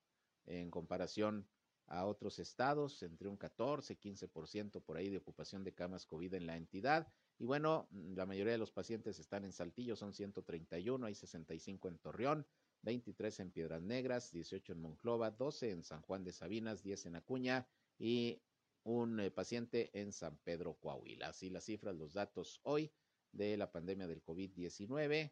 en 0.45 0.71
comparación 0.71 1.50
a 1.88 2.06
otros 2.06 2.39
estados, 2.39 3.04
entre 3.04 3.28
un 3.28 3.36
14, 3.36 4.00
15% 4.00 4.82
por 4.82 4.95
ahí 4.95 5.10
de 5.10 5.17
ocupación 5.17 5.65
de 5.65 5.74
camas 5.74 6.06
COVID 6.06 6.34
en 6.36 6.47
la 6.47 6.56
entidad. 6.56 7.12
Y 7.38 7.43
bueno, 7.43 7.89
la 7.91 8.26
mayoría 8.26 8.54
de 8.54 8.58
los 8.58 8.71
pacientes 8.71 9.19
están 9.19 9.43
en 9.43 9.52
Saltillo, 9.52 9.97
son 9.97 10.13
131, 10.13 11.06
hay 11.06 11.15
65 11.15 11.89
en 11.89 11.97
Torreón, 11.97 12.47
23 12.84 13.39
en 13.39 13.52
Piedras 13.52 13.82
Negras, 13.82 14.32
18 14.32 14.74
en 14.74 14.82
Monclova, 14.82 15.32
12 15.32 15.72
en 15.72 15.84
San 15.84 16.02
Juan 16.02 16.24
de 16.24 16.34
Sabinas, 16.34 16.84
10 16.84 17.08
en 17.08 17.15
Acuña 17.15 17.67
y 17.98 18.41
un 18.84 19.20
eh, 19.20 19.32
paciente 19.32 19.91
en 19.94 20.12
San 20.12 20.38
Pedro 20.38 20.76
Coahuila. 20.76 21.30
Así 21.30 21.50
las 21.50 21.65
cifras, 21.65 21.96
los 21.96 22.13
datos 22.13 22.60
hoy 22.63 22.91
de 23.32 23.58
la 23.58 23.72
pandemia 23.72 24.08
del 24.08 24.24
COVID-19 24.24 25.32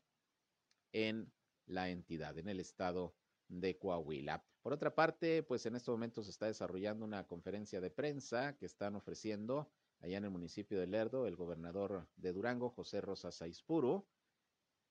en 0.94 1.32
la 1.66 1.90
entidad, 1.90 2.38
en 2.38 2.50
el 2.50 2.60
estado 2.60 3.16
de 3.48 3.78
Coahuila. 3.78 4.46
Por 4.62 4.74
otra 4.74 4.94
parte, 4.94 5.44
pues 5.44 5.66
en 5.66 5.76
estos 5.76 5.94
momentos 5.94 6.26
se 6.26 6.32
está 6.32 6.46
desarrollando 6.46 7.06
una 7.06 7.26
conferencia 7.28 7.82
de 7.82 7.90
prensa 7.90 8.58
que 8.58 8.66
están 8.66 8.96
ofreciendo 8.96 9.72
allá 10.02 10.18
en 10.18 10.26
el 10.26 10.30
municipio 10.30 10.80
de 10.80 10.88
Lerdo 10.88 11.28
el 11.28 11.36
gobernador 11.36 12.08
de 12.16 12.34
Durango, 12.34 12.70
José 12.70 13.02
Rosa 13.02 13.32
Saispuru, 13.32 14.06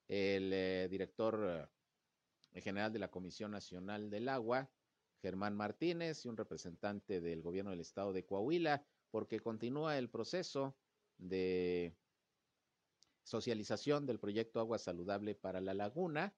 el 0.07 0.51
eh, 0.53 0.87
director 0.89 1.69
eh, 2.51 2.61
general 2.61 2.91
de 2.93 2.99
la 2.99 3.11
Comisión 3.11 3.51
Nacional 3.51 4.09
del 4.09 4.29
Agua, 4.29 4.69
Germán 5.21 5.55
Martínez, 5.55 6.25
y 6.25 6.29
un 6.29 6.37
representante 6.37 7.21
del 7.21 7.41
gobierno 7.41 7.71
del 7.71 7.81
estado 7.81 8.13
de 8.13 8.25
Coahuila, 8.25 8.85
porque 9.11 9.39
continúa 9.39 9.97
el 9.97 10.09
proceso 10.09 10.77
de 11.17 11.95
socialización 13.23 14.05
del 14.05 14.19
proyecto 14.19 14.59
Agua 14.59 14.79
Saludable 14.79 15.35
para 15.35 15.61
la 15.61 15.73
Laguna, 15.73 16.33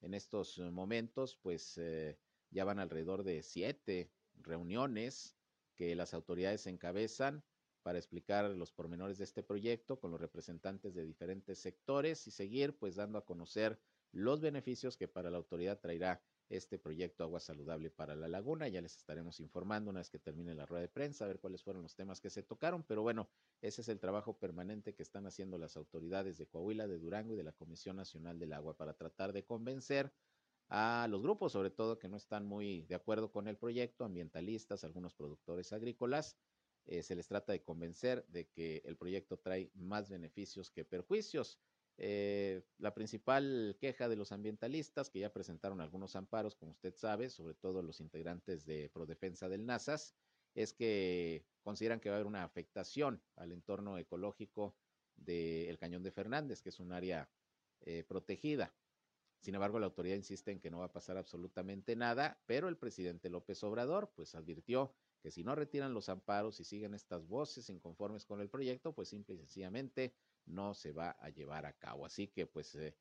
en 0.00 0.14
estos 0.14 0.58
momentos, 0.58 1.36
pues 1.36 1.76
eh, 1.78 2.18
ya 2.50 2.64
van 2.64 2.78
alrededor 2.78 3.24
de 3.24 3.42
siete 3.42 4.12
reuniones 4.34 5.36
que 5.74 5.94
las 5.96 6.14
autoridades 6.14 6.66
encabezan 6.66 7.44
para 7.82 7.98
explicar 7.98 8.50
los 8.50 8.72
pormenores 8.72 9.18
de 9.18 9.24
este 9.24 9.42
proyecto 9.42 9.98
con 9.98 10.10
los 10.10 10.20
representantes 10.20 10.94
de 10.94 11.04
diferentes 11.04 11.58
sectores 11.58 12.26
y 12.26 12.30
seguir 12.30 12.76
pues 12.76 12.96
dando 12.96 13.18
a 13.18 13.24
conocer 13.24 13.80
los 14.12 14.40
beneficios 14.40 14.96
que 14.96 15.08
para 15.08 15.30
la 15.30 15.38
autoridad 15.38 15.80
traerá 15.80 16.22
este 16.48 16.78
proyecto 16.78 17.24
Agua 17.24 17.40
Saludable 17.40 17.90
para 17.90 18.14
la 18.16 18.28
Laguna. 18.28 18.68
Ya 18.68 18.80
les 18.80 18.96
estaremos 18.96 19.40
informando 19.40 19.90
una 19.90 20.00
vez 20.00 20.10
que 20.10 20.18
termine 20.18 20.54
la 20.54 20.66
rueda 20.66 20.82
de 20.82 20.88
prensa, 20.88 21.24
a 21.24 21.28
ver 21.28 21.40
cuáles 21.40 21.62
fueron 21.62 21.82
los 21.82 21.94
temas 21.94 22.20
que 22.20 22.30
se 22.30 22.42
tocaron, 22.42 22.84
pero 22.84 23.02
bueno, 23.02 23.28
ese 23.60 23.82
es 23.82 23.88
el 23.88 24.00
trabajo 24.00 24.38
permanente 24.38 24.94
que 24.94 25.02
están 25.02 25.26
haciendo 25.26 25.58
las 25.58 25.76
autoridades 25.76 26.38
de 26.38 26.46
Coahuila, 26.46 26.86
de 26.86 26.98
Durango 26.98 27.34
y 27.34 27.36
de 27.36 27.42
la 27.42 27.52
Comisión 27.52 27.96
Nacional 27.96 28.38
del 28.38 28.52
Agua 28.54 28.76
para 28.76 28.94
tratar 28.94 29.32
de 29.32 29.44
convencer 29.44 30.12
a 30.68 31.06
los 31.10 31.22
grupos, 31.22 31.52
sobre 31.52 31.70
todo 31.70 31.98
que 31.98 32.08
no 32.08 32.16
están 32.16 32.44
muy 32.46 32.82
de 32.82 32.94
acuerdo 32.94 33.30
con 33.30 33.48
el 33.48 33.56
proyecto, 33.56 34.04
ambientalistas, 34.04 34.84
algunos 34.84 35.14
productores 35.14 35.72
agrícolas, 35.72 36.36
eh, 36.84 37.02
se 37.02 37.14
les 37.14 37.26
trata 37.26 37.52
de 37.52 37.62
convencer 37.62 38.26
de 38.28 38.48
que 38.48 38.82
el 38.84 38.96
proyecto 38.96 39.38
trae 39.38 39.70
más 39.74 40.08
beneficios 40.08 40.70
que 40.70 40.84
perjuicios. 40.84 41.58
Eh, 42.00 42.62
la 42.78 42.94
principal 42.94 43.76
queja 43.80 44.08
de 44.08 44.14
los 44.14 44.30
ambientalistas, 44.30 45.10
que 45.10 45.18
ya 45.18 45.32
presentaron 45.32 45.80
algunos 45.80 46.14
amparos, 46.14 46.54
como 46.54 46.70
usted 46.70 46.94
sabe, 46.94 47.28
sobre 47.28 47.54
todo 47.54 47.82
los 47.82 48.00
integrantes 48.00 48.64
de 48.64 48.88
Prodefensa 48.88 49.48
del 49.48 49.66
NASAS, 49.66 50.14
es 50.54 50.72
que 50.72 51.44
consideran 51.62 51.98
que 51.98 52.08
va 52.08 52.14
a 52.14 52.18
haber 52.18 52.28
una 52.28 52.44
afectación 52.44 53.20
al 53.34 53.50
entorno 53.50 53.98
ecológico 53.98 54.76
del 55.16 55.76
Cañón 55.78 56.04
de 56.04 56.12
Fernández, 56.12 56.62
que 56.62 56.68
es 56.68 56.78
un 56.78 56.92
área 56.92 57.28
eh, 57.80 58.04
protegida. 58.04 58.72
Sin 59.40 59.54
embargo, 59.54 59.78
la 59.78 59.86
autoridad 59.86 60.16
insiste 60.16 60.52
en 60.52 60.60
que 60.60 60.70
no 60.70 60.78
va 60.78 60.86
a 60.86 60.92
pasar 60.92 61.16
absolutamente 61.16 61.96
nada, 61.96 62.40
pero 62.46 62.68
el 62.68 62.76
presidente 62.76 63.28
López 63.28 63.62
Obrador 63.64 64.12
pues 64.14 64.34
advirtió 64.34 64.94
que 65.20 65.30
si 65.30 65.42
no 65.42 65.54
retiran 65.54 65.94
los 65.94 66.08
amparos 66.08 66.60
y 66.60 66.64
siguen 66.64 66.94
estas 66.94 67.26
voces 67.26 67.68
inconformes 67.70 68.24
con 68.24 68.40
el 68.40 68.48
proyecto, 68.48 68.94
pues 68.94 69.08
simple 69.08 69.34
y 69.34 69.38
sencillamente 69.38 70.14
no 70.48 70.74
se 70.74 70.92
va 70.92 71.10
a 71.10 71.30
llevar 71.30 71.66
a 71.66 71.72
cabo. 71.72 72.06
Así 72.06 72.28
que 72.28 72.46
pues 72.46 72.74
eh, 72.74 72.96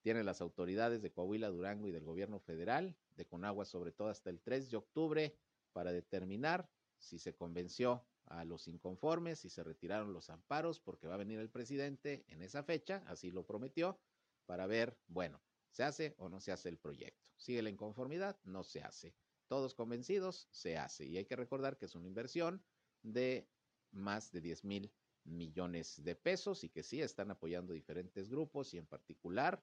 tienen 0.00 0.26
las 0.26 0.40
autoridades 0.40 1.02
de 1.02 1.12
Coahuila, 1.12 1.48
Durango 1.48 1.88
y 1.88 1.92
del 1.92 2.04
gobierno 2.04 2.40
federal, 2.40 2.96
de 3.16 3.26
Conagua 3.26 3.64
sobre 3.64 3.92
todo 3.92 4.08
hasta 4.08 4.30
el 4.30 4.40
3 4.40 4.70
de 4.70 4.76
octubre, 4.76 5.36
para 5.72 5.92
determinar 5.92 6.70
si 6.98 7.18
se 7.18 7.34
convenció 7.34 8.06
a 8.26 8.44
los 8.44 8.68
inconformes, 8.68 9.40
si 9.40 9.50
se 9.50 9.64
retiraron 9.64 10.12
los 10.12 10.30
amparos, 10.30 10.80
porque 10.80 11.06
va 11.06 11.14
a 11.14 11.18
venir 11.18 11.38
el 11.38 11.50
presidente 11.50 12.24
en 12.28 12.42
esa 12.42 12.62
fecha, 12.62 13.02
así 13.06 13.30
lo 13.30 13.44
prometió, 13.44 13.98
para 14.46 14.66
ver, 14.66 14.98
bueno, 15.06 15.42
¿se 15.70 15.82
hace 15.82 16.14
o 16.18 16.28
no 16.28 16.40
se 16.40 16.52
hace 16.52 16.68
el 16.68 16.78
proyecto? 16.78 17.30
¿Sigue 17.36 17.62
la 17.62 17.70
inconformidad? 17.70 18.38
No 18.44 18.62
se 18.62 18.82
hace. 18.82 19.14
todos 19.48 19.74
convencidos, 19.74 20.48
se 20.50 20.78
hace. 20.78 21.04
Y 21.04 21.18
hay 21.18 21.26
que 21.26 21.36
recordar 21.36 21.76
que 21.76 21.84
es 21.84 21.94
una 21.94 22.06
inversión 22.06 22.64
de 23.02 23.50
más 23.90 24.32
de 24.32 24.40
10 24.40 24.64
mil 24.64 24.92
millones 25.24 26.02
de 26.02 26.14
pesos 26.14 26.64
y 26.64 26.68
que 26.68 26.82
sí 26.82 27.00
están 27.00 27.30
apoyando 27.30 27.72
diferentes 27.72 28.28
grupos 28.28 28.74
y 28.74 28.78
en 28.78 28.86
particular 28.86 29.62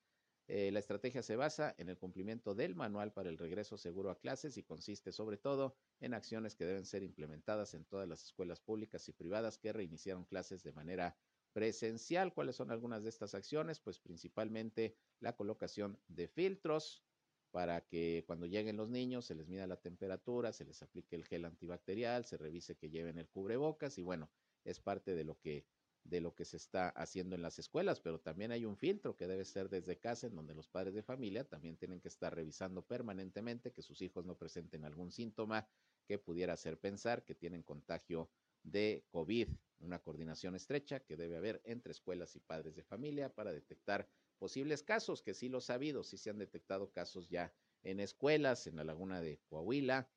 eh, 0.49 0.71
la 0.73 0.81
estrategia 0.81 1.23
se 1.23 1.37
basa 1.37 1.75
en 1.79 1.89
el 1.89 1.97
cumplimiento 1.97 2.55
del 2.55 2.75
manual 2.75 3.13
para 3.13 3.29
el 3.29 3.39
regreso 3.39 3.79
seguro 3.79 4.11
a 4.11 4.19
clases 4.19 4.57
y 4.57 4.65
consiste 4.65 5.13
sobre 5.13 5.37
todo 5.37 5.77
en 6.01 6.15
acciones 6.15 6.57
que 6.57 6.65
deben 6.65 6.85
ser 6.85 7.05
implementadas 7.05 7.75
en 7.75 7.85
todas 7.85 8.09
las 8.09 8.25
escuelas 8.25 8.61
públicas 8.61 9.09
y 9.09 9.13
privadas 9.13 9.57
que 9.57 9.73
reiniciaron 9.73 10.25
clases 10.25 10.65
de 10.65 10.73
manera 10.73 11.17
presencial. 11.53 12.33
¿Cuáles 12.35 12.57
son 12.57 12.71
algunas 12.71 13.03
de 13.03 13.11
estas 13.11 13.35
acciones? 13.35 13.81
Pues 13.81 14.01
principalmente 14.01 14.97
la 15.21 15.37
colocación 15.37 16.01
de 16.09 16.29
filtros 16.29 17.05
para 17.51 17.87
que 17.87 18.25
cuando 18.27 18.47
lleguen 18.47 18.77
los 18.77 18.89
niños 18.89 19.27
se 19.27 19.35
les 19.35 19.49
mida 19.49 19.67
la 19.67 19.81
temperatura, 19.81 20.53
se 20.53 20.65
les 20.65 20.83
aplique 20.83 21.15
el 21.17 21.25
gel 21.25 21.45
antibacterial, 21.45 22.25
se 22.25 22.39
revise 22.39 22.77
que 22.77 22.91
lleven 22.91 23.19
el 23.19 23.29
cubrebocas 23.29 23.99
y 23.99 24.03
bueno, 24.03 24.33
es 24.65 24.81
parte 24.81 25.15
de 25.15 25.25
lo 25.25 25.39
que 25.39 25.67
de 26.05 26.21
lo 26.21 26.35
que 26.35 26.45
se 26.45 26.57
está 26.57 26.89
haciendo 26.89 27.37
en 27.37 27.43
las 27.43 27.59
escuelas, 27.59 28.01
pero 28.01 28.21
también 28.21 28.51
hay 28.51 28.65
un 28.65 28.77
filtro 28.77 29.17
que 29.17 29.29
debe 29.29 29.45
ser 29.45 29.69
desde 29.69 30.01
casa, 30.01 30.27
en 30.27 30.35
donde 30.35 30.55
los 30.55 30.69
padres 30.69 30.95
de 30.95 31.03
familia 31.03 31.49
también 31.49 31.77
tienen 31.77 32.01
que 32.01 32.09
estar 32.09 32.35
revisando 32.35 32.85
permanentemente 32.85 33.73
que 33.73 33.83
sus 33.83 34.03
hijos 34.03 34.25
no 34.25 34.37
presenten 34.37 34.85
algún 34.85 35.13
síntoma 35.13 35.69
que 36.05 36.19
pudiera 36.19 36.55
hacer 36.55 36.81
pensar 36.81 37.25
que 37.25 37.35
tienen 37.35 37.63
contagio 37.63 38.33
de 38.63 39.07
COVID. 39.11 39.49
Una 39.83 39.99
coordinación 39.99 40.55
estrecha 40.55 41.01
que 41.01 41.17
debe 41.17 41.37
haber 41.37 41.61
entre 41.65 41.93
escuelas 41.93 42.37
y 42.37 42.41
padres 42.41 42.77
de 42.77 42.85
familia 42.85 43.35
para 43.35 43.53
detectar 43.53 44.09
posibles 44.39 44.83
casos, 44.83 45.23
que 45.23 45.35
sí 45.35 45.49
los 45.49 45.71
ha 45.71 45.75
habido, 45.75 46.05
sí 46.05 46.17
se 46.17 46.31
han 46.31 46.39
detectado 46.39 46.91
casos 46.93 47.29
ya 47.29 47.53
en 47.83 48.01
escuelas, 48.01 48.67
en 48.67 48.77
la 48.77 48.85
laguna 48.85 49.21
de 49.21 49.41
Coahuila, 49.49 50.09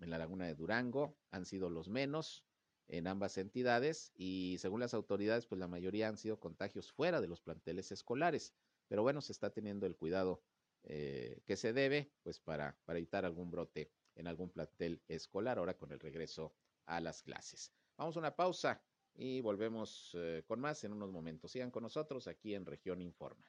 en 0.00 0.10
la 0.10 0.18
laguna 0.18 0.46
de 0.46 0.54
Durango, 0.54 1.16
han 1.30 1.46
sido 1.46 1.70
los 1.70 1.88
menos, 1.88 2.44
en 2.88 3.06
ambas 3.06 3.36
entidades 3.38 4.12
y 4.14 4.56
según 4.60 4.80
las 4.80 4.94
autoridades, 4.94 5.46
pues 5.46 5.58
la 5.58 5.68
mayoría 5.68 6.08
han 6.08 6.16
sido 6.16 6.38
contagios 6.38 6.92
fuera 6.92 7.20
de 7.20 7.28
los 7.28 7.40
planteles 7.40 7.90
escolares. 7.92 8.54
Pero 8.88 9.02
bueno, 9.02 9.20
se 9.20 9.32
está 9.32 9.50
teniendo 9.50 9.86
el 9.86 9.96
cuidado 9.96 10.42
eh, 10.84 11.42
que 11.46 11.56
se 11.56 11.72
debe, 11.72 12.12
pues 12.22 12.38
para, 12.38 12.78
para 12.84 12.98
evitar 12.98 13.24
algún 13.24 13.50
brote 13.50 13.90
en 14.14 14.28
algún 14.28 14.50
plantel 14.50 15.02
escolar 15.08 15.58
ahora 15.58 15.76
con 15.76 15.90
el 15.90 15.98
regreso 16.00 16.54
a 16.84 17.00
las 17.00 17.22
clases. 17.22 17.72
Vamos 17.96 18.16
a 18.16 18.20
una 18.20 18.36
pausa 18.36 18.82
y 19.16 19.40
volvemos 19.40 20.12
eh, 20.14 20.42
con 20.46 20.60
más 20.60 20.84
en 20.84 20.92
unos 20.92 21.10
momentos. 21.10 21.50
Sigan 21.50 21.70
con 21.70 21.82
nosotros 21.82 22.28
aquí 22.28 22.54
en 22.54 22.66
Región 22.66 23.00
Informa. 23.00 23.46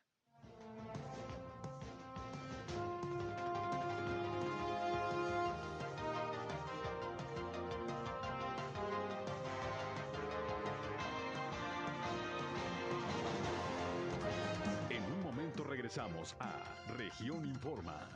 regresamos 15.87 16.35
a 16.39 16.63
Región 16.97 17.45
Informa. 17.45 18.09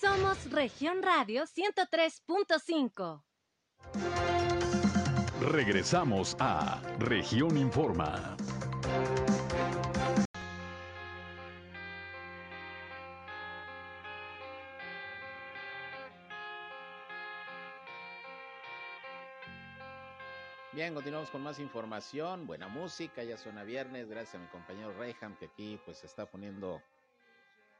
Somos 0.00 0.50
Región 0.50 1.02
Radio 1.02 1.44
103.5. 1.44 3.25
Regresamos 5.40 6.36
a 6.38 6.80
Región 6.98 7.56
Informa. 7.56 8.36
Bien, 20.76 20.92
continuamos 20.92 21.30
con 21.30 21.42
más 21.42 21.58
información, 21.58 22.46
buena 22.46 22.68
música, 22.68 23.22
ya 23.24 23.38
suena 23.38 23.64
viernes, 23.64 24.10
gracias 24.10 24.34
a 24.34 24.38
mi 24.38 24.46
compañero 24.48 24.92
Reyham 24.98 25.34
que 25.36 25.46
aquí 25.46 25.80
pues 25.86 26.04
está 26.04 26.26
poniendo 26.26 26.82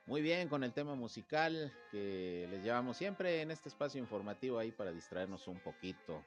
muy 0.07 0.23
bien 0.23 0.49
con 0.49 0.63
el 0.63 0.73
tema 0.73 0.95
musical 0.95 1.73
que 1.91 2.47
les 2.51 2.63
llevamos 2.63 2.97
siempre 2.97 3.43
en 3.43 3.51
este 3.51 3.69
espacio 3.69 4.01
informativo 4.01 4.59
ahí 4.59 4.71
para 4.71 4.93
distraernos 4.93 5.49
un 5.49 5.59
poquito. 5.59 6.25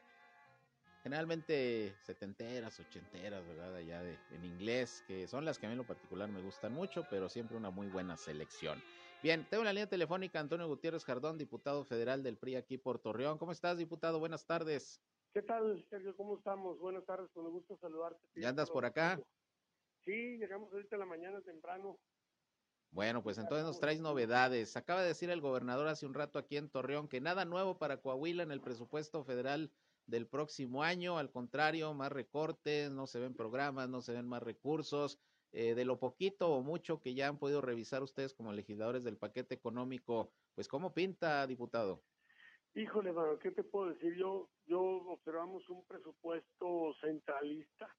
Generalmente 1.01 1.95
setenteras, 2.03 2.77
ochenteras, 2.79 3.47
¿verdad? 3.47 3.73
Allá 3.75 4.03
de, 4.03 4.17
en 4.31 4.43
inglés, 4.43 5.03
que 5.07 5.27
son 5.27 5.45
las 5.45 5.57
que 5.57 5.65
a 5.65 5.69
mí 5.69 5.73
en 5.73 5.77
lo 5.77 5.87
particular 5.87 6.29
me 6.29 6.41
gustan 6.41 6.73
mucho, 6.73 7.05
pero 7.09 7.29
siempre 7.29 7.55
una 7.55 7.69
muy 7.69 7.87
buena 7.87 8.17
selección. 8.17 8.81
Bien, 9.23 9.47
tengo 9.49 9.63
la 9.63 9.71
línea 9.71 9.87
telefónica 9.87 10.41
Antonio 10.41 10.67
Gutiérrez 10.67 11.05
Jardón, 11.05 11.37
diputado 11.37 11.85
federal 11.85 12.21
del 12.21 12.37
PRI 12.37 12.57
aquí 12.57 12.77
por 12.77 12.99
Torreón. 12.99 13.37
¿Cómo 13.37 13.53
estás, 13.53 13.77
diputado? 13.77 14.19
Buenas 14.19 14.45
tardes. 14.45 15.01
¿Qué 15.33 15.41
tal, 15.41 15.85
Sergio? 15.89 16.15
¿Cómo 16.17 16.37
estamos? 16.37 16.79
Buenas 16.79 17.05
tardes, 17.05 17.29
con 17.31 17.49
gusto 17.49 17.77
saludarte. 17.77 18.19
¿Ya 18.35 18.49
andas 18.49 18.69
por 18.69 18.83
acá? 18.83 19.21
Sí, 20.03 20.37
llegamos 20.37 20.71
ahorita 20.73 20.95
en 20.95 20.99
la 20.99 21.05
mañana 21.05 21.41
temprano. 21.41 21.97
Bueno, 22.91 23.21
pues 23.21 23.38
entonces 23.38 23.65
nos 23.65 23.80
traes 23.80 24.02
novedades. 24.02 24.75
Acaba 24.75 25.02
de 25.02 25.10
decir 25.10 25.30
el 25.30 25.41
gobernador 25.41 25.88
hace 25.88 26.06
un 26.06 26.13
rato 26.13 26.39
aquí 26.39 26.58
en 26.58 26.69
Torreón 26.69 27.08
que 27.08 27.21
nada 27.21 27.45
nuevo 27.45 27.78
para 27.78 28.02
Coahuila 28.02 28.43
en 28.43 28.52
el 28.52 28.62
presupuesto 28.62 29.23
federal 29.23 29.71
del 30.08 30.28
próximo 30.28 30.84
año, 30.84 31.19
al 31.19 31.30
contrario, 31.30 31.93
más 31.93 32.12
recortes, 32.12 32.89
no 32.91 33.06
se 33.06 33.19
ven 33.19 33.36
programas, 33.36 33.89
no 33.89 34.02
se 34.02 34.13
ven 34.13 34.28
más 34.28 34.41
recursos. 34.41 35.19
Eh, 35.52 35.73
de 35.73 35.84
lo 35.84 35.97
poquito 35.97 36.52
o 36.52 36.62
mucho 36.62 37.02
que 37.02 37.15
ya 37.15 37.28
han 37.28 37.39
podido 37.39 37.62
revisar 37.62 38.04
ustedes 38.04 38.36
como 38.36 38.54
legisladores 38.54 39.04
del 39.04 39.17
paquete 39.17 39.56
económico, 39.56 40.32
pues 40.54 40.67
¿cómo 40.67 40.93
pinta, 40.93 41.47
diputado? 41.47 42.04
Híjole, 42.75 43.12
¿qué 43.41 43.49
te 43.49 43.63
puedo 43.63 43.89
decir? 43.89 44.15
Yo, 44.15 44.47
yo 44.67 44.80
observamos 44.80 45.67
un 45.69 45.84
presupuesto 45.86 46.93
centralista, 47.02 47.89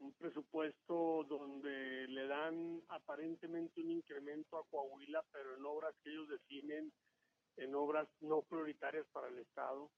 un 0.00 0.12
presupuesto 0.14 1.24
donde 1.24 2.08
le 2.08 2.26
dan 2.26 2.82
aparentemente 2.88 3.80
un 3.80 3.90
incremento 3.90 4.58
a 4.58 4.64
Coahuila, 4.70 5.22
pero 5.32 5.56
en 5.56 5.64
obras 5.64 5.94
que 6.02 6.10
ellos 6.10 6.28
definen, 6.28 6.92
en 7.56 7.74
obras 7.74 8.08
no 8.20 8.42
prioritarias 8.42 9.06
para 9.12 9.28
el 9.28 9.38
Estado, 9.38 9.90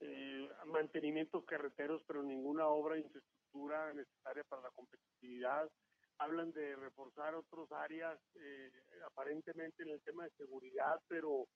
eh, 0.00 0.48
mantenimientos 0.66 1.44
carreteros, 1.44 2.02
pero 2.06 2.22
ninguna 2.22 2.66
obra 2.68 2.94
de 2.94 3.02
infraestructura 3.02 3.92
necesaria 3.92 4.44
para 4.44 4.62
la 4.62 4.70
competitividad. 4.70 5.70
Hablan 6.18 6.52
de 6.52 6.76
reforzar 6.76 7.34
otras 7.34 7.70
áreas, 7.72 8.18
eh, 8.36 8.70
aparentemente 9.06 9.82
en 9.82 9.90
el 9.90 10.02
tema 10.02 10.24
de 10.24 10.30
seguridad, 10.36 11.00
pero 11.08 11.46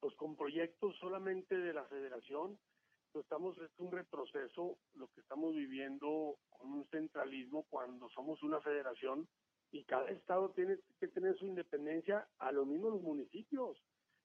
pues 0.00 0.14
con 0.16 0.36
proyectos 0.36 0.96
solamente 0.98 1.56
de 1.56 1.72
la 1.72 1.84
federación, 1.86 2.58
estamos, 3.20 3.56
es 3.58 3.70
un 3.78 3.90
retroceso 3.90 4.78
lo 4.94 5.08
que 5.08 5.20
estamos 5.20 5.54
viviendo 5.54 6.38
con 6.50 6.72
un 6.72 6.86
centralismo 6.88 7.64
cuando 7.68 8.08
somos 8.10 8.42
una 8.42 8.60
federación 8.60 9.28
y 9.70 9.84
cada 9.84 10.10
estado 10.10 10.50
tiene 10.50 10.78
que 11.00 11.08
tener 11.08 11.36
su 11.38 11.46
independencia 11.46 12.28
a 12.38 12.52
lo 12.52 12.66
mismo 12.66 12.90
los 12.90 13.02
municipios. 13.02 13.78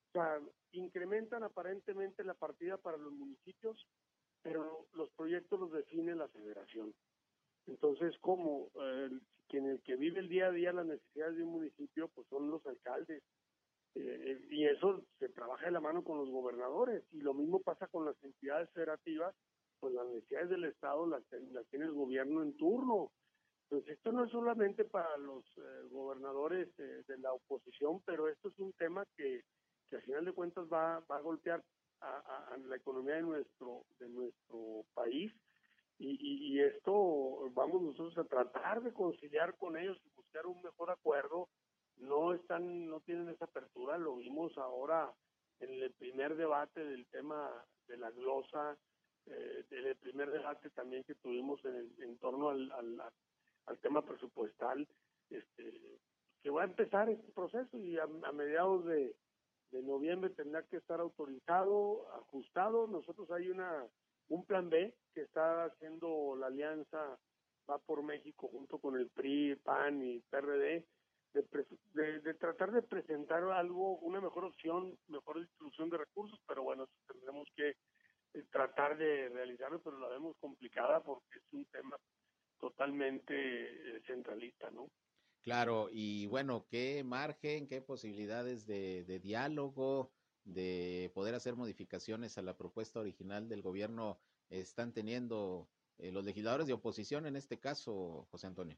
O 0.08 0.12
sea, 0.12 0.40
incrementan 0.72 1.42
aparentemente 1.42 2.22
la 2.24 2.34
partida 2.34 2.76
para 2.76 2.96
los 2.96 3.12
municipios, 3.12 3.86
pero 4.42 4.86
los 4.94 5.10
proyectos 5.10 5.58
los 5.58 5.72
define 5.72 6.14
la 6.14 6.28
federación. 6.28 6.94
Entonces, 7.66 8.16
como 8.20 8.70
eh, 8.80 9.10
quien 9.48 9.66
el 9.66 9.80
que 9.82 9.96
vive 9.96 10.20
el 10.20 10.28
día 10.28 10.46
a 10.46 10.52
día 10.52 10.72
las 10.72 10.86
necesidades 10.86 11.36
de 11.36 11.44
un 11.44 11.52
municipio, 11.52 12.08
pues 12.08 12.26
son 12.28 12.50
los 12.50 12.64
alcaldes. 12.66 13.22
Eh, 14.00 14.46
y 14.50 14.64
eso 14.66 15.04
se 15.18 15.28
trabaja 15.30 15.66
de 15.66 15.72
la 15.72 15.80
mano 15.80 16.04
con 16.04 16.18
los 16.18 16.30
gobernadores. 16.30 17.02
Y 17.12 17.20
lo 17.20 17.34
mismo 17.34 17.60
pasa 17.60 17.88
con 17.88 18.04
las 18.04 18.22
entidades 18.22 18.70
federativas, 18.70 19.34
pues 19.80 19.92
las 19.94 20.06
necesidades 20.06 20.50
del 20.50 20.64
Estado 20.64 21.06
las, 21.06 21.22
las 21.52 21.66
tiene 21.68 21.86
el 21.86 21.92
gobierno 21.92 22.42
en 22.42 22.56
turno. 22.56 23.10
Entonces, 23.64 23.96
esto 23.96 24.12
no 24.12 24.24
es 24.24 24.30
solamente 24.30 24.84
para 24.84 25.16
los 25.18 25.44
eh, 25.58 25.88
gobernadores 25.90 26.68
eh, 26.78 27.02
de 27.06 27.18
la 27.18 27.32
oposición, 27.32 28.00
pero 28.06 28.28
esto 28.28 28.48
es 28.48 28.58
un 28.58 28.72
tema 28.74 29.04
que, 29.16 29.42
que 29.90 29.96
al 29.96 30.02
final 30.02 30.24
de 30.24 30.32
cuentas 30.32 30.66
va, 30.72 31.00
va 31.00 31.16
a 31.16 31.20
golpear 31.20 31.62
a, 32.00 32.52
a, 32.52 32.56
la 32.56 32.76
economía 32.76 33.16
de 33.16 33.22
nuestro, 33.22 33.84
de 33.98 34.08
nuestro 34.08 34.84
país. 34.94 35.32
Y, 35.98 36.10
y, 36.12 36.54
y, 36.54 36.60
esto 36.60 37.50
vamos 37.54 37.82
nosotros 37.82 38.16
a 38.18 38.24
tratar 38.24 38.80
de 38.82 38.92
conciliar 38.92 39.56
con 39.58 39.76
ellos 39.76 40.00
y 40.04 40.10
buscar 40.14 40.46
un 40.46 40.62
mejor 40.62 40.90
acuerdo. 40.90 41.48
No 42.00 42.34
están, 42.34 42.88
no 42.88 43.00
tienen 43.00 43.28
esa 43.28 43.46
apertura, 43.46 43.98
lo 43.98 44.16
vimos 44.16 44.56
ahora 44.58 45.12
en 45.60 45.70
el 45.70 45.92
primer 45.92 46.36
debate 46.36 46.84
del 46.84 47.06
tema 47.06 47.50
de 47.86 47.96
la 47.96 48.10
glosa, 48.10 48.76
eh, 49.26 49.64
primer 50.00 50.30
debate 50.30 50.70
también 50.70 51.04
que 51.04 51.14
tuvimos 51.16 51.60
en, 51.64 52.18
torno 52.18 52.50
al, 52.50 52.70
al, 52.72 53.02
al 53.66 53.78
tema 53.80 54.02
presupuestal, 54.02 54.86
este, 55.30 55.98
que 56.42 56.50
va 56.50 56.62
a 56.62 56.66
empezar 56.66 57.10
este 57.10 57.30
proceso 57.32 57.78
y 57.78 57.98
a, 57.98 58.04
a 58.04 58.32
mediados 58.32 58.84
de, 58.86 59.16
de, 59.70 59.82
noviembre 59.82 60.30
tendrá 60.30 60.62
que 60.62 60.76
estar 60.78 61.00
autorizado, 61.00 62.06
ajustado. 62.14 62.86
Nosotros 62.86 63.30
hay 63.30 63.50
una 63.50 63.86
un 64.28 64.44
plan 64.44 64.68
B 64.68 64.94
que 65.14 65.22
está 65.22 65.64
haciendo 65.64 66.36
la 66.36 66.46
alianza 66.46 67.18
Va 67.70 67.78
por 67.78 68.02
México 68.02 68.48
junto 68.48 68.78
con 68.78 68.96
el 68.96 69.10
PRI, 69.10 69.56
PAN 69.56 70.02
y 70.02 70.20
PRD 70.20 70.86
de, 71.32 71.44
de, 71.94 72.20
de, 72.20 72.34
tratar 72.34 72.72
de 72.72 72.82
presentar 72.82 73.42
algo, 73.44 73.98
una 73.98 74.20
mejor 74.20 74.44
opción, 74.44 74.98
mejor 75.08 75.40
distribución 75.40 75.90
de 75.90 75.98
recursos, 75.98 76.40
pero 76.46 76.62
bueno, 76.62 76.88
tendremos 77.06 77.48
que 77.54 77.70
eh, 78.34 78.44
tratar 78.50 78.96
de 78.96 79.28
realizarlo, 79.28 79.80
pero 79.80 79.98
la 79.98 80.08
vemos 80.08 80.36
complicada 80.40 81.02
porque 81.02 81.38
es 81.38 81.52
un 81.52 81.64
tema 81.66 81.96
totalmente 82.58 83.34
eh, 83.34 84.02
centralista, 84.06 84.70
¿no? 84.70 84.90
Claro, 85.42 85.88
y 85.90 86.26
bueno, 86.26 86.66
¿qué 86.68 87.04
margen, 87.04 87.68
qué 87.68 87.80
posibilidades 87.80 88.66
de, 88.66 89.04
de, 89.04 89.18
diálogo, 89.18 90.12
de 90.44 91.10
poder 91.14 91.34
hacer 91.34 91.54
modificaciones 91.54 92.36
a 92.36 92.42
la 92.42 92.56
propuesta 92.56 93.00
original 93.00 93.48
del 93.48 93.62
gobierno 93.62 94.20
están 94.50 94.92
teniendo 94.92 95.68
eh, 95.98 96.12
los 96.12 96.24
legisladores 96.24 96.66
de 96.66 96.72
oposición 96.72 97.26
en 97.26 97.36
este 97.36 97.58
caso, 97.58 98.26
José 98.30 98.46
Antonio? 98.46 98.76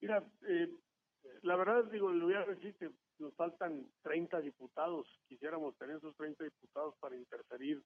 Mira, 0.00 0.24
eh, 0.48 0.68
la 1.46 1.56
verdad, 1.56 1.84
digo, 1.84 2.10
le 2.10 2.24
voy 2.24 2.34
a 2.34 2.44
decir 2.44 2.74
que 2.74 2.90
nos 3.18 3.32
faltan 3.34 3.86
30 4.02 4.40
diputados. 4.40 5.06
Quisiéramos 5.28 5.76
tener 5.78 5.96
esos 5.96 6.16
30 6.16 6.42
diputados 6.42 6.94
para 6.98 7.16
interferir 7.16 7.82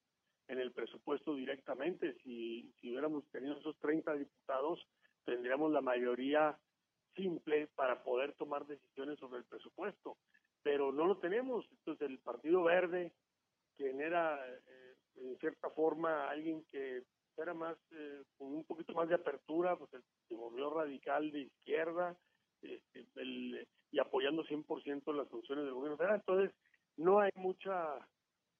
en 0.48 0.58
el 0.58 0.72
presupuesto 0.72 1.34
directamente. 1.34 2.14
Si, 2.22 2.72
si 2.80 2.90
hubiéramos 2.90 3.24
tenido 3.30 3.58
esos 3.58 3.78
30 3.78 4.14
diputados, 4.14 4.80
tendríamos 5.24 5.72
la 5.72 5.82
mayoría 5.82 6.58
simple 7.14 7.68
para 7.74 8.02
poder 8.02 8.32
tomar 8.32 8.66
decisiones 8.66 9.18
sobre 9.18 9.40
el 9.40 9.44
presupuesto. 9.44 10.16
Pero 10.62 10.90
no 10.90 11.06
lo 11.06 11.18
tenemos. 11.18 11.66
Entonces, 11.70 12.08
el 12.08 12.18
Partido 12.18 12.62
Verde, 12.62 13.12
quien 13.76 14.00
era 14.00 14.40
eh, 14.48 14.94
en 15.16 15.36
cierta 15.38 15.68
forma 15.70 16.30
alguien 16.30 16.64
que 16.64 17.02
era 17.36 17.52
más, 17.52 17.76
eh, 17.92 18.24
con 18.38 18.54
un 18.54 18.64
poquito 18.64 18.94
más 18.94 19.08
de 19.08 19.16
apertura, 19.16 19.76
pues 19.76 19.92
el, 19.92 20.02
se 20.28 20.34
volvió 20.34 20.70
radical 20.70 21.30
de 21.30 21.40
izquierda 21.40 22.16
este, 22.62 23.06
y 23.92 23.98
apoyando 23.98 24.44
100% 24.44 25.14
las 25.14 25.28
funciones 25.28 25.64
del 25.64 25.74
gobierno. 25.74 26.14
Entonces, 26.14 26.54
no 26.96 27.20
hay 27.20 27.30
mucha 27.34 27.96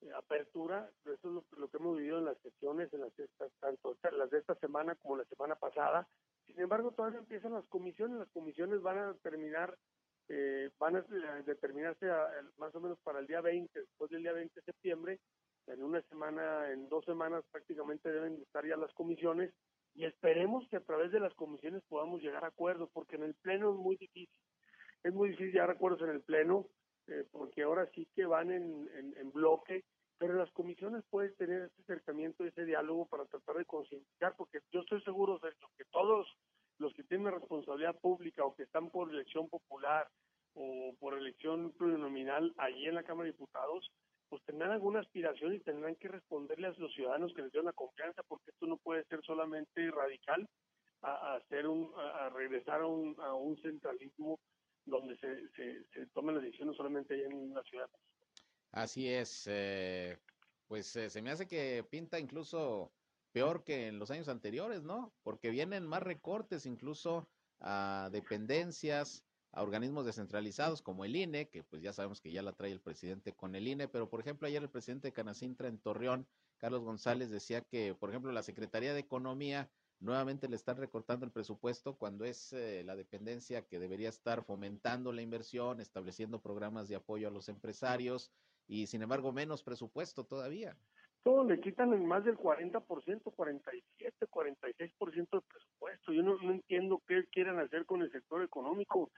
eh, 0.01 0.11
apertura, 0.16 0.90
eso 1.05 1.12
es 1.12 1.24
lo, 1.24 1.44
lo, 1.57 1.68
que 1.68 1.76
hemos 1.76 1.96
vivido 1.96 2.18
en 2.18 2.24
las 2.24 2.38
sesiones, 2.38 2.92
en 2.92 3.01
las 3.03 3.18
estas, 3.18 3.53
tanto 3.61 3.96
las 4.12 4.30
de 4.30 4.38
esta 4.38 4.55
semana 4.57 4.94
como 4.96 5.16
la 5.16 5.24
semana 5.24 5.55
pasada. 5.57 6.09
Sin 6.46 6.59
embargo, 6.61 6.92
todavía 6.92 7.20
empiezan 7.20 7.53
las 7.53 7.66
comisiones, 7.66 8.18
las 8.18 8.30
comisiones 8.30 8.82
van 8.82 8.98
a 8.98 9.14
terminar, 9.22 9.76
eh, 10.28 10.70
van 10.78 10.96
a 10.96 11.03
determinarse 11.44 12.11
a, 12.11 12.28
más 12.59 12.74
o 12.74 12.80
menos 12.80 12.98
para 13.01 13.20
el 13.20 13.26
día 13.26 13.40
20, 13.40 13.78
después 13.78 14.11
del 14.11 14.22
día 14.22 14.32
20 14.32 14.55
de 14.55 14.64
septiembre, 14.64 15.20
en 15.66 15.82
una 15.82 16.03
semana, 16.03 16.72
en 16.72 16.88
dos 16.88 17.05
semanas 17.05 17.44
prácticamente 17.53 18.11
deben 18.11 18.40
estar 18.42 18.66
ya 18.66 18.76
las 18.76 18.92
comisiones 18.94 19.53
y 19.95 20.05
esperemos 20.05 20.66
que 20.68 20.76
a 20.76 20.84
través 20.84 21.12
de 21.12 21.20
las 21.20 21.34
comisiones 21.34 21.82
podamos 21.88 22.22
llegar 22.22 22.45
a 22.45 22.49
acuerdos, 22.49 22.91
porque 22.93 23.16
en 23.16 23.24
el 23.24 23.34
Pleno 23.34 23.70
es 23.70 23.76
muy 23.76 23.97
difícil. 23.97 24.41
Es 25.03 25.12
muy 25.12 25.30
difícil 25.30 25.53
llegar 25.53 25.70
a 25.70 25.74
acuerdos 25.74 26.03
en 26.03 26.11
el 26.11 26.22
Pleno, 26.22 26.66
eh, 27.07 27.24
porque 27.32 27.62
ahora 27.62 27.88
sí 27.95 28.07
que 28.14 28.24
van 28.26 28.51
en, 28.51 28.88
en, 28.95 29.32
bloque, 29.32 29.84
pero 30.18 30.34
las 30.34 30.51
comisiones 30.53 31.03
puedes 31.11 31.36
tener 31.36 31.62
ese 31.62 31.82
acercamiento, 31.82 32.45
ese 32.45 32.64
diálogo 32.64 33.07
para 33.07 33.24
tratar 33.24 33.57
de 33.57 33.64
concientizar, 33.64 34.34
porque 34.36 34.61
yo 34.70 34.80
estoy 34.80 35.03
seguro 35.03 35.38
de 35.38 35.51
que 35.76 35.84
todos 35.86 36.28
los 36.78 36.95
que 36.95 37.05
tienen 37.05 37.32
responsabilidad 37.32 37.99
pública 38.01 38.45
o 38.45 38.55
que 38.55 38.64
están 38.64 38.91
por 38.91 39.11
elección 39.11 39.49
popular 39.49 40.09
o 40.55 40.95
por 40.99 41.14
elección 41.14 41.72
plurinominal 41.72 42.53
allí 42.59 42.86
en 42.86 42.95
la 42.95 43.03
Cámara 43.03 43.26
de 43.26 43.32
Diputados, 43.32 43.91
pues 44.31 44.43
tendrán 44.45 44.70
alguna 44.70 45.01
aspiración 45.01 45.55
y 45.55 45.61
tendrán 45.61 45.97
que 45.97 46.09
responderle 46.09 46.68
a 46.68 46.72
los 46.78 46.95
ciudadanos 46.95 47.35
que 47.35 47.43
les 47.43 47.51
dieron 47.51 47.66
la 47.66 47.72
confianza, 47.72 48.22
porque 48.28 48.51
esto 48.51 48.66
no 48.66 48.76
puede 48.78 49.05
ser 49.05 49.20
solamente 49.24 49.91
radical, 49.91 50.49
a, 51.03 51.35
hacer 51.35 51.66
un, 51.66 51.93
a, 51.99 52.28
regresar 52.31 52.83
a 52.83 52.87
un, 52.87 53.16
a 53.20 53.35
un, 53.35 53.61
centralismo 53.61 54.39
donde 54.85 55.16
se, 55.16 55.49
se, 55.93 56.07
tomen 56.09 56.37
las 56.37 56.45
decisiones 56.45 56.76
solamente 56.76 57.14
allá 57.14 57.26
en 57.26 57.53
la 57.55 57.62
ciudad. 57.64 57.91
Así 58.72 59.09
es, 59.09 59.47
eh, 59.51 60.16
pues 60.68 60.95
eh, 60.97 61.11
se 61.11 61.22
me 61.22 61.31
hace 61.31 61.49
que 61.49 61.85
pinta 61.91 62.20
incluso 62.20 62.93
peor 63.33 63.64
que 63.64 63.89
en 63.89 63.99
los 63.99 64.11
años 64.11 64.28
anteriores, 64.28 64.83
¿no? 64.83 65.12
Porque 65.22 65.51
vienen 65.51 65.87
más 65.87 66.03
recortes 66.03 66.66
incluso 66.66 67.28
a 67.61 68.11
dependencias, 68.12 69.24
a 69.53 69.62
organismos 69.62 70.07
descentralizados 70.07 70.82
como 70.82 71.05
el 71.05 71.16
INE, 71.16 71.48
que 71.48 71.62
pues 71.62 71.82
ya 71.82 71.92
sabemos 71.92 72.20
que 72.20 72.30
ya 72.30 72.42
la 72.42 72.53
trae 72.53 72.72
el 72.72 72.80
presidente 72.80 73.32
con 73.32 73.55
el 73.55 73.66
INE, 73.66 73.88
pero 73.88 74.09
por 74.09 74.20
ejemplo 74.20 74.46
ayer 74.46 74.62
el 74.62 74.70
presidente 74.70 75.09
de 75.09 75.12
Canacintra 75.12 75.68
en 75.68 75.78
Torreón, 75.78 76.26
Carlos 76.59 76.82
González, 76.82 77.30
decía 77.30 77.62
que, 77.62 77.94
por 77.94 78.11
ejemplo, 78.11 78.30
la 78.32 78.42
Secretaría 78.42 78.92
de 78.92 79.01
Economía 79.01 79.70
nuevamente 79.98 80.48
le 80.48 80.57
están 80.57 80.76
recortando 80.76 81.26
el 81.26 81.32
presupuesto 81.32 81.96
cuando 81.96 82.24
es 82.24 82.53
eh, 82.53 82.82
la 82.84 82.96
dependencia 82.96 83.66
que 83.66 83.78
debería 83.78 84.09
estar 84.09 84.44
fomentando 84.44 85.12
la 85.12 85.22
inversión, 85.22 85.80
estableciendo 85.80 86.40
programas 86.40 86.88
de 86.88 86.96
apoyo 86.96 87.28
a 87.28 87.30
los 87.30 87.48
empresarios 87.48 88.30
y 88.66 88.86
sin 88.86 89.03
embargo 89.03 89.32
menos 89.32 89.62
presupuesto 89.62 90.24
todavía. 90.24 90.76
Todo 91.22 91.44
le 91.44 91.61
quitan 91.61 91.92
en 91.92 92.07
más 92.07 92.24
del 92.24 92.38
40%, 92.38 92.82
47, 93.34 94.26
46% 94.26 95.30
del 95.30 95.42
presupuesto. 95.42 96.12
Yo 96.12 96.22
no, 96.22 96.36
no 96.40 96.53
entiendo 96.53 97.03
qué 97.07 97.26
quieren 97.30 97.59
hacer 97.59 97.84
con 97.84 98.01
el 98.01 98.11
sector 98.11 98.42
económico 98.42 99.11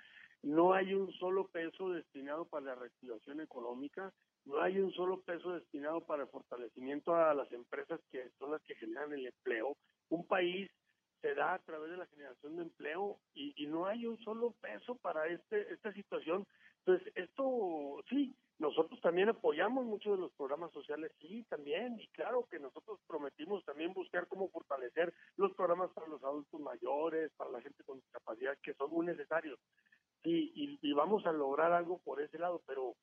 no 0.42 0.72
hay 0.72 0.94
un 0.94 1.12
solo 1.12 1.46
peso 1.48 1.90
destinado 1.90 2.44
para 2.44 2.66
la 2.66 2.74
reactivación 2.74 3.40
económica, 3.40 4.12
no 4.44 4.60
hay 4.60 4.78
un 4.78 4.92
solo 4.92 5.20
peso 5.20 5.52
destinado 5.52 6.00
para 6.00 6.24
el 6.24 6.28
fortalecimiento 6.28 7.14
a 7.14 7.32
las 7.32 7.50
empresas 7.52 8.00
que 8.10 8.28
son 8.38 8.50
las 8.50 8.62
que 8.62 8.74
generan 8.74 9.12
el 9.12 9.26
empleo. 9.26 9.76
Un 10.08 10.26
país 10.26 10.70
se 11.20 11.34
da 11.34 11.54
a 11.54 11.58
través 11.60 11.92
de 11.92 11.96
la 11.96 12.06
generación 12.06 12.56
de 12.56 12.62
empleo 12.62 13.18
y, 13.34 13.54
y 13.56 13.68
no 13.68 13.86
hay 13.86 14.06
un 14.06 14.18
solo 14.18 14.52
peso 14.60 14.96
para 14.96 15.28
este 15.28 15.72
esta 15.72 15.92
situación. 15.92 16.44
Entonces, 16.78 17.12
esto 17.14 18.02
sí, 18.10 18.34
nosotros 18.58 19.00
también 19.00 19.28
apoyamos 19.28 19.84
muchos 19.84 20.16
de 20.16 20.22
los 20.22 20.32
programas 20.32 20.72
sociales, 20.72 21.12
sí, 21.20 21.44
también, 21.48 22.00
y 22.00 22.08
claro 22.08 22.48
que 22.50 22.58
nosotros 22.58 22.98
prometimos 23.06 23.64
también 23.64 23.92
buscar 23.92 24.26
cómo 24.26 24.48
fortalecer 24.48 25.14
los 25.36 25.52
programas 25.54 25.92
para 25.92 26.08
los 26.08 26.22
adultos 26.24 26.60
mayores, 26.60 27.30
para 27.36 27.52
la 27.52 27.60
gente 27.60 27.84
con 27.84 28.00
discapacidad, 28.00 28.58
que 28.60 28.74
son 28.74 28.90
muy 28.90 29.06
necesarios 29.06 29.60
y, 30.24 30.78
y, 30.80 30.92
vamos 30.92 31.26
a 31.26 31.32
lograr 31.32 31.72
algo 31.72 31.98
por 31.98 32.20
ese 32.20 32.38
lado, 32.38 32.62
pero 32.66 32.96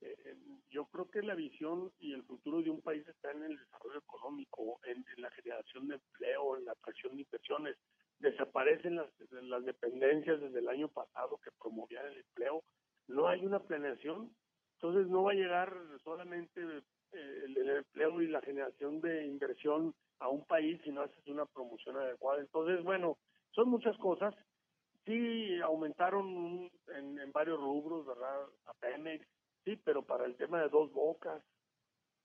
eh, 0.00 0.36
yo 0.70 0.84
creo 0.86 1.10
que 1.10 1.22
la 1.22 1.34
visión 1.34 1.90
y 1.98 2.12
el 2.12 2.22
futuro 2.24 2.60
de 2.62 2.70
un 2.70 2.82
país 2.82 3.06
está 3.08 3.30
en 3.30 3.44
el 3.44 3.58
desarrollo 3.58 3.98
económico, 3.98 4.78
en, 4.84 5.04
la 5.16 5.30
generación 5.30 5.88
de 5.88 5.94
empleo, 5.94 6.56
en 6.56 6.64
la 6.66 6.72
atracción 6.72 7.16
de 7.16 7.22
inversiones. 7.22 7.76
Desaparecen 8.18 8.96
las, 8.96 9.64
dependencias 9.64 10.40
desde 10.40 10.58
el 10.58 10.68
año 10.68 10.88
pasado 10.88 11.38
que 11.42 11.50
promovían 11.58 12.06
el 12.06 12.18
empleo. 12.18 12.62
No 13.08 13.28
hay 13.28 13.44
una 13.44 13.60
planeación, 13.60 14.34
entonces 14.74 15.06
no 15.08 15.24
va 15.24 15.32
a 15.32 15.34
llegar 15.34 15.74
solamente 16.02 16.60
eh, 17.12 17.42
el 17.44 17.70
empleo 17.70 18.20
y 18.20 18.28
la 18.28 18.42
generación 18.42 19.00
de 19.00 19.26
inversión 19.26 19.94
a 20.18 20.28
un 20.28 20.44
país 20.44 20.80
si 20.82 20.90
no 20.90 21.02
haces 21.02 21.26
una 21.26 21.46
promoción 21.46 21.96
adecuada. 21.96 22.40
Entonces, 22.40 22.82
bueno, 22.82 23.16
son 23.52 23.68
muchas 23.68 23.96
cosas 23.98 24.34
sí 25.06 25.60
aumentaron 25.62 26.70
en, 26.88 27.18
en, 27.18 27.32
varios 27.32 27.58
rubros, 27.58 28.04
¿verdad? 28.04 28.46
A 28.66 28.74
Pemex, 28.74 29.26
sí, 29.64 29.76
pero 29.84 30.02
para 30.02 30.26
el 30.26 30.36
tema 30.36 30.60
de 30.60 30.68
dos 30.68 30.92
bocas, 30.92 31.42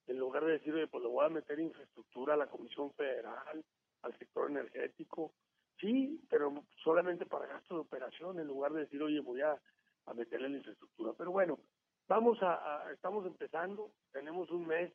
en 0.08 0.18
lugar 0.18 0.44
de 0.44 0.54
decir, 0.54 0.74
pues 0.90 1.04
le 1.04 1.10
voy 1.10 1.26
a 1.26 1.30
meter 1.30 1.60
infraestructura 1.60 2.34
a 2.34 2.38
la 2.38 2.48
Comisión 2.48 2.92
Federal, 2.94 3.64
al 4.02 4.18
sector 4.18 4.50
energético, 4.50 5.32
sí, 5.80 6.20
pero 6.30 6.66
solamente 6.84 7.26
para 7.26 7.46
gastos 7.46 7.78
de 7.78 7.82
operación, 7.82 8.40
en 8.40 8.48
lugar 8.48 8.74
de 8.74 8.82
decir, 8.82 9.02
oye, 9.02 9.20
voy 9.20 9.42
a, 9.42 9.60
a 10.06 10.14
meterle 10.14 10.50
la 10.50 10.58
infraestructura. 10.58 11.14
Pero 11.18 11.32
bueno, 11.32 11.60
vamos 12.08 12.38
a, 12.42 12.92
estamos 12.92 13.26
empezando, 13.26 13.92
tenemos 14.12 14.50
un 14.50 14.68
mes 14.68 14.92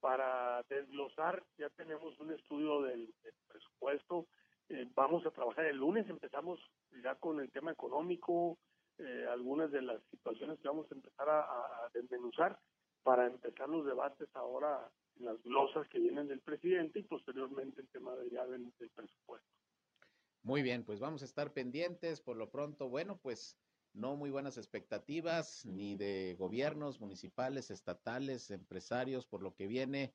para 0.00 0.62
desglosar, 0.68 1.42
ya 1.56 1.68
tenemos 1.70 2.18
un 2.20 2.32
estudio 2.32 2.82
del, 2.82 3.14
presupuesto, 3.48 4.26
eh, 4.68 4.88
vamos 4.94 5.24
a 5.26 5.30
trabajar 5.30 5.66
el 5.66 5.76
lunes, 5.76 6.08
empezamos 6.08 6.60
ya 7.02 7.14
con 7.16 7.40
el 7.40 7.50
tema 7.50 7.72
económico, 7.72 8.58
eh, 8.98 9.26
algunas 9.30 9.70
de 9.72 9.82
las 9.82 10.00
situaciones 10.10 10.58
que 10.60 10.68
vamos 10.68 10.90
a 10.90 10.94
empezar 10.94 11.28
a, 11.28 11.40
a 11.40 11.90
desmenuzar 11.92 12.58
para 13.02 13.26
empezar 13.26 13.68
los 13.68 13.84
debates 13.84 14.28
ahora 14.34 14.90
en 15.16 15.26
las 15.26 15.42
glosas 15.42 15.86
que 15.88 15.98
vienen 15.98 16.26
del 16.26 16.40
presidente 16.40 16.98
y 16.98 17.02
posteriormente 17.02 17.80
el 17.80 17.88
tema 17.88 18.14
de 18.16 18.30
ya 18.30 18.46
del, 18.46 18.72
presupuesto. 18.94 19.48
Muy 20.42 20.62
bien, 20.62 20.84
pues 20.84 21.00
vamos 21.00 21.22
a 21.22 21.24
estar 21.24 21.52
pendientes. 21.52 22.20
Por 22.20 22.36
lo 22.36 22.50
pronto, 22.50 22.88
bueno, 22.88 23.18
pues 23.22 23.56
no 23.92 24.16
muy 24.16 24.30
buenas 24.30 24.58
expectativas 24.58 25.64
ni 25.64 25.96
de 25.96 26.34
gobiernos 26.38 27.00
municipales, 27.00 27.70
estatales, 27.70 28.50
empresarios, 28.50 29.26
por 29.26 29.42
lo 29.42 29.54
que 29.54 29.66
viene 29.66 30.12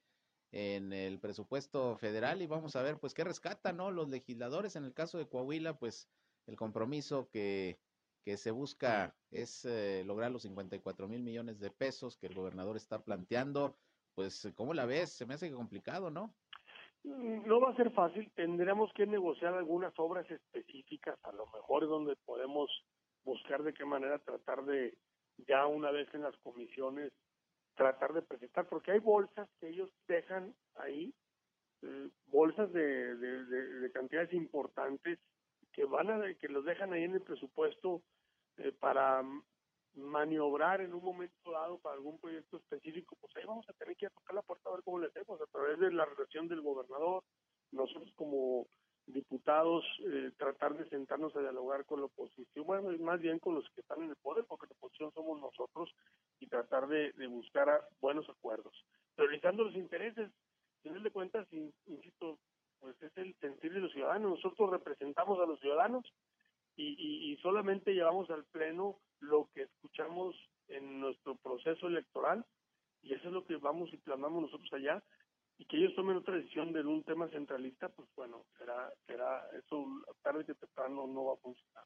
en 0.52 0.94
el 0.94 1.20
presupuesto 1.20 1.96
federal 1.98 2.42
y 2.42 2.48
vamos 2.48 2.76
a 2.76 2.82
ver 2.82 3.00
pues 3.00 3.14
qué 3.14 3.24
rescatan, 3.24 3.78
¿no? 3.78 3.92
Los 3.92 4.10
legisladores 4.10 4.76
en 4.76 4.84
el 4.84 4.94
caso 4.94 5.20
de 5.20 5.28
Coahuila, 5.28 5.78
pues 5.78 6.10
el 6.50 6.58
compromiso 6.58 7.30
que 7.30 7.80
que 8.24 8.38
se 8.38 8.52
busca 8.52 9.16
es 9.32 9.66
eh, 9.66 10.04
lograr 10.06 10.32
los 10.32 10.44
54 10.44 11.08
mil 11.08 11.24
millones 11.24 11.60
de 11.60 11.72
pesos 11.72 12.18
que 12.18 12.28
el 12.28 12.36
gobernador 12.36 12.76
está 12.76 13.04
planteando. 13.04 13.76
Pues, 14.16 14.52
¿cómo 14.56 14.74
la 14.74 14.86
ves? 14.86 15.12
Se 15.14 15.26
me 15.26 15.36
hace 15.36 15.52
complicado, 15.52 16.10
¿no? 16.10 16.34
Mm, 17.04 17.48
no 17.48 17.60
va 17.62 17.72
a 17.72 17.76
ser 17.76 17.92
fácil. 17.92 18.32
Tendremos 18.36 18.92
que 18.94 19.06
negociar 19.06 19.54
algunas 19.54 19.94
obras 19.98 20.30
específicas, 20.30 21.18
a 21.24 21.32
lo 21.32 21.48
mejor 21.48 21.88
donde 21.88 22.16
podemos 22.18 22.70
buscar 23.24 23.64
de 23.64 23.74
qué 23.74 23.86
manera 23.86 24.20
tratar 24.20 24.64
de, 24.66 24.98
ya 25.48 25.66
una 25.68 25.92
vez 25.92 26.08
en 26.14 26.24
las 26.24 26.36
comisiones, 26.38 27.12
tratar 27.76 28.14
de 28.14 28.22
presentar, 28.22 28.68
porque 28.68 28.92
hay 28.92 29.00
bolsas 29.00 29.50
que 29.60 29.70
ellos 29.70 29.90
dejan 30.08 30.54
ahí, 30.76 31.14
eh, 31.82 32.10
bolsas 32.28 32.72
de, 32.74 33.16
de 33.16 33.92
cantidades 33.92 34.34
importantes 34.34 35.20
que 35.80 35.86
van 35.86 36.12
a 36.12 36.34
que 36.34 36.50
los 36.50 36.66
dejan 36.66 36.92
ahí 36.92 37.06
en 37.06 37.14
el 37.14 37.22
presupuesto 37.22 38.02
eh, 38.58 38.74
para 38.82 39.24
maniobrar 39.96 40.82
en 40.82 40.94
un 40.94 41.02
momento 41.02 41.52
dado 41.52 41.78
para 41.80 41.96
algún 41.96 42.20
proyecto 42.20 42.58
específico, 42.58 43.16
pues 43.22 43.34
ahí 43.38 43.46
vamos 43.46 43.66
a 43.70 43.74
tener 43.74 43.96
que 43.96 44.10
tocar 44.10 44.36
la 44.36 44.42
puerta 44.42 44.68
a 44.70 44.74
ver 44.74 44.84
cómo 44.84 45.00
le 45.00 45.08
hacemos 45.08 45.40
a 45.40 45.46
través 45.46 45.80
de 45.80 45.90
la 45.94 46.04
relación 46.04 46.50
del 46.50 46.60
gobernador, 46.60 47.24
nosotros 47.72 48.12
como 48.18 48.68
diputados 49.06 49.86
eh, 50.06 50.32
tratar 50.38 50.76
de 50.76 50.90
sentarnos 50.90 51.34
a 51.38 51.40
dialogar 51.40 51.86
con 51.86 52.02
la 52.02 52.08
oposición, 52.08 52.66
bueno, 52.66 52.92
más 53.00 53.22
bien 53.22 53.40
con 53.40 53.56
los 53.56 53.64
que 53.70 53.80
están 53.80 54.04
en 54.04 54.10
el 54.10 54.18
poder, 54.18 54.44
porque 54.50 54.68
la 54.68 54.76
oposición 54.76 55.14
somos 55.14 55.40
nosotros, 55.40 55.90
y 56.42 56.48
tratar 56.48 56.90
de, 56.90 57.14
buscar 57.28 57.88
buenos 58.02 58.28
acuerdos, 58.28 58.74
priorizando 59.16 59.64
los 59.64 59.76
intereses. 59.76 60.30
A 60.30 60.82
fin 60.82 61.04
de 61.04 61.12
cuentas, 61.12 61.48
insisto, 61.54 62.38
pues 62.80 63.02
es 63.02 63.16
el 63.18 63.36
sentir 63.40 63.74
de 63.74 63.80
los 63.80 63.92
ciudadanos. 63.92 64.32
Nosotros 64.32 64.70
representamos 64.72 65.40
a 65.40 65.46
los 65.46 65.60
ciudadanos 65.60 66.06
y, 66.76 67.38
solamente 67.42 67.94
llevamos 67.94 68.30
al 68.30 68.46
Pleno 68.46 69.00
lo 69.20 69.50
que 69.54 69.64
escuchamos 69.64 70.36
en 70.68 71.00
nuestro 71.00 71.36
proceso 71.36 71.88
electoral 71.88 72.46
y 73.02 73.14
eso 73.14 73.28
es 73.28 73.34
lo 73.34 73.46
que 73.46 73.58
vamos 73.58 73.94
y 73.94 73.98
plasmamos 73.98 74.44
nosotros 74.44 74.72
allá 74.74 75.04
y 75.58 75.66
que 75.66 75.78
ellos 75.78 75.94
tomen 75.96 76.18
otra 76.18 76.36
decisión 76.36 76.72
de 76.72 76.82
un 76.82 77.04
tema 77.04 77.28
centralista, 77.30 77.90
pues 77.90 78.08
bueno, 78.16 78.46
será, 78.58 78.94
será 79.06 79.46
eso 79.58 79.86
tarde 80.22 80.46
que 80.46 80.56
temprano 80.56 81.06
no 81.06 81.26
va 81.26 81.34
a 81.34 81.38
funcionar. 81.38 81.84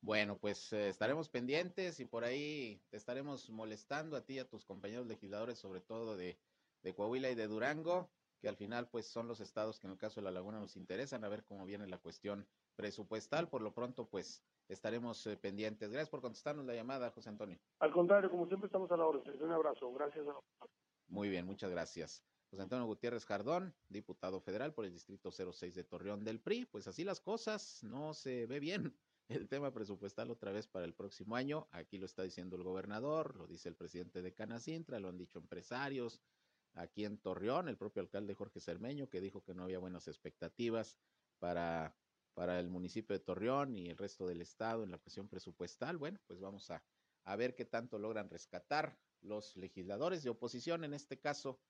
Bueno, 0.00 0.38
pues 0.38 0.72
eh, 0.72 0.88
estaremos 0.88 1.28
pendientes 1.28 2.00
y 2.00 2.06
por 2.06 2.24
ahí 2.24 2.80
te 2.90 2.96
estaremos 2.96 3.50
molestando 3.50 4.16
a 4.16 4.24
ti 4.24 4.34
y 4.34 4.38
a 4.38 4.48
tus 4.48 4.64
compañeros 4.64 5.06
legisladores, 5.06 5.58
sobre 5.58 5.80
todo 5.80 6.16
de, 6.16 6.38
de 6.82 6.94
Coahuila 6.94 7.30
y 7.30 7.34
de 7.34 7.46
Durango, 7.46 8.10
que 8.42 8.48
al 8.48 8.56
final 8.56 8.88
pues 8.88 9.06
son 9.06 9.28
los 9.28 9.38
estados 9.38 9.78
que 9.78 9.86
en 9.86 9.92
el 9.92 9.98
caso 9.98 10.20
de 10.20 10.24
la 10.24 10.32
laguna 10.32 10.58
nos 10.58 10.76
interesan, 10.76 11.24
a 11.24 11.28
ver 11.28 11.44
cómo 11.44 11.64
viene 11.64 11.86
la 11.86 11.98
cuestión 11.98 12.44
presupuestal. 12.74 13.48
Por 13.48 13.62
lo 13.62 13.72
pronto 13.72 14.08
pues 14.08 14.42
estaremos 14.68 15.24
eh, 15.28 15.36
pendientes. 15.36 15.92
Gracias 15.92 16.10
por 16.10 16.20
contestarnos 16.20 16.66
la 16.66 16.74
llamada, 16.74 17.12
José 17.12 17.28
Antonio. 17.28 17.60
Al 17.78 17.92
contrario, 17.92 18.28
como 18.30 18.48
siempre 18.48 18.66
estamos 18.66 18.90
a 18.90 18.96
la 18.96 19.06
orden. 19.06 19.40
Un 19.40 19.52
abrazo. 19.52 19.92
Gracias. 19.92 20.26
Muy 21.06 21.28
bien, 21.28 21.46
muchas 21.46 21.70
gracias. 21.70 22.24
José 22.50 22.64
Antonio 22.64 22.84
Gutiérrez 22.84 23.24
Jardón, 23.24 23.76
diputado 23.88 24.40
federal 24.40 24.74
por 24.74 24.86
el 24.86 24.92
Distrito 24.92 25.30
06 25.30 25.76
de 25.76 25.84
Torreón 25.84 26.24
del 26.24 26.40
PRI. 26.40 26.66
Pues 26.66 26.88
así 26.88 27.04
las 27.04 27.20
cosas, 27.20 27.84
no 27.84 28.12
se 28.12 28.46
ve 28.46 28.58
bien 28.58 28.92
el 29.28 29.48
tema 29.48 29.72
presupuestal 29.72 30.32
otra 30.32 30.50
vez 30.50 30.66
para 30.66 30.84
el 30.84 30.94
próximo 30.94 31.36
año. 31.36 31.68
Aquí 31.70 31.96
lo 31.96 32.06
está 32.06 32.24
diciendo 32.24 32.56
el 32.56 32.64
gobernador, 32.64 33.36
lo 33.36 33.46
dice 33.46 33.68
el 33.68 33.76
presidente 33.76 34.20
de 34.20 34.34
Canacintra, 34.34 34.98
lo 34.98 35.08
han 35.08 35.16
dicho 35.16 35.38
empresarios, 35.38 36.20
aquí 36.74 37.04
en 37.04 37.18
Torreón, 37.18 37.68
el 37.68 37.76
propio 37.76 38.02
alcalde 38.02 38.34
Jorge 38.34 38.60
Cermeño, 38.60 39.08
que 39.08 39.20
dijo 39.20 39.42
que 39.42 39.54
no 39.54 39.64
había 39.64 39.78
buenas 39.78 40.08
expectativas 40.08 40.96
para, 41.38 41.96
para 42.34 42.60
el 42.60 42.68
municipio 42.68 43.16
de 43.16 43.24
Torreón 43.24 43.76
y 43.76 43.88
el 43.88 43.96
resto 43.96 44.26
del 44.26 44.40
estado 44.40 44.82
en 44.82 44.90
la 44.90 44.98
cuestión 44.98 45.28
presupuestal. 45.28 45.98
Bueno, 45.98 46.18
pues 46.26 46.40
vamos 46.40 46.70
a, 46.70 46.82
a 47.24 47.36
ver 47.36 47.54
qué 47.54 47.64
tanto 47.64 47.98
logran 47.98 48.30
rescatar 48.30 48.98
los 49.20 49.56
legisladores 49.56 50.22
de 50.22 50.30
oposición, 50.30 50.84
en 50.84 50.94
este 50.94 51.18
caso, 51.18 51.60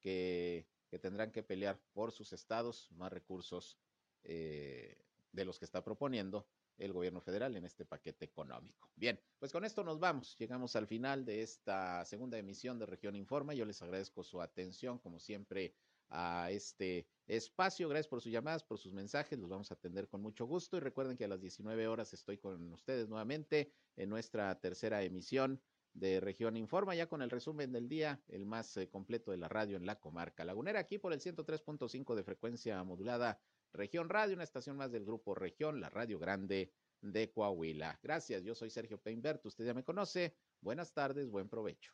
que, 0.00 0.68
que 0.88 0.98
tendrán 0.98 1.32
que 1.32 1.42
pelear 1.42 1.80
por 1.92 2.12
sus 2.12 2.32
estados 2.32 2.90
más 2.92 3.12
recursos 3.12 3.78
eh, 4.24 4.96
de 5.32 5.44
los 5.44 5.58
que 5.58 5.64
está 5.64 5.82
proponiendo 5.82 6.46
el 6.78 6.92
gobierno 6.92 7.20
federal 7.20 7.56
en 7.56 7.64
este 7.64 7.84
paquete 7.84 8.24
económico. 8.24 8.90
Bien, 8.96 9.20
pues 9.40 9.52
con 9.52 9.64
esto 9.64 9.82
nos 9.82 9.98
vamos. 9.98 10.36
Llegamos 10.36 10.76
al 10.76 10.86
final 10.86 11.24
de 11.24 11.42
esta 11.42 12.04
segunda 12.04 12.36
emisión 12.36 12.78
de 12.78 12.84
Región 12.84 13.16
Informa. 13.16 13.54
Yo 13.54 13.64
les 13.64 13.80
agradezco 13.80 14.22
su 14.22 14.42
atención, 14.42 14.98
como 14.98 15.18
siempre, 15.18 15.74
a 16.10 16.50
este 16.50 17.08
espacio. 17.26 17.88
Gracias 17.88 18.08
por 18.08 18.20
sus 18.20 18.30
llamadas, 18.30 18.62
por 18.62 18.76
sus 18.76 18.92
mensajes. 18.92 19.38
Los 19.38 19.48
vamos 19.48 19.70
a 19.70 19.74
atender 19.74 20.08
con 20.08 20.20
mucho 20.20 20.44
gusto. 20.44 20.76
Y 20.76 20.80
recuerden 20.80 21.16
que 21.16 21.24
a 21.24 21.28
las 21.28 21.40
19 21.40 21.88
horas 21.88 22.12
estoy 22.12 22.36
con 22.36 22.70
ustedes 22.70 23.08
nuevamente 23.08 23.72
en 23.96 24.10
nuestra 24.10 24.60
tercera 24.60 25.02
emisión 25.02 25.58
de 25.94 26.20
Región 26.20 26.58
Informa, 26.58 26.94
ya 26.94 27.08
con 27.08 27.22
el 27.22 27.30
resumen 27.30 27.72
del 27.72 27.88
día, 27.88 28.22
el 28.28 28.44
más 28.44 28.76
eh, 28.76 28.90
completo 28.90 29.30
de 29.30 29.38
la 29.38 29.48
radio 29.48 29.76
en 29.78 29.86
la 29.86 29.98
comarca 29.98 30.44
lagunera, 30.44 30.78
aquí 30.78 30.98
por 30.98 31.12
el 31.12 31.20
103.5 31.20 32.14
de 32.14 32.22
frecuencia 32.22 32.84
modulada 32.84 33.40
Región 33.72 34.08
Radio, 34.08 34.34
una 34.34 34.44
estación 34.44 34.76
más 34.76 34.92
del 34.92 35.04
grupo 35.04 35.34
Región, 35.34 35.80
la 35.80 35.90
Radio 35.90 36.18
Grande 36.18 36.72
de 37.00 37.30
Coahuila. 37.30 37.98
Gracias, 38.02 38.42
yo 38.42 38.54
soy 38.54 38.70
Sergio 38.70 38.98
Peinbert, 38.98 39.44
usted 39.46 39.64
ya 39.64 39.74
me 39.74 39.84
conoce. 39.84 40.34
Buenas 40.60 40.92
tardes, 40.92 41.30
buen 41.30 41.48
provecho. 41.48 41.92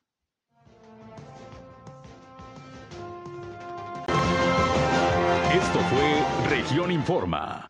Esto 5.53 5.79
fue 5.91 6.51
Región 6.51 6.91
Informa. 6.91 7.67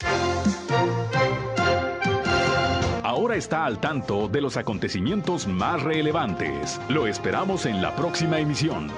Ahora 3.03 3.37
está 3.37 3.65
al 3.65 3.81
tanto 3.81 4.29
de 4.29 4.41
los 4.41 4.57
acontecimientos 4.57 5.47
más 5.47 5.83
relevantes. 5.83 6.81
Lo 6.89 7.07
esperamos 7.07 7.65
en 7.65 7.81
la 7.81 7.95
próxima 7.95 8.41
emisión. 8.41 8.91